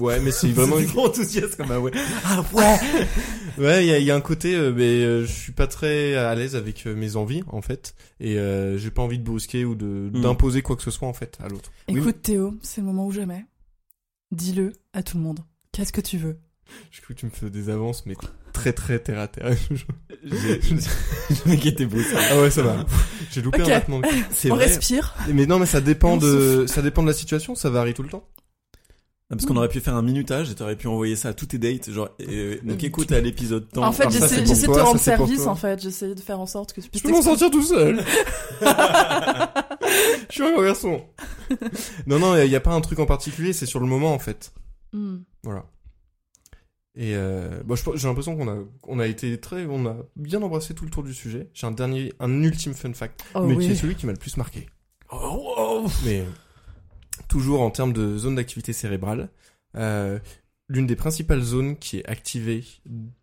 Ouais, 0.00 0.20
mais 0.20 0.30
c'est 0.32 0.48
vraiment 0.48 0.78
une... 0.78 0.86
trop 0.86 1.06
enthousiaste 1.06 1.56
comme 1.56 1.70
ah 1.70 1.80
ouais. 1.80 1.92
Ah 2.24 2.44
ouais! 2.52 2.78
Ouais, 3.58 3.86
il 3.86 3.88
y 3.88 3.92
a, 3.94 3.98
y 3.98 4.10
a 4.10 4.14
un 4.14 4.20
côté, 4.20 4.54
euh, 4.54 4.70
mais 4.76 4.82
euh, 5.02 5.24
je 5.24 5.32
suis 5.32 5.52
pas 5.52 5.66
très 5.66 6.14
à 6.14 6.34
l'aise 6.34 6.56
avec 6.56 6.86
euh, 6.86 6.94
mes 6.94 7.16
envies 7.16 7.42
en 7.48 7.62
fait, 7.62 7.94
et 8.20 8.38
euh, 8.38 8.76
j'ai 8.76 8.90
pas 8.90 9.00
envie 9.00 9.18
de 9.18 9.24
brusquer 9.24 9.64
ou 9.64 9.74
de 9.74 9.86
Mm. 10.12 10.20
d'imposer 10.20 10.60
quoi 10.60 10.76
que 10.76 10.82
ce 10.82 10.90
soit 10.90 11.08
en 11.08 11.14
fait 11.14 11.38
à 11.42 11.48
l'autre. 11.48 11.72
Oui, 11.88 11.98
Écoute 11.98 12.20
Théo, 12.20 12.54
c'est 12.62 12.82
le 12.82 12.86
moment 12.86 13.06
ou 13.06 13.12
jamais. 13.12 13.46
Dis-le 14.30 14.74
à 14.92 15.02
tout 15.02 15.16
le 15.16 15.22
monde. 15.22 15.40
Qu'est-ce 15.72 15.92
que 15.92 16.02
tu 16.02 16.18
veux? 16.18 16.36
Je 16.90 17.00
crois 17.00 17.14
que 17.14 17.20
tu 17.20 17.24
me 17.26 17.30
fais 17.30 17.48
des 17.48 17.70
avances, 17.70 18.04
mais 18.04 18.14
très 18.52 18.74
très 18.74 18.98
terre 18.98 19.20
à 19.20 19.28
terre. 19.28 19.50
Mec 21.46 21.64
était 21.64 21.86
beau, 21.86 22.00
ça. 22.02 22.18
ah 22.32 22.40
ouais, 22.42 22.50
ça 22.50 22.62
va. 22.62 22.84
J'ai 23.32 23.40
loupé 23.40 23.62
Ok. 23.62 23.68
un 23.68 23.70
battement. 23.70 24.00
On 24.44 24.48
vrai. 24.54 24.66
respire. 24.66 25.14
Mais 25.32 25.46
non, 25.46 25.58
mais 25.58 25.66
ça 25.66 25.80
dépend 25.80 26.12
On 26.12 26.16
de, 26.18 26.66
ça 26.66 26.82
dépend 26.82 27.02
de 27.02 27.08
la 27.08 27.14
situation, 27.14 27.54
ça 27.54 27.70
varie 27.70 27.94
tout 27.94 28.02
le 28.02 28.08
temps. 28.10 28.28
Parce 29.28 29.44
qu'on 29.44 29.56
aurait 29.56 29.68
pu 29.68 29.80
faire 29.80 29.96
un 29.96 30.02
minutage 30.02 30.52
et 30.52 30.54
t'aurais 30.54 30.76
pu 30.76 30.86
envoyer 30.86 31.16
ça 31.16 31.30
à 31.30 31.32
tous 31.32 31.46
tes 31.46 31.58
dates, 31.58 31.90
genre, 31.90 32.10
euh, 32.20 32.58
donc 32.62 32.84
écoute 32.84 33.10
à 33.10 33.20
l'épisode 33.20 33.68
temps. 33.68 33.82
en 33.82 33.90
fait, 33.90 34.08
j'essaie 34.08 34.42
de 34.42 34.72
te 34.72 34.78
rendre 34.78 35.00
ça, 35.00 35.16
service 35.16 35.46
en 35.48 35.56
fait. 35.56 35.82
J'essaie 35.82 36.14
de 36.14 36.20
faire 36.20 36.38
en 36.38 36.46
sorte 36.46 36.72
que 36.72 36.80
tu 36.80 36.86
Je 36.86 36.90
puisses 36.90 37.02
peux 37.02 37.10
m'en 37.10 37.22
sortir 37.22 37.50
tout 37.50 37.64
seul. 37.64 37.96
je 38.60 38.66
suis 40.30 40.42
un 40.44 40.52
grand 40.52 40.62
garçon. 40.62 41.02
Non, 42.06 42.18
non, 42.20 42.36
il 42.40 42.50
y 42.50 42.56
a 42.56 42.60
pas 42.60 42.72
un 42.72 42.80
truc 42.80 42.98
en 43.00 43.06
particulier, 43.06 43.52
c'est 43.52 43.66
sur 43.66 43.80
le 43.80 43.86
moment 43.86 44.12
en 44.12 44.18
fait. 44.18 44.52
Hmm. 44.92 45.18
Voilà. 45.42 45.64
Et 46.96 47.14
euh, 47.14 47.62
bon, 47.64 47.74
je 47.74 47.82
j'ai 47.94 48.08
l'impression 48.08 48.36
qu'on 48.36 48.48
a, 48.48 48.56
on 48.84 48.98
a 48.98 49.06
été 49.06 49.38
très, 49.38 49.66
on 49.66 49.86
a 49.86 49.96
bien 50.16 50.40
embrassé 50.42 50.72
tout 50.74 50.84
le 50.84 50.90
tour 50.90 51.02
du 51.02 51.12
sujet. 51.14 51.50
J'ai 51.52 51.66
un 51.66 51.72
dernier, 51.72 52.12
un 52.20 52.42
ultime 52.42 52.74
fun 52.74 52.92
fact, 52.94 53.24
Oh 53.34 53.42
mais 53.42 53.56
qui 53.56 53.66
est 53.66 53.70
oui. 53.70 53.76
celui 53.76 53.94
qui 53.96 54.06
m'a 54.06 54.12
le 54.12 54.18
plus 54.18 54.36
marqué. 54.36 54.66
Mais 56.04 56.24
toujours 57.28 57.60
en 57.62 57.70
termes 57.70 57.92
de 57.92 58.16
zone 58.18 58.36
d'activité 58.36 58.72
cérébrale, 58.72 59.28
euh, 59.76 60.18
l'une 60.68 60.86
des 60.86 60.96
principales 60.96 61.42
zones 61.42 61.76
qui 61.76 61.98
est 61.98 62.06
activée 62.08 62.64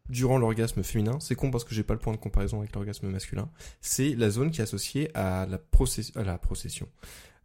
durant 0.10 0.38
l'orgasme 0.38 0.84
féminin, 0.84 1.18
c'est 1.20 1.36
con 1.36 1.52
parce 1.52 1.63
que 1.63 1.74
j'ai 1.76 1.84
pas 1.84 1.94
le 1.94 2.00
point 2.00 2.13
de 2.13 2.18
comparaison 2.20 2.60
avec 2.60 2.74
l'orgasme 2.76 3.08
masculin, 3.10 3.50
c'est 3.82 4.16
la 4.16 4.30
zone 4.30 4.52
qui 4.52 4.62
est 4.62 4.63
associée 4.63 5.10
à 5.16 5.46
la, 5.46 5.58
process- 5.58 6.16
à 6.16 6.24
la 6.24 6.38
procession, 6.38 6.88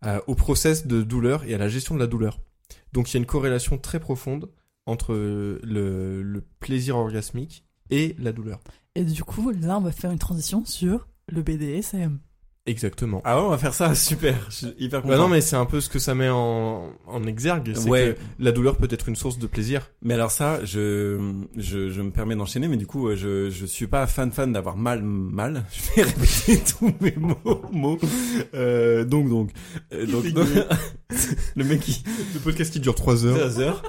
euh, 0.04 0.20
au 0.26 0.34
process 0.34 0.86
de 0.86 1.02
douleur 1.02 1.44
et 1.44 1.54
à 1.54 1.58
la 1.58 1.68
gestion 1.68 1.94
de 1.94 2.00
la 2.00 2.06
douleur. 2.06 2.40
Donc 2.92 3.10
il 3.10 3.14
y 3.14 3.16
a 3.16 3.20
une 3.20 3.26
corrélation 3.26 3.78
très 3.78 3.98
profonde 4.00 4.50
entre 4.86 5.14
le, 5.14 6.22
le 6.22 6.40
plaisir 6.60 6.96
orgasmique 6.96 7.64
et 7.90 8.14
la 8.18 8.32
douleur. 8.32 8.60
Et 8.94 9.04
du 9.04 9.22
coup, 9.24 9.50
là, 9.50 9.78
on 9.78 9.80
va 9.82 9.92
faire 9.92 10.10
une 10.10 10.18
transition 10.18 10.64
sur 10.64 11.08
le 11.28 11.42
BDSM. 11.42 12.18
Exactement. 12.68 13.22
Ah 13.24 13.38
ouais, 13.38 13.46
on 13.46 13.50
va 13.50 13.58
faire 13.58 13.72
ça, 13.74 13.94
super, 13.96 14.36
je 14.50 14.54
suis 14.54 14.74
hyper 14.78 15.00
content. 15.02 15.14
Bah 15.14 15.18
non, 15.18 15.28
mais 15.28 15.40
c'est 15.40 15.56
un 15.56 15.64
peu 15.64 15.80
ce 15.80 15.88
que 15.88 15.98
ça 15.98 16.14
met 16.14 16.28
en, 16.28 16.90
en 17.06 17.24
exergue. 17.24 17.72
C'est 17.74 17.88
Ouais. 17.88 18.14
que 18.18 18.42
la 18.42 18.52
douleur 18.52 18.76
peut 18.76 18.88
être 18.90 19.08
une 19.08 19.16
source 19.16 19.38
de 19.38 19.46
plaisir. 19.46 19.90
Mais 20.02 20.14
alors 20.14 20.30
ça, 20.30 20.60
je, 20.64 21.18
je, 21.56 21.88
je 21.90 22.02
me 22.02 22.10
permets 22.10 22.36
d'enchaîner, 22.36 22.68
mais 22.68 22.76
du 22.76 22.86
coup, 22.86 23.08
euh, 23.08 23.16
je, 23.16 23.48
je 23.50 23.64
suis 23.66 23.86
pas 23.86 24.06
fan 24.06 24.30
fan 24.32 24.52
d'avoir 24.52 24.76
mal, 24.76 25.02
mal. 25.02 25.64
Je 25.72 25.94
vais 25.96 26.02
répéter 26.02 26.60
tous 26.78 26.92
mes 27.00 27.14
mots, 27.16 27.62
mots. 27.72 27.98
Euh, 28.54 29.04
donc, 29.04 29.28
donc, 29.30 29.50
euh, 29.94 30.04
donc, 30.06 30.26
donc- 30.32 30.48
le 31.56 31.64
mec 31.64 31.80
qui, 31.80 32.02
Le 32.34 32.40
podcast 32.40 32.70
qui 32.72 32.80
dure 32.80 32.94
3 32.94 33.24
heures. 33.24 33.36
13 33.38 33.60
heures. 33.60 33.82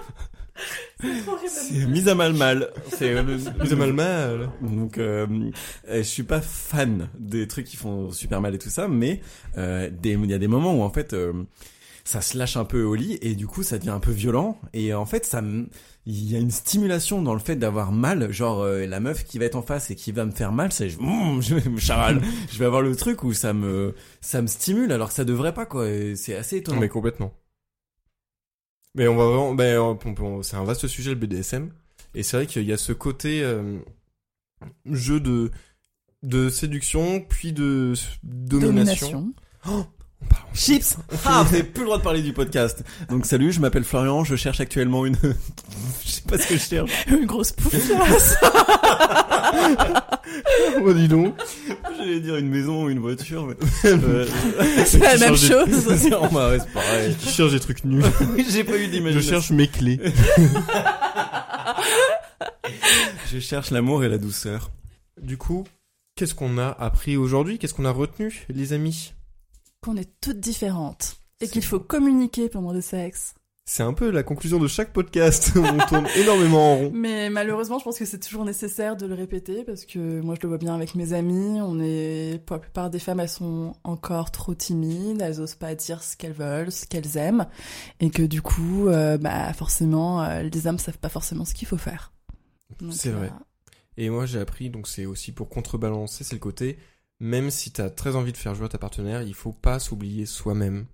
C'est 1.48 1.86
mise 1.88 2.08
à 2.08 2.16
mal 2.16 2.34
mal. 2.34 2.70
C'est 2.98 3.14
le- 3.22 3.36
Vous 3.38 3.48
avez 3.48 3.76
mal 3.76 3.94
mal. 3.94 4.50
Donc, 4.62 4.98
euh, 4.98 5.26
euh, 5.90 5.98
je 5.98 6.02
suis 6.04 6.24
pas 6.24 6.42
fan 6.42 7.10
des 7.18 7.48
trucs 7.48 7.66
qui 7.66 7.78
font 7.78 8.12
super 8.12 8.42
mal 8.42 8.56
et 8.56 8.60
tout 8.60 8.70
ça, 8.70 8.88
mais 8.88 9.22
euh, 9.58 9.90
il 10.04 10.26
y 10.30 10.34
a 10.34 10.38
des 10.38 10.48
moments 10.48 10.76
où 10.76 10.82
en 10.82 10.90
fait 10.90 11.14
euh, 11.14 11.34
ça 12.04 12.22
se 12.22 12.38
lâche 12.38 12.58
un 12.58 12.66
peu 12.66 12.84
au 12.84 12.96
lit 12.96 13.18
et 13.22 13.36
du 13.36 13.48
coup 13.48 13.64
ça 13.64 13.78
devient 13.78 13.92
un 13.92 14.00
peu 14.00 14.12
violent 14.12 14.58
et 14.74 14.94
en 14.94 15.06
fait 15.06 15.26
ça 15.26 15.42
me 15.42 15.68
il 16.06 16.32
y 16.32 16.36
a 16.36 16.40
une 16.40 16.50
stimulation 16.50 17.22
dans 17.22 17.34
le 17.34 17.40
fait 17.40 17.56
d'avoir 17.56 17.92
mal, 17.92 18.32
genre 18.32 18.62
euh, 18.62 18.88
la 18.88 19.00
meuf 19.00 19.26
qui 19.26 19.38
va 19.38 19.46
être 19.46 19.56
en 19.56 19.62
face 19.62 19.92
et 19.92 19.96
qui 19.96 20.12
va 20.12 20.26
me 20.26 20.32
faire 20.32 20.52
mal, 20.52 20.72
c'est 20.72 20.90
je, 20.90 20.98
Mmh, 21.00 21.42
je 21.42 21.56
vais 21.56 21.70
me 21.70 21.80
charal. 21.80 22.22
je 22.52 22.58
vais 22.58 22.66
avoir 22.66 22.82
le 22.82 22.96
truc 22.96 23.24
où 23.24 23.34
ça 23.34 23.54
me 23.54 23.94
ça 24.22 24.42
me 24.42 24.48
stimule 24.48 24.92
alors 24.92 25.10
que 25.10 25.14
ça 25.14 25.24
devrait 25.26 25.54
pas 25.54 25.66
quoi. 25.66 25.88
et 25.88 26.16
C'est 26.16 26.36
assez 26.36 26.58
étonnant. 26.58 26.80
Mais 26.80 26.90
complètement. 26.90 27.32
Mais 28.96 29.08
on 29.08 29.16
va 29.16 29.26
vraiment, 29.26 29.54
ben, 29.54 29.98
c'est 30.44 30.56
un 30.56 30.64
vaste 30.64 30.88
sujet 30.88 31.12
le 31.12 31.16
BDSM. 31.16 31.72
Et 32.16 32.24
c'est 32.24 32.38
vrai 32.38 32.48
qu'il 32.48 32.64
y 32.64 32.74
a 32.74 32.78
ce 32.78 32.92
côté 32.92 33.44
euh, 33.44 33.80
jeu 34.86 35.20
de 35.20 35.52
de 36.22 36.50
séduction 36.50 37.22
puis 37.22 37.54
de 37.54 37.94
domination. 38.24 39.12
Domination. 39.12 39.34
En 39.66 39.86
Chips 40.54 40.98
Ah, 41.26 41.44
vous 41.44 41.54
avez 41.56 41.64
plus 41.64 41.82
le 41.82 41.86
droit 41.86 41.98
de 42.00 42.04
parler 42.04 42.22
du 42.22 42.34
podcast. 42.34 42.84
Donc 43.10 43.26
salut, 43.26 43.52
je 43.54 43.60
m'appelle 43.62 43.84
Florian, 43.86 44.24
je 44.26 44.36
cherche 44.36 44.60
actuellement 44.60 45.06
une... 45.06 45.16
je 46.06 46.10
sais 46.10 46.22
pas 46.28 46.38
ce 46.38 46.48
que 46.48 46.56
je 46.58 46.64
cherche. 46.64 46.92
Une 47.08 47.26
grosse 47.26 47.52
poufiasse. 47.52 48.36
Oh, 50.84 50.94
dis 50.94 51.08
donc. 51.08 51.36
J'allais 51.98 52.20
dire 52.20 52.36
une 52.38 52.50
maison 52.50 52.84
ou 52.86 52.90
une 52.90 53.00
voiture, 53.00 53.48
mais... 53.48 53.56
Euh, 53.86 54.26
C'est 54.86 55.00
la 55.00 55.14
Tu 55.16 55.20
même 55.22 55.36
chose. 55.36 55.98
c'est 55.98 56.14
en 56.14 56.28
bas, 56.30 56.52
ouais, 56.52 56.60
c'est 56.60 56.72
pareil. 56.72 57.16
Je 57.24 57.30
cherche 57.30 57.52
des 57.52 57.60
trucs 57.60 57.84
nuls. 57.84 58.04
J'ai 58.50 58.64
pas 58.64 58.78
eu 58.78 58.86
Je 58.86 58.90
d'imagination. 58.92 59.30
cherche 59.32 59.50
mes 59.52 59.68
clés. 59.68 60.00
Je 63.32 63.40
cherche 63.40 63.72
l'amour 63.72 64.04
et 64.04 64.10
la 64.10 64.18
douceur. 64.18 64.72
Du 65.22 65.38
coup, 65.38 65.66
qu'est-ce 66.16 66.36
qu'on 66.36 66.58
a 66.58 66.68
appris 66.68 67.18
aujourd'hui? 67.18 67.58
Qu'est-ce 67.60 67.74
qu'on 67.74 67.86
a 67.86 67.92
retenu, 67.92 68.46
les 68.50 68.74
amis? 68.74 69.14
Qu'on 69.82 69.96
est 69.96 70.10
toutes 70.22 70.40
différentes. 70.40 71.18
Et 71.42 71.48
qu'il 71.48 71.64
faut 71.64 71.80
communiquer 71.80 72.50
pendant 72.50 72.74
le 72.74 72.82
sexe. 72.82 73.34
C'est 73.66 73.84
un 73.84 73.94
peu 73.94 74.10
la 74.10 74.24
conclusion 74.24 74.58
de 74.60 74.68
chaque 74.68 74.92
podcast. 74.92 75.52
On 75.56 75.78
tourne 75.86 76.08
énormément 76.18 76.74
en 76.74 76.78
rond. 76.78 76.92
Mais 76.94 77.30
malheureusement, 77.30 77.78
je 77.80 77.84
pense 77.84 78.00
que 78.00 78.04
c'est 78.06 78.20
toujours 78.20 78.44
nécessaire 78.44 78.98
de 78.98 79.06
le 79.06 79.14
répéter 79.14 79.64
parce 79.64 79.86
que 79.86 80.20
moi, 80.22 80.34
je 80.36 80.42
le 80.42 80.50
vois 80.50 80.58
bien 80.58 80.74
avec 80.76 80.96
mes 80.96 81.14
amis. 81.14 81.62
On 81.62 81.80
est, 81.80 82.44
pour 82.46 82.56
la 82.56 82.60
plupart 82.62 82.90
des 82.90 82.98
femmes, 83.00 83.20
elles 83.22 83.30
sont 83.30 83.74
encore 83.84 84.32
trop 84.32 84.56
timides. 84.56 85.22
Elles 85.22 85.40
osent 85.40 85.56
pas 85.56 85.76
dire 85.76 86.02
ce 86.04 86.18
qu'elles 86.18 86.34
veulent, 86.34 86.72
ce 86.72 86.86
qu'elles 86.88 87.16
aiment. 87.16 87.46
Et 88.00 88.10
que 88.10 88.24
du 88.24 88.42
coup, 88.42 88.88
euh, 88.88 89.18
bah, 89.18 89.54
forcément, 89.54 90.24
euh, 90.24 90.42
les 90.42 90.68
hommes 90.68 90.80
savent 90.80 90.98
pas 90.98 91.10
forcément 91.10 91.46
ce 91.46 91.54
qu'il 91.54 91.68
faut 91.68 91.78
faire. 91.78 92.12
C'est 92.92 93.12
vrai. 93.12 93.28
euh, 93.28 93.72
Et 93.98 94.10
moi, 94.10 94.26
j'ai 94.26 94.40
appris, 94.40 94.70
donc 94.72 94.88
c'est 94.88 95.06
aussi 95.06 95.32
pour 95.32 95.48
contrebalancer, 95.48 96.24
c'est 96.24 96.36
le 96.36 96.40
côté, 96.40 96.80
même 97.20 97.50
si 97.50 97.72
t'as 97.72 97.90
très 97.90 98.16
envie 98.16 98.32
de 98.32 98.38
faire 98.38 98.56
jouer 98.56 98.66
à 98.66 98.70
ta 98.70 98.78
partenaire, 98.78 99.22
il 99.22 99.34
faut 99.34 99.52
pas 99.52 99.80
s'oublier 99.80 100.26
soi-même. 100.26 100.86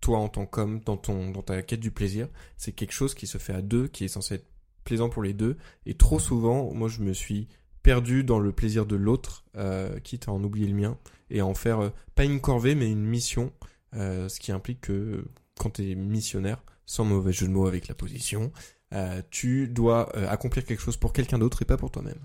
Toi, 0.00 0.18
en 0.18 0.28
tant 0.28 0.46
qu'homme, 0.46 0.80
dans 0.80 0.96
ton, 0.96 1.30
dans 1.30 1.42
ta 1.42 1.62
quête 1.62 1.80
du 1.80 1.90
plaisir, 1.90 2.28
c'est 2.56 2.72
quelque 2.72 2.92
chose 2.92 3.14
qui 3.14 3.26
se 3.26 3.38
fait 3.38 3.54
à 3.54 3.62
deux, 3.62 3.88
qui 3.88 4.04
est 4.04 4.08
censé 4.08 4.34
être 4.34 4.46
plaisant 4.84 5.08
pour 5.08 5.22
les 5.22 5.32
deux. 5.32 5.56
Et 5.86 5.94
trop 5.94 6.18
souvent, 6.18 6.72
moi, 6.74 6.88
je 6.88 7.00
me 7.00 7.12
suis 7.12 7.48
perdu 7.82 8.24
dans 8.24 8.40
le 8.40 8.50
plaisir 8.50 8.86
de 8.86 8.96
l'autre, 8.96 9.44
euh, 9.56 10.00
quitte 10.00 10.28
à 10.28 10.32
en 10.32 10.42
oublier 10.42 10.66
le 10.66 10.74
mien, 10.74 10.98
et 11.30 11.40
à 11.40 11.46
en 11.46 11.54
faire, 11.54 11.80
euh, 11.80 11.90
pas 12.14 12.24
une 12.24 12.40
corvée, 12.40 12.74
mais 12.74 12.90
une 12.90 13.04
mission, 13.04 13.52
euh, 13.94 14.28
ce 14.28 14.40
qui 14.40 14.52
implique 14.52 14.80
que, 14.82 15.24
quand 15.58 15.70
t'es 15.70 15.94
missionnaire, 15.94 16.62
sans 16.86 17.04
mauvais 17.04 17.32
jeu 17.32 17.46
de 17.46 17.52
mots 17.52 17.66
avec 17.66 17.86
la 17.86 17.94
position, 17.94 18.52
tu 19.30 19.66
dois 19.66 20.14
accomplir 20.28 20.64
quelque 20.64 20.80
chose 20.80 20.96
pour 20.96 21.12
quelqu'un 21.12 21.40
d'autre 21.40 21.62
et 21.62 21.64
pas 21.64 21.76
pour 21.76 21.90
toi-même. 21.90 22.20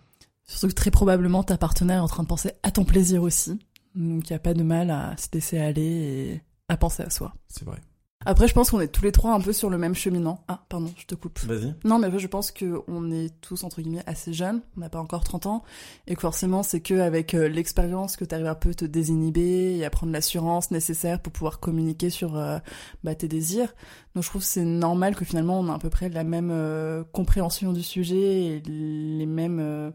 Surtout 0.50 0.70
que 0.70 0.74
très 0.74 0.90
probablement, 0.90 1.44
ta 1.44 1.58
partenaire 1.60 2.00
est 2.00 2.02
en 2.02 2.08
train 2.08 2.24
de 2.24 2.28
penser 2.28 2.52
à 2.64 2.72
ton 2.72 2.84
plaisir 2.84 3.22
aussi. 3.22 3.60
Donc, 3.94 4.28
il 4.28 4.34
n'y 4.34 4.36
a 4.36 4.40
pas 4.40 4.56
de 4.56 4.64
mal 4.64 4.90
à 4.90 5.16
se 5.16 5.28
laisser 5.32 5.60
aller 5.60 5.82
et 5.82 6.42
à 6.70 6.76
penser 6.76 7.04
à 7.04 7.12
soi. 7.12 7.34
C'est 7.48 7.66
vrai. 7.66 7.78
Après, 8.26 8.50
je 8.50 8.54
pense 8.54 8.72
qu'on 8.72 8.82
est 8.82 8.90
tous 8.90 9.04
les 9.04 9.14
trois 9.14 9.34
un 9.34 9.40
peu 9.40 9.54
sur 9.54 9.70
le 9.70 9.78
même 9.78 9.96
cheminant. 9.96 10.44
Ah, 10.50 10.66
pardon, 10.68 10.92
je 10.98 11.06
te 11.06 11.16
coupe. 11.16 11.40
Vas-y. 11.40 11.74
Non, 11.86 12.00
mais 12.00 12.10
je 12.20 12.28
pense 12.28 12.52
que 12.52 12.82
on 12.90 13.12
est 13.12 13.30
tous 13.40 13.64
entre 13.64 13.82
guillemets 13.82 14.04
assez 14.08 14.34
jeunes, 14.34 14.62
on 14.76 14.82
n'a 14.82 14.90
pas 14.90 15.00
encore 15.00 15.24
30 15.24 15.46
ans, 15.46 15.64
et 16.06 16.16
que 16.16 16.22
forcément 16.22 16.62
c'est 16.62 16.82
que 16.82 16.96
avec 16.96 17.34
euh, 17.34 17.48
l'expérience 17.48 18.18
que 18.18 18.26
tu 18.26 18.36
arrives 18.36 18.48
un 18.48 18.56
peu 18.56 18.72
à 18.72 18.74
te 18.74 18.84
désinhiber 18.84 19.78
et 19.78 19.86
à 19.86 19.90
prendre 19.90 20.12
l'assurance 20.12 20.70
nécessaire 20.70 21.22
pour 21.22 21.32
pouvoir 21.32 21.62
communiquer 21.62 22.10
sur 22.10 22.36
euh, 22.36 22.58
bah, 23.06 23.16
tes 23.16 23.30
désirs. 23.30 23.74
Donc 24.16 24.26
je 24.26 24.30
trouve 24.30 24.42
que 24.42 24.48
c'est 24.48 24.66
normal 24.66 25.16
que 25.16 25.24
finalement 25.24 25.58
on 25.58 25.70
a 25.70 25.76
à 25.76 25.80
peu 25.80 25.90
près 25.90 26.10
la 26.10 26.26
même 26.26 26.50
euh, 26.52 27.06
compréhension 27.14 27.72
du 27.72 27.84
sujet 27.84 28.48
et 28.48 28.62
les 28.66 29.26
mêmes 29.28 29.60
euh, 29.62 29.92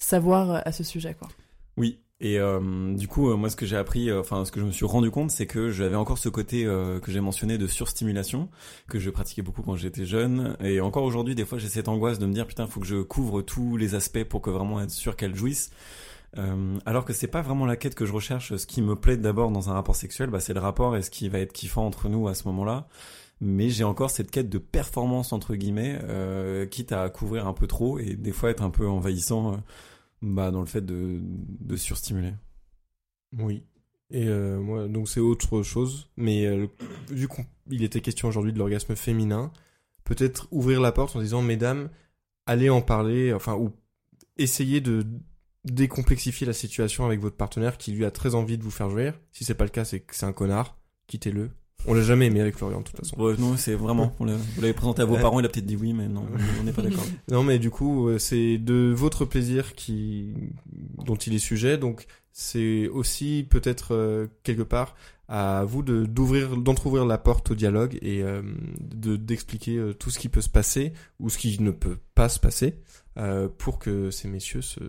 savoirs 0.00 0.62
à 0.66 0.72
ce 0.72 0.82
sujet, 0.82 1.14
quoi. 1.14 1.28
Oui. 1.76 2.00
Et 2.22 2.38
euh, 2.38 2.94
du 2.94 3.08
coup, 3.08 3.30
euh, 3.30 3.36
moi, 3.36 3.48
ce 3.48 3.56
que 3.56 3.64
j'ai 3.64 3.78
appris, 3.78 4.10
euh, 4.10 4.20
enfin, 4.20 4.44
ce 4.44 4.52
que 4.52 4.60
je 4.60 4.66
me 4.66 4.72
suis 4.72 4.84
rendu 4.84 5.10
compte, 5.10 5.30
c'est 5.30 5.46
que 5.46 5.70
j'avais 5.70 5.96
encore 5.96 6.18
ce 6.18 6.28
côté 6.28 6.66
euh, 6.66 7.00
que 7.00 7.10
j'ai 7.10 7.20
mentionné 7.20 7.56
de 7.56 7.66
surstimulation, 7.66 8.50
que 8.88 8.98
je 8.98 9.08
pratiquais 9.08 9.40
beaucoup 9.40 9.62
quand 9.62 9.74
j'étais 9.76 10.04
jeune. 10.04 10.54
Et 10.60 10.82
encore 10.82 11.04
aujourd'hui, 11.04 11.34
des 11.34 11.46
fois, 11.46 11.56
j'ai 11.56 11.68
cette 11.68 11.88
angoisse 11.88 12.18
de 12.18 12.26
me 12.26 12.34
dire, 12.34 12.46
putain, 12.46 12.66
faut 12.66 12.80
que 12.80 12.86
je 12.86 13.00
couvre 13.00 13.40
tous 13.40 13.78
les 13.78 13.94
aspects 13.94 14.24
pour 14.24 14.42
que 14.42 14.50
vraiment 14.50 14.82
être 14.82 14.90
sûr 14.90 15.16
qu'elle 15.16 15.34
jouisse. 15.34 15.70
Euh, 16.36 16.76
alors 16.84 17.06
que 17.06 17.14
c'est 17.14 17.26
pas 17.26 17.40
vraiment 17.40 17.64
la 17.64 17.76
quête 17.76 17.94
que 17.94 18.04
je 18.04 18.12
recherche. 18.12 18.54
Ce 18.54 18.66
qui 18.66 18.82
me 18.82 18.96
plaît 18.96 19.16
d'abord 19.16 19.50
dans 19.50 19.70
un 19.70 19.72
rapport 19.72 19.96
sexuel, 19.96 20.28
bah, 20.28 20.40
c'est 20.40 20.52
le 20.52 20.60
rapport 20.60 20.96
et 20.98 21.02
ce 21.02 21.10
qui 21.10 21.30
va 21.30 21.38
être 21.38 21.54
kiffant 21.54 21.86
entre 21.86 22.10
nous 22.10 22.28
à 22.28 22.34
ce 22.34 22.46
moment-là. 22.48 22.86
Mais 23.40 23.70
j'ai 23.70 23.84
encore 23.84 24.10
cette 24.10 24.30
quête 24.30 24.50
de 24.50 24.58
performance 24.58 25.32
entre 25.32 25.54
guillemets, 25.54 25.98
euh, 26.04 26.66
quitte 26.66 26.92
à 26.92 27.08
couvrir 27.08 27.46
un 27.46 27.54
peu 27.54 27.66
trop 27.66 27.98
et 27.98 28.14
des 28.14 28.32
fois 28.32 28.50
être 28.50 28.62
un 28.62 28.68
peu 28.68 28.86
envahissant. 28.86 29.54
euh, 29.54 29.56
bah, 30.22 30.50
dans 30.50 30.60
le 30.60 30.66
fait 30.66 30.84
de, 30.84 31.20
de 31.22 31.76
surstimuler. 31.76 32.34
Oui. 33.38 33.64
Et 34.10 34.26
euh, 34.26 34.58
moi, 34.60 34.88
donc 34.88 35.08
c'est 35.08 35.20
autre 35.20 35.62
chose. 35.62 36.10
Mais 36.16 36.46
euh, 36.46 36.66
vu 37.10 37.28
qu'il 37.28 37.82
était 37.82 38.00
question 38.00 38.28
aujourd'hui 38.28 38.52
de 38.52 38.58
l'orgasme 38.58 38.96
féminin, 38.96 39.52
peut-être 40.04 40.48
ouvrir 40.50 40.80
la 40.80 40.92
porte 40.92 41.16
en 41.16 41.20
disant, 41.20 41.42
mesdames, 41.42 41.88
allez 42.46 42.70
en 42.70 42.82
parler, 42.82 43.32
enfin, 43.32 43.54
ou 43.54 43.72
essayez 44.36 44.80
de 44.80 45.06
décomplexifier 45.64 46.46
la 46.46 46.52
situation 46.52 47.04
avec 47.04 47.20
votre 47.20 47.36
partenaire 47.36 47.78
qui 47.78 47.92
lui 47.92 48.04
a 48.04 48.10
très 48.10 48.34
envie 48.34 48.58
de 48.58 48.62
vous 48.62 48.70
faire 48.70 48.90
jouir. 48.90 49.18
Si 49.32 49.44
c'est 49.44 49.54
pas 49.54 49.64
le 49.64 49.70
cas, 49.70 49.84
c'est 49.84 50.00
que 50.00 50.14
c'est 50.16 50.26
un 50.26 50.32
connard. 50.32 50.78
Quittez-le. 51.06 51.50
On 51.86 51.94
l'a 51.94 52.02
jamais 52.02 52.26
aimé 52.26 52.40
avec 52.40 52.56
Florian, 52.56 52.80
de 52.80 52.84
toute 52.84 52.96
façon. 52.96 53.16
Ouais, 53.20 53.34
non, 53.38 53.56
c'est 53.56 53.74
vraiment. 53.74 54.14
on 54.20 54.26
Vous 54.26 54.60
l'avez 54.60 54.72
présenté 54.72 55.02
à 55.02 55.04
vos 55.04 55.16
parents, 55.16 55.40
il 55.40 55.46
a 55.46 55.48
peut-être 55.48 55.66
dit 55.66 55.76
oui, 55.76 55.92
mais 55.92 56.08
non, 56.08 56.26
on 56.60 56.64
n'est 56.64 56.72
pas 56.72 56.82
d'accord. 56.82 57.04
Non, 57.30 57.42
mais 57.42 57.58
du 57.58 57.70
coup, 57.70 58.08
euh, 58.08 58.18
c'est 58.18 58.58
de 58.58 58.92
votre 58.94 59.24
plaisir 59.24 59.74
qui 59.74 60.34
dont 61.04 61.16
il 61.16 61.34
est 61.34 61.38
sujet, 61.38 61.78
donc 61.78 62.06
c'est 62.32 62.88
aussi 62.88 63.46
peut-être 63.48 63.94
euh, 63.94 64.26
quelque 64.42 64.62
part 64.62 64.94
à 65.28 65.64
vous 65.64 65.82
de 65.82 66.06
d'ouvrir, 66.06 66.56
d'entrouvrir 66.56 67.04
la 67.04 67.18
porte 67.18 67.50
au 67.50 67.54
dialogue 67.54 67.98
et 68.02 68.22
euh, 68.22 68.42
de 68.80 69.16
d'expliquer 69.16 69.76
euh, 69.76 69.92
tout 69.92 70.10
ce 70.10 70.18
qui 70.18 70.28
peut 70.28 70.40
se 70.40 70.48
passer 70.48 70.92
ou 71.18 71.28
ce 71.28 71.38
qui 71.38 71.60
ne 71.60 71.70
peut 71.70 71.98
pas 72.14 72.28
se 72.28 72.40
passer 72.40 72.76
pour 73.58 73.78
que 73.78 74.10
ces 74.10 74.28
messieurs 74.28 74.62
se 74.62 74.80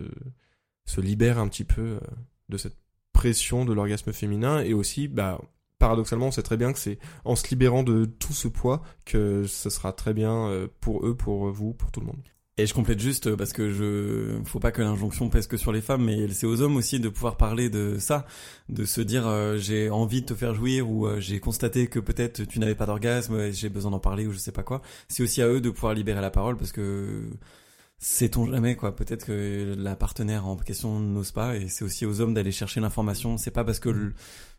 se 0.86 1.02
libèrent 1.02 1.38
un 1.38 1.48
petit 1.48 1.64
peu 1.64 2.00
de 2.48 2.56
cette 2.56 2.78
pression 3.12 3.66
de 3.66 3.74
l'orgasme 3.74 4.10
féminin 4.12 4.62
et 4.62 4.72
aussi, 4.72 5.06
bah 5.06 5.38
paradoxalement, 5.82 6.28
on 6.28 6.30
sait 6.30 6.42
très 6.42 6.56
bien 6.56 6.72
que 6.72 6.78
c'est 6.78 6.98
en 7.24 7.34
se 7.36 7.46
libérant 7.50 7.82
de 7.82 8.04
tout 8.04 8.32
ce 8.32 8.48
poids 8.48 8.82
que 9.04 9.44
ce 9.46 9.68
sera 9.68 9.92
très 9.92 10.14
bien 10.14 10.46
euh, 10.48 10.68
pour 10.80 11.04
eux, 11.06 11.16
pour 11.16 11.50
vous, 11.50 11.74
pour 11.74 11.90
tout 11.90 12.00
le 12.00 12.06
monde. 12.06 12.22
Et 12.58 12.66
je 12.66 12.74
complète 12.74 13.00
juste 13.00 13.26
euh, 13.28 13.36
parce 13.36 13.52
que 13.52 13.70
je, 13.70 14.38
faut 14.44 14.60
pas 14.60 14.72
que 14.72 14.82
l'injonction 14.82 15.28
pèse 15.30 15.46
que 15.46 15.56
sur 15.56 15.72
les 15.72 15.80
femmes, 15.80 16.04
mais 16.04 16.28
c'est 16.28 16.46
aux 16.46 16.60
hommes 16.60 16.76
aussi 16.76 17.00
de 17.00 17.08
pouvoir 17.08 17.36
parler 17.36 17.70
de 17.70 17.96
ça, 17.98 18.26
de 18.68 18.84
se 18.84 19.00
dire 19.00 19.26
euh, 19.26 19.56
j'ai 19.56 19.88
envie 19.90 20.20
de 20.20 20.26
te 20.26 20.34
faire 20.34 20.54
jouir 20.54 20.88
ou 20.88 21.06
euh, 21.06 21.18
j'ai 21.18 21.40
constaté 21.40 21.86
que 21.88 21.98
peut-être 21.98 22.44
tu 22.44 22.60
n'avais 22.60 22.74
pas 22.74 22.86
d'orgasme 22.86 23.34
et 23.40 23.52
j'ai 23.52 23.70
besoin 23.70 23.90
d'en 23.90 24.00
parler 24.00 24.26
ou 24.26 24.32
je 24.32 24.38
sais 24.38 24.52
pas 24.52 24.62
quoi. 24.62 24.82
C'est 25.08 25.22
aussi 25.22 25.42
à 25.42 25.48
eux 25.48 25.60
de 25.62 25.70
pouvoir 25.70 25.94
libérer 25.94 26.20
la 26.20 26.30
parole 26.30 26.56
parce 26.58 26.72
que 26.72 27.30
sait-on 27.98 28.46
jamais 28.50 28.76
quoi. 28.76 28.94
Peut-être 28.94 29.24
que 29.26 29.74
la 29.78 29.96
partenaire 29.96 30.46
en 30.46 30.56
question 30.56 31.00
n'ose 31.00 31.30
pas 31.32 31.56
et 31.56 31.68
c'est 31.68 31.84
aussi 31.84 32.04
aux 32.04 32.20
hommes 32.20 32.34
d'aller 32.34 32.52
chercher 32.52 32.80
l'information. 32.80 33.38
C'est 33.38 33.50
pas 33.50 33.64
parce 33.64 33.78
que 33.80 33.88
le- 33.88 34.12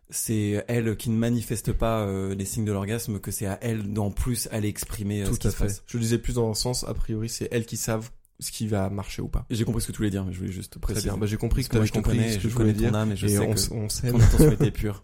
c'est 0.10 0.64
elle 0.68 0.96
qui 0.98 1.10
ne 1.10 1.18
manifeste 1.18 1.74
pas 1.74 2.02
euh, 2.02 2.36
les 2.36 2.46
signes 2.46 2.66
de 2.66 2.72
l'orgasme 2.72 3.20
que 3.20 3.32
c'est 3.32 3.46
à 3.48 3.58
elle 3.62 3.92
d'en 3.94 4.12
plus 4.12 4.48
aller 4.52 4.68
exprimer 4.68 5.22
euh, 5.22 5.26
ce 5.26 5.32
Tout 5.32 5.38
qui 5.38 5.48
à 5.48 5.52
se 5.52 5.56
fait. 5.56 5.64
passe. 5.66 5.84
Je 5.88 5.98
le 5.98 6.04
disais 6.04 6.18
plus 6.20 6.34
dans 6.34 6.48
le 6.50 6.54
sens, 6.54 6.84
a 6.84 6.94
priori, 6.94 7.30
c'est 7.30 7.48
elles 7.52 7.66
qui 7.66 7.78
savent 7.78 8.10
ce 8.40 8.52
qui 8.52 8.68
va 8.68 8.90
marcher 8.90 9.22
ou 9.22 9.28
pas. 9.30 9.46
J'ai 9.50 9.64
compris 9.64 9.82
ce 9.82 9.88
que 9.88 9.92
tu 9.94 9.98
voulais 10.00 10.10
dire, 10.10 10.26
mais 10.26 10.34
je 10.34 10.40
voulais 10.40 10.52
juste 10.52 10.72
Très 10.74 10.80
préciser. 10.94 11.10
bien. 11.10 11.18
Bah, 11.18 11.26
j'ai 11.28 11.38
compris 11.38 11.62
Parce 11.62 11.70
que 11.70 11.76
moi, 11.76 11.82
avais 11.82 11.88
je 11.88 11.94
compris 11.94 12.18
connais, 12.18 12.30
ce 12.32 12.36
que 12.38 12.44
je 12.44 12.50
je 12.50 12.54
voulais 12.54 12.74
connais 12.74 12.86
ton 12.88 12.92
dire. 12.92 12.96
âme 13.00 13.12
et 13.12 13.16
je 13.16 13.26
et 13.26 13.30
sais 13.30 13.38
on, 13.40 13.54
que 13.54 13.74
on 13.74 13.90
s'aime. 13.90 14.12
Ton 14.12 14.20
intention 14.22 14.52
était 14.52 14.72
pure. 14.72 15.04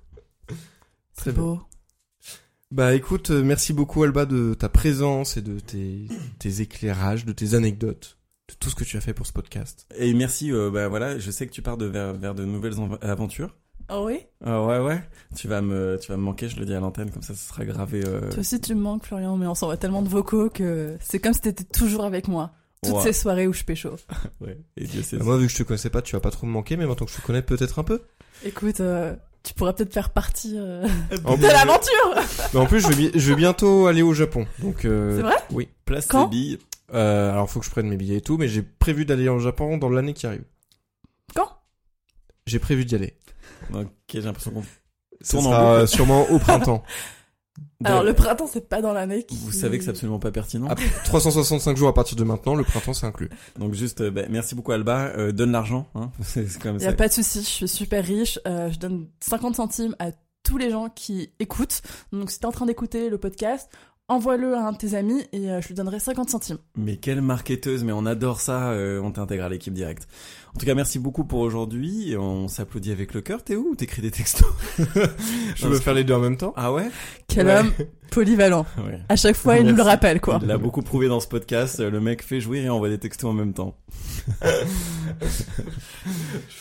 Très 1.16 1.32
bien. 1.32 1.42
beau. 1.42 1.62
Bah 2.72 2.94
écoute, 2.94 3.32
euh, 3.32 3.44
merci 3.44 3.74
beaucoup 3.74 4.04
Alba 4.04 4.26
de 4.26 4.54
ta 4.54 4.70
présence 4.70 5.38
et 5.38 5.42
de 5.42 5.60
tes, 5.60 6.08
tes 6.38 6.62
éclairages, 6.62 7.26
de 7.26 7.32
tes 7.32 7.56
anecdotes, 7.56 8.18
de 8.48 8.54
tout 8.60 8.70
ce 8.70 8.76
que 8.76 8.84
tu 8.84 8.96
as 8.96 9.02
fait 9.02 9.14
pour 9.14 9.26
ce 9.26 9.34
podcast. 9.34 9.88
Et 9.98 10.14
merci, 10.14 10.52
euh, 10.52 10.70
bah 10.70 10.88
voilà, 10.88 11.18
je 11.18 11.32
sais 11.32 11.48
que 11.48 11.52
tu 11.52 11.62
pars 11.64 11.78
de 11.78 11.86
vers, 11.86 12.14
vers 12.14 12.36
de 12.36 12.46
nouvelles 12.46 12.80
en- 12.80 12.94
aventures. 13.02 13.56
Oh 13.92 14.04
oui 14.06 14.20
Ah 14.46 14.64
ouais, 14.64 14.80
ouais. 14.80 15.02
Tu 15.36 15.48
vas 15.48 15.62
me, 15.62 15.98
tu 16.02 16.12
vas 16.12 16.18
me 16.18 16.22
manquer, 16.24 16.48
je 16.50 16.58
le 16.60 16.66
dis 16.66 16.74
à 16.74 16.80
l'antenne, 16.80 17.12
comme 17.12 17.24
ça, 17.24 17.34
ce 17.34 17.48
sera 17.48 17.66
gravé. 17.66 18.04
Euh... 18.06 18.30
Toi 18.30 18.40
aussi 18.40 18.60
tu 18.62 18.76
me 18.76 18.82
manques 18.82 19.06
Florian, 19.06 19.36
mais 19.38 19.48
on 19.48 19.56
s'envoie 19.56 19.78
tellement 19.78 20.02
de 20.02 20.10
vocaux 20.10 20.50
que 20.50 20.96
c'est 21.02 21.20
comme 21.20 21.34
si 21.34 21.42
t'étais 21.42 21.64
toujours 21.64 22.04
avec 22.06 22.28
moi. 22.28 22.52
Toutes 22.84 22.94
Ouais. 22.96 23.02
ces 23.04 23.14
soirées 23.14 23.48
où 23.48 23.54
je 23.54 23.64
pécho. 23.64 23.96
Ouais. 24.42 24.58
Et 24.78 24.86
Dieu 24.86 25.02
sait. 25.04 25.18
Bah, 25.18 25.26
moi 25.26 25.38
vu 25.38 25.48
que 25.48 25.52
je 25.52 25.58
te 25.58 25.64
connaissais 25.64 25.90
pas, 25.90 26.02
tu 26.02 26.16
vas 26.16 26.22
pas 26.22 26.32
trop 26.32 26.48
me 26.48 26.52
manquer, 26.52 26.78
mais 26.78 26.86
maintenant 26.86 27.06
que 27.06 27.12
je 27.12 27.18
te 27.18 27.22
connais 27.26 27.42
peut-être 27.42 27.80
un 27.80 27.84
peu. 27.84 28.02
Écoute, 28.46 28.80
euh, 28.80 29.16
tu 29.44 29.54
pourras 29.54 29.74
peut-être 29.74 29.94
faire 29.94 30.12
partie 30.12 30.54
euh, 30.58 30.88
En 31.26 31.36
de 31.36 31.42
l'aventure 31.44 32.16
mais 32.54 32.60
en 32.60 32.66
plus, 32.68 32.80
je 32.82 32.88
vais, 32.94 33.12
je 33.14 33.30
vais 33.30 33.36
bientôt 33.36 33.88
aller 33.88 34.02
au 34.02 34.14
Japon, 34.14 34.46
donc. 34.60 34.86
Euh, 34.86 35.18
C'est 35.18 35.24
vrai? 35.24 35.36
Oui. 35.52 35.68
Place 35.86 36.06
Quand? 36.08 36.26
tes 36.26 36.30
billes. 36.30 36.60
Euh, 36.94 37.32
alors 37.32 37.50
faut 37.50 37.60
que 37.60 37.66
je 37.66 37.72
prenne 37.72 37.88
mes 37.90 37.98
billets 37.98 38.18
et 38.18 38.22
tout, 38.22 38.38
mais 38.38 38.48
j'ai 38.48 38.64
prévu 38.64 39.06
d'aller 39.06 39.28
au 39.30 39.40
Japon 39.40 39.78
dans 39.78 39.90
l'année 39.90 40.14
qui 40.14 40.26
arrive. 40.26 40.44
Quand? 41.36 41.50
J'ai 42.48 42.60
prévu 42.60 42.86
d'y 42.86 42.96
aller. 42.96 43.14
Ok, 43.74 43.90
j'ai 44.10 44.22
l'impression 44.22 44.52
qu'on. 44.52 44.64
Tourne 45.30 45.48
en 45.48 45.50
sera 45.50 45.60
boucle. 45.72 45.82
euh, 45.84 45.88
sûrement 45.88 46.30
au 46.30 46.40
printemps. 46.40 46.84
Alors 47.84 48.04
le 48.04 48.14
printemps 48.14 48.48
c'est 48.48 48.68
pas 48.70 48.82
dans 48.82 48.94
l'année 48.94 49.24
qui... 49.24 49.36
Vous 49.38 49.52
savez 49.52 49.78
que 49.78 49.84
c'est 49.84 49.90
absolument 49.90 50.20
pas 50.20 50.32
pertinent. 50.32 50.68
Ah, 50.70 50.76
365 51.06 51.76
jours 51.78 51.90
à 51.90 51.94
partir 51.94 52.16
de 52.18 52.24
maintenant, 52.24 52.56
le 52.56 52.64
printemps 52.64 52.94
c'est 52.94 53.06
inclus. 53.06 53.30
Donc 53.58 53.74
juste, 53.74 54.02
euh, 54.02 54.12
bah, 54.12 54.24
merci 54.30 54.56
beaucoup 54.56 54.72
Alba. 54.72 55.12
Euh, 55.18 55.32
donne 55.34 55.52
l'argent, 55.52 55.88
hein. 55.96 56.12
c'est 56.22 56.58
comme 56.60 56.78
Y 56.78 56.82
ça. 56.84 56.90
a 56.90 56.94
pas 56.94 57.08
de 57.10 57.14
souci, 57.14 57.40
je 57.40 57.46
suis 57.48 57.68
super 57.68 58.04
riche. 58.06 58.40
Euh, 58.48 58.70
je 58.72 58.80
donne 58.80 59.08
50 59.22 59.56
centimes 59.56 59.96
à 60.00 60.12
tous 60.44 60.58
les 60.58 60.70
gens 60.72 60.90
qui 60.90 61.34
écoutent. 61.40 61.82
Donc 62.14 62.32
si 62.32 62.40
t'es 62.40 62.46
en 62.46 62.52
train 62.52 62.66
d'écouter 62.66 63.10
le 63.10 63.18
podcast, 63.18 63.70
envoie-le 64.10 64.54
à 64.56 64.68
un 64.68 64.72
de 64.74 64.78
tes 64.78 64.96
amis 64.96 65.24
et 65.32 65.50
euh, 65.50 65.62
je 65.62 65.68
lui 65.70 65.76
donnerai 65.76 66.00
50 66.00 66.30
centimes. 66.30 66.58
Mais 66.76 66.98
quelle 66.98 67.22
marketeuse, 67.22 67.84
mais 67.84 67.92
on 67.94 68.06
adore 68.06 68.42
ça, 68.42 68.72
euh, 68.72 69.00
on 69.02 69.12
t'intègre 69.12 69.46
à 69.46 69.50
l'équipe 69.50 69.74
directe. 69.74 70.08
En 70.56 70.60
tout 70.60 70.66
cas, 70.66 70.74
merci 70.76 70.98
beaucoup 70.98 71.24
pour 71.26 71.40
aujourd'hui, 71.42 72.10
et 72.12 72.18
on 72.18 72.48
s'applaudit 72.48 72.92
avec 72.92 73.14
le 73.14 73.22
cœur, 73.22 73.44
t'es 73.44 73.56
où 73.56 73.70
ou 73.72 73.76
t'écris 73.76 74.02
des 74.02 74.10
textos 74.10 74.48
Je 75.56 75.68
veux 75.68 75.80
faire 75.80 75.94
les 75.94 76.04
deux 76.04 76.16
en 76.16 76.20
même 76.20 76.38
temps. 76.38 76.54
Ah 76.58 76.74
ouais? 76.74 76.90
Quel 77.28 77.46
Ouais. 77.46 77.60
homme 77.60 77.72
polyvalent. 78.10 78.66
Ouais. 78.80 79.00
À 79.10 79.16
chaque 79.16 79.36
fois, 79.36 79.58
il 79.60 79.68
nous 79.68 79.76
le 79.76 79.84
rappelle, 79.84 80.20
quoi. 80.20 80.40
Il 80.42 80.48
l'a 80.48 80.58
beaucoup 80.58 80.82
prouvé 80.82 81.08
dans 81.08 81.20
ce 81.20 81.28
podcast, 81.28 81.80
euh, 81.80 81.92
le 81.92 82.02
mec 82.02 82.24
fait 82.24 82.42
jouer 82.42 82.62
et 82.64 82.70
envoie 82.70 82.90
des 82.90 82.98
textos 82.98 83.30
en 83.30 83.34
même 83.34 83.54
temps. 83.54 83.76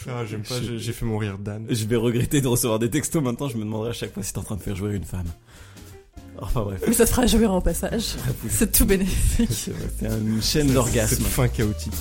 Ah, 0.08 0.24
J'aime 0.26 0.42
pas, 0.42 0.54
j'ai 0.60 0.92
fait 0.92 1.04
mourir 1.04 1.38
Dan. 1.38 1.66
Je 1.68 1.84
vais 1.86 1.96
regretter 1.96 2.40
de 2.40 2.48
recevoir 2.48 2.78
des 2.78 2.90
textos 2.90 3.22
maintenant, 3.22 3.48
je 3.48 3.56
me 3.56 3.64
demanderai 3.64 3.90
à 3.90 3.92
chaque 3.92 4.12
fois 4.12 4.22
si 4.22 4.32
t'es 4.32 4.38
en 4.38 4.42
train 4.42 4.56
de 4.56 4.62
faire 4.62 4.76
jouer 4.76 4.94
une 4.94 5.04
femme. 5.04 5.26
Enfin 6.40 6.62
bref. 6.62 6.82
Mais 6.86 6.92
ça 6.92 7.04
te 7.04 7.10
fera 7.10 7.26
jouer 7.26 7.46
en 7.46 7.60
passage. 7.60 8.14
C'est 8.48 8.72
tout 8.72 8.86
bénéfique. 8.86 9.50
C'est 9.50 10.06
une 10.06 10.42
chaîne 10.42 10.72
d'orgasme. 10.72 11.22
fin 11.24 11.48
chaotique. 11.48 11.92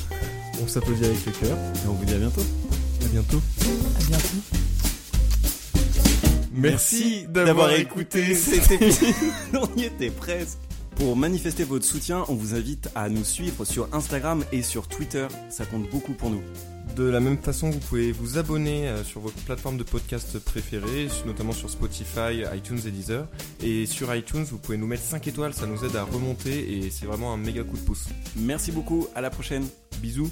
On 0.64 0.68
s'applaudit 0.68 1.06
avec 1.06 1.26
le 1.26 1.32
cœur. 1.32 1.58
Et 1.58 1.88
on 1.88 1.94
vous 1.94 2.06
dit 2.06 2.14
à 2.14 2.18
bientôt. 2.18 2.42
À 3.04 3.08
bientôt. 3.08 3.42
À 4.00 4.04
bientôt. 4.08 4.38
Merci 6.54 7.28
d'avoir 7.30 7.72
écouté 7.74 8.34
cet 8.34 8.72
épisode. 8.72 9.14
on 9.54 9.80
y 9.80 9.84
était 9.86 10.10
presque. 10.10 10.58
Pour 10.96 11.16
manifester 11.16 11.64
votre 11.64 11.86
soutien, 11.86 12.26
on 12.28 12.34
vous 12.34 12.56
invite 12.56 12.90
à 12.96 13.08
nous 13.10 13.24
suivre 13.24 13.66
sur 13.66 13.88
Instagram 13.94 14.44
et 14.52 14.64
sur 14.64 14.88
Twitter. 14.88 15.28
Ça 15.50 15.66
compte 15.66 15.88
beaucoup 15.92 16.14
pour 16.14 16.32
nous. 16.32 16.42
De 16.98 17.04
la 17.04 17.20
même 17.20 17.38
façon, 17.38 17.70
vous 17.70 17.78
pouvez 17.78 18.12
vous 18.12 18.40
abonner 18.40 18.88
euh, 18.88 19.04
sur 19.04 19.22
votre 19.22 19.38
plateforme 19.44 19.78
de 19.78 19.84
podcast 19.84 20.40
préférée, 20.40 21.08
notamment 21.28 21.52
sur 21.52 21.70
Spotify, 21.70 22.42
iTunes 22.56 22.80
et 22.88 22.90
Deezer. 22.90 23.28
Et 23.62 23.86
sur 23.86 24.14
iTunes, 24.16 24.46
vous 24.46 24.58
pouvez 24.58 24.78
nous 24.78 24.88
mettre 24.88 25.04
5 25.04 25.28
étoiles, 25.28 25.54
ça 25.54 25.68
nous 25.68 25.86
aide 25.86 25.96
à 25.96 26.04
remonter 26.04 26.74
et 26.74 26.90
c'est 26.90 27.06
vraiment 27.06 27.32
un 27.32 27.38
méga 27.38 27.64
coup 27.64 27.78
de 27.78 27.84
pouce. 27.84 28.08
Merci 28.36 28.72
beaucoup, 28.72 29.08
à 29.14 29.22
la 29.22 29.30
prochaine. 29.30 29.68
Bisous. 30.02 30.32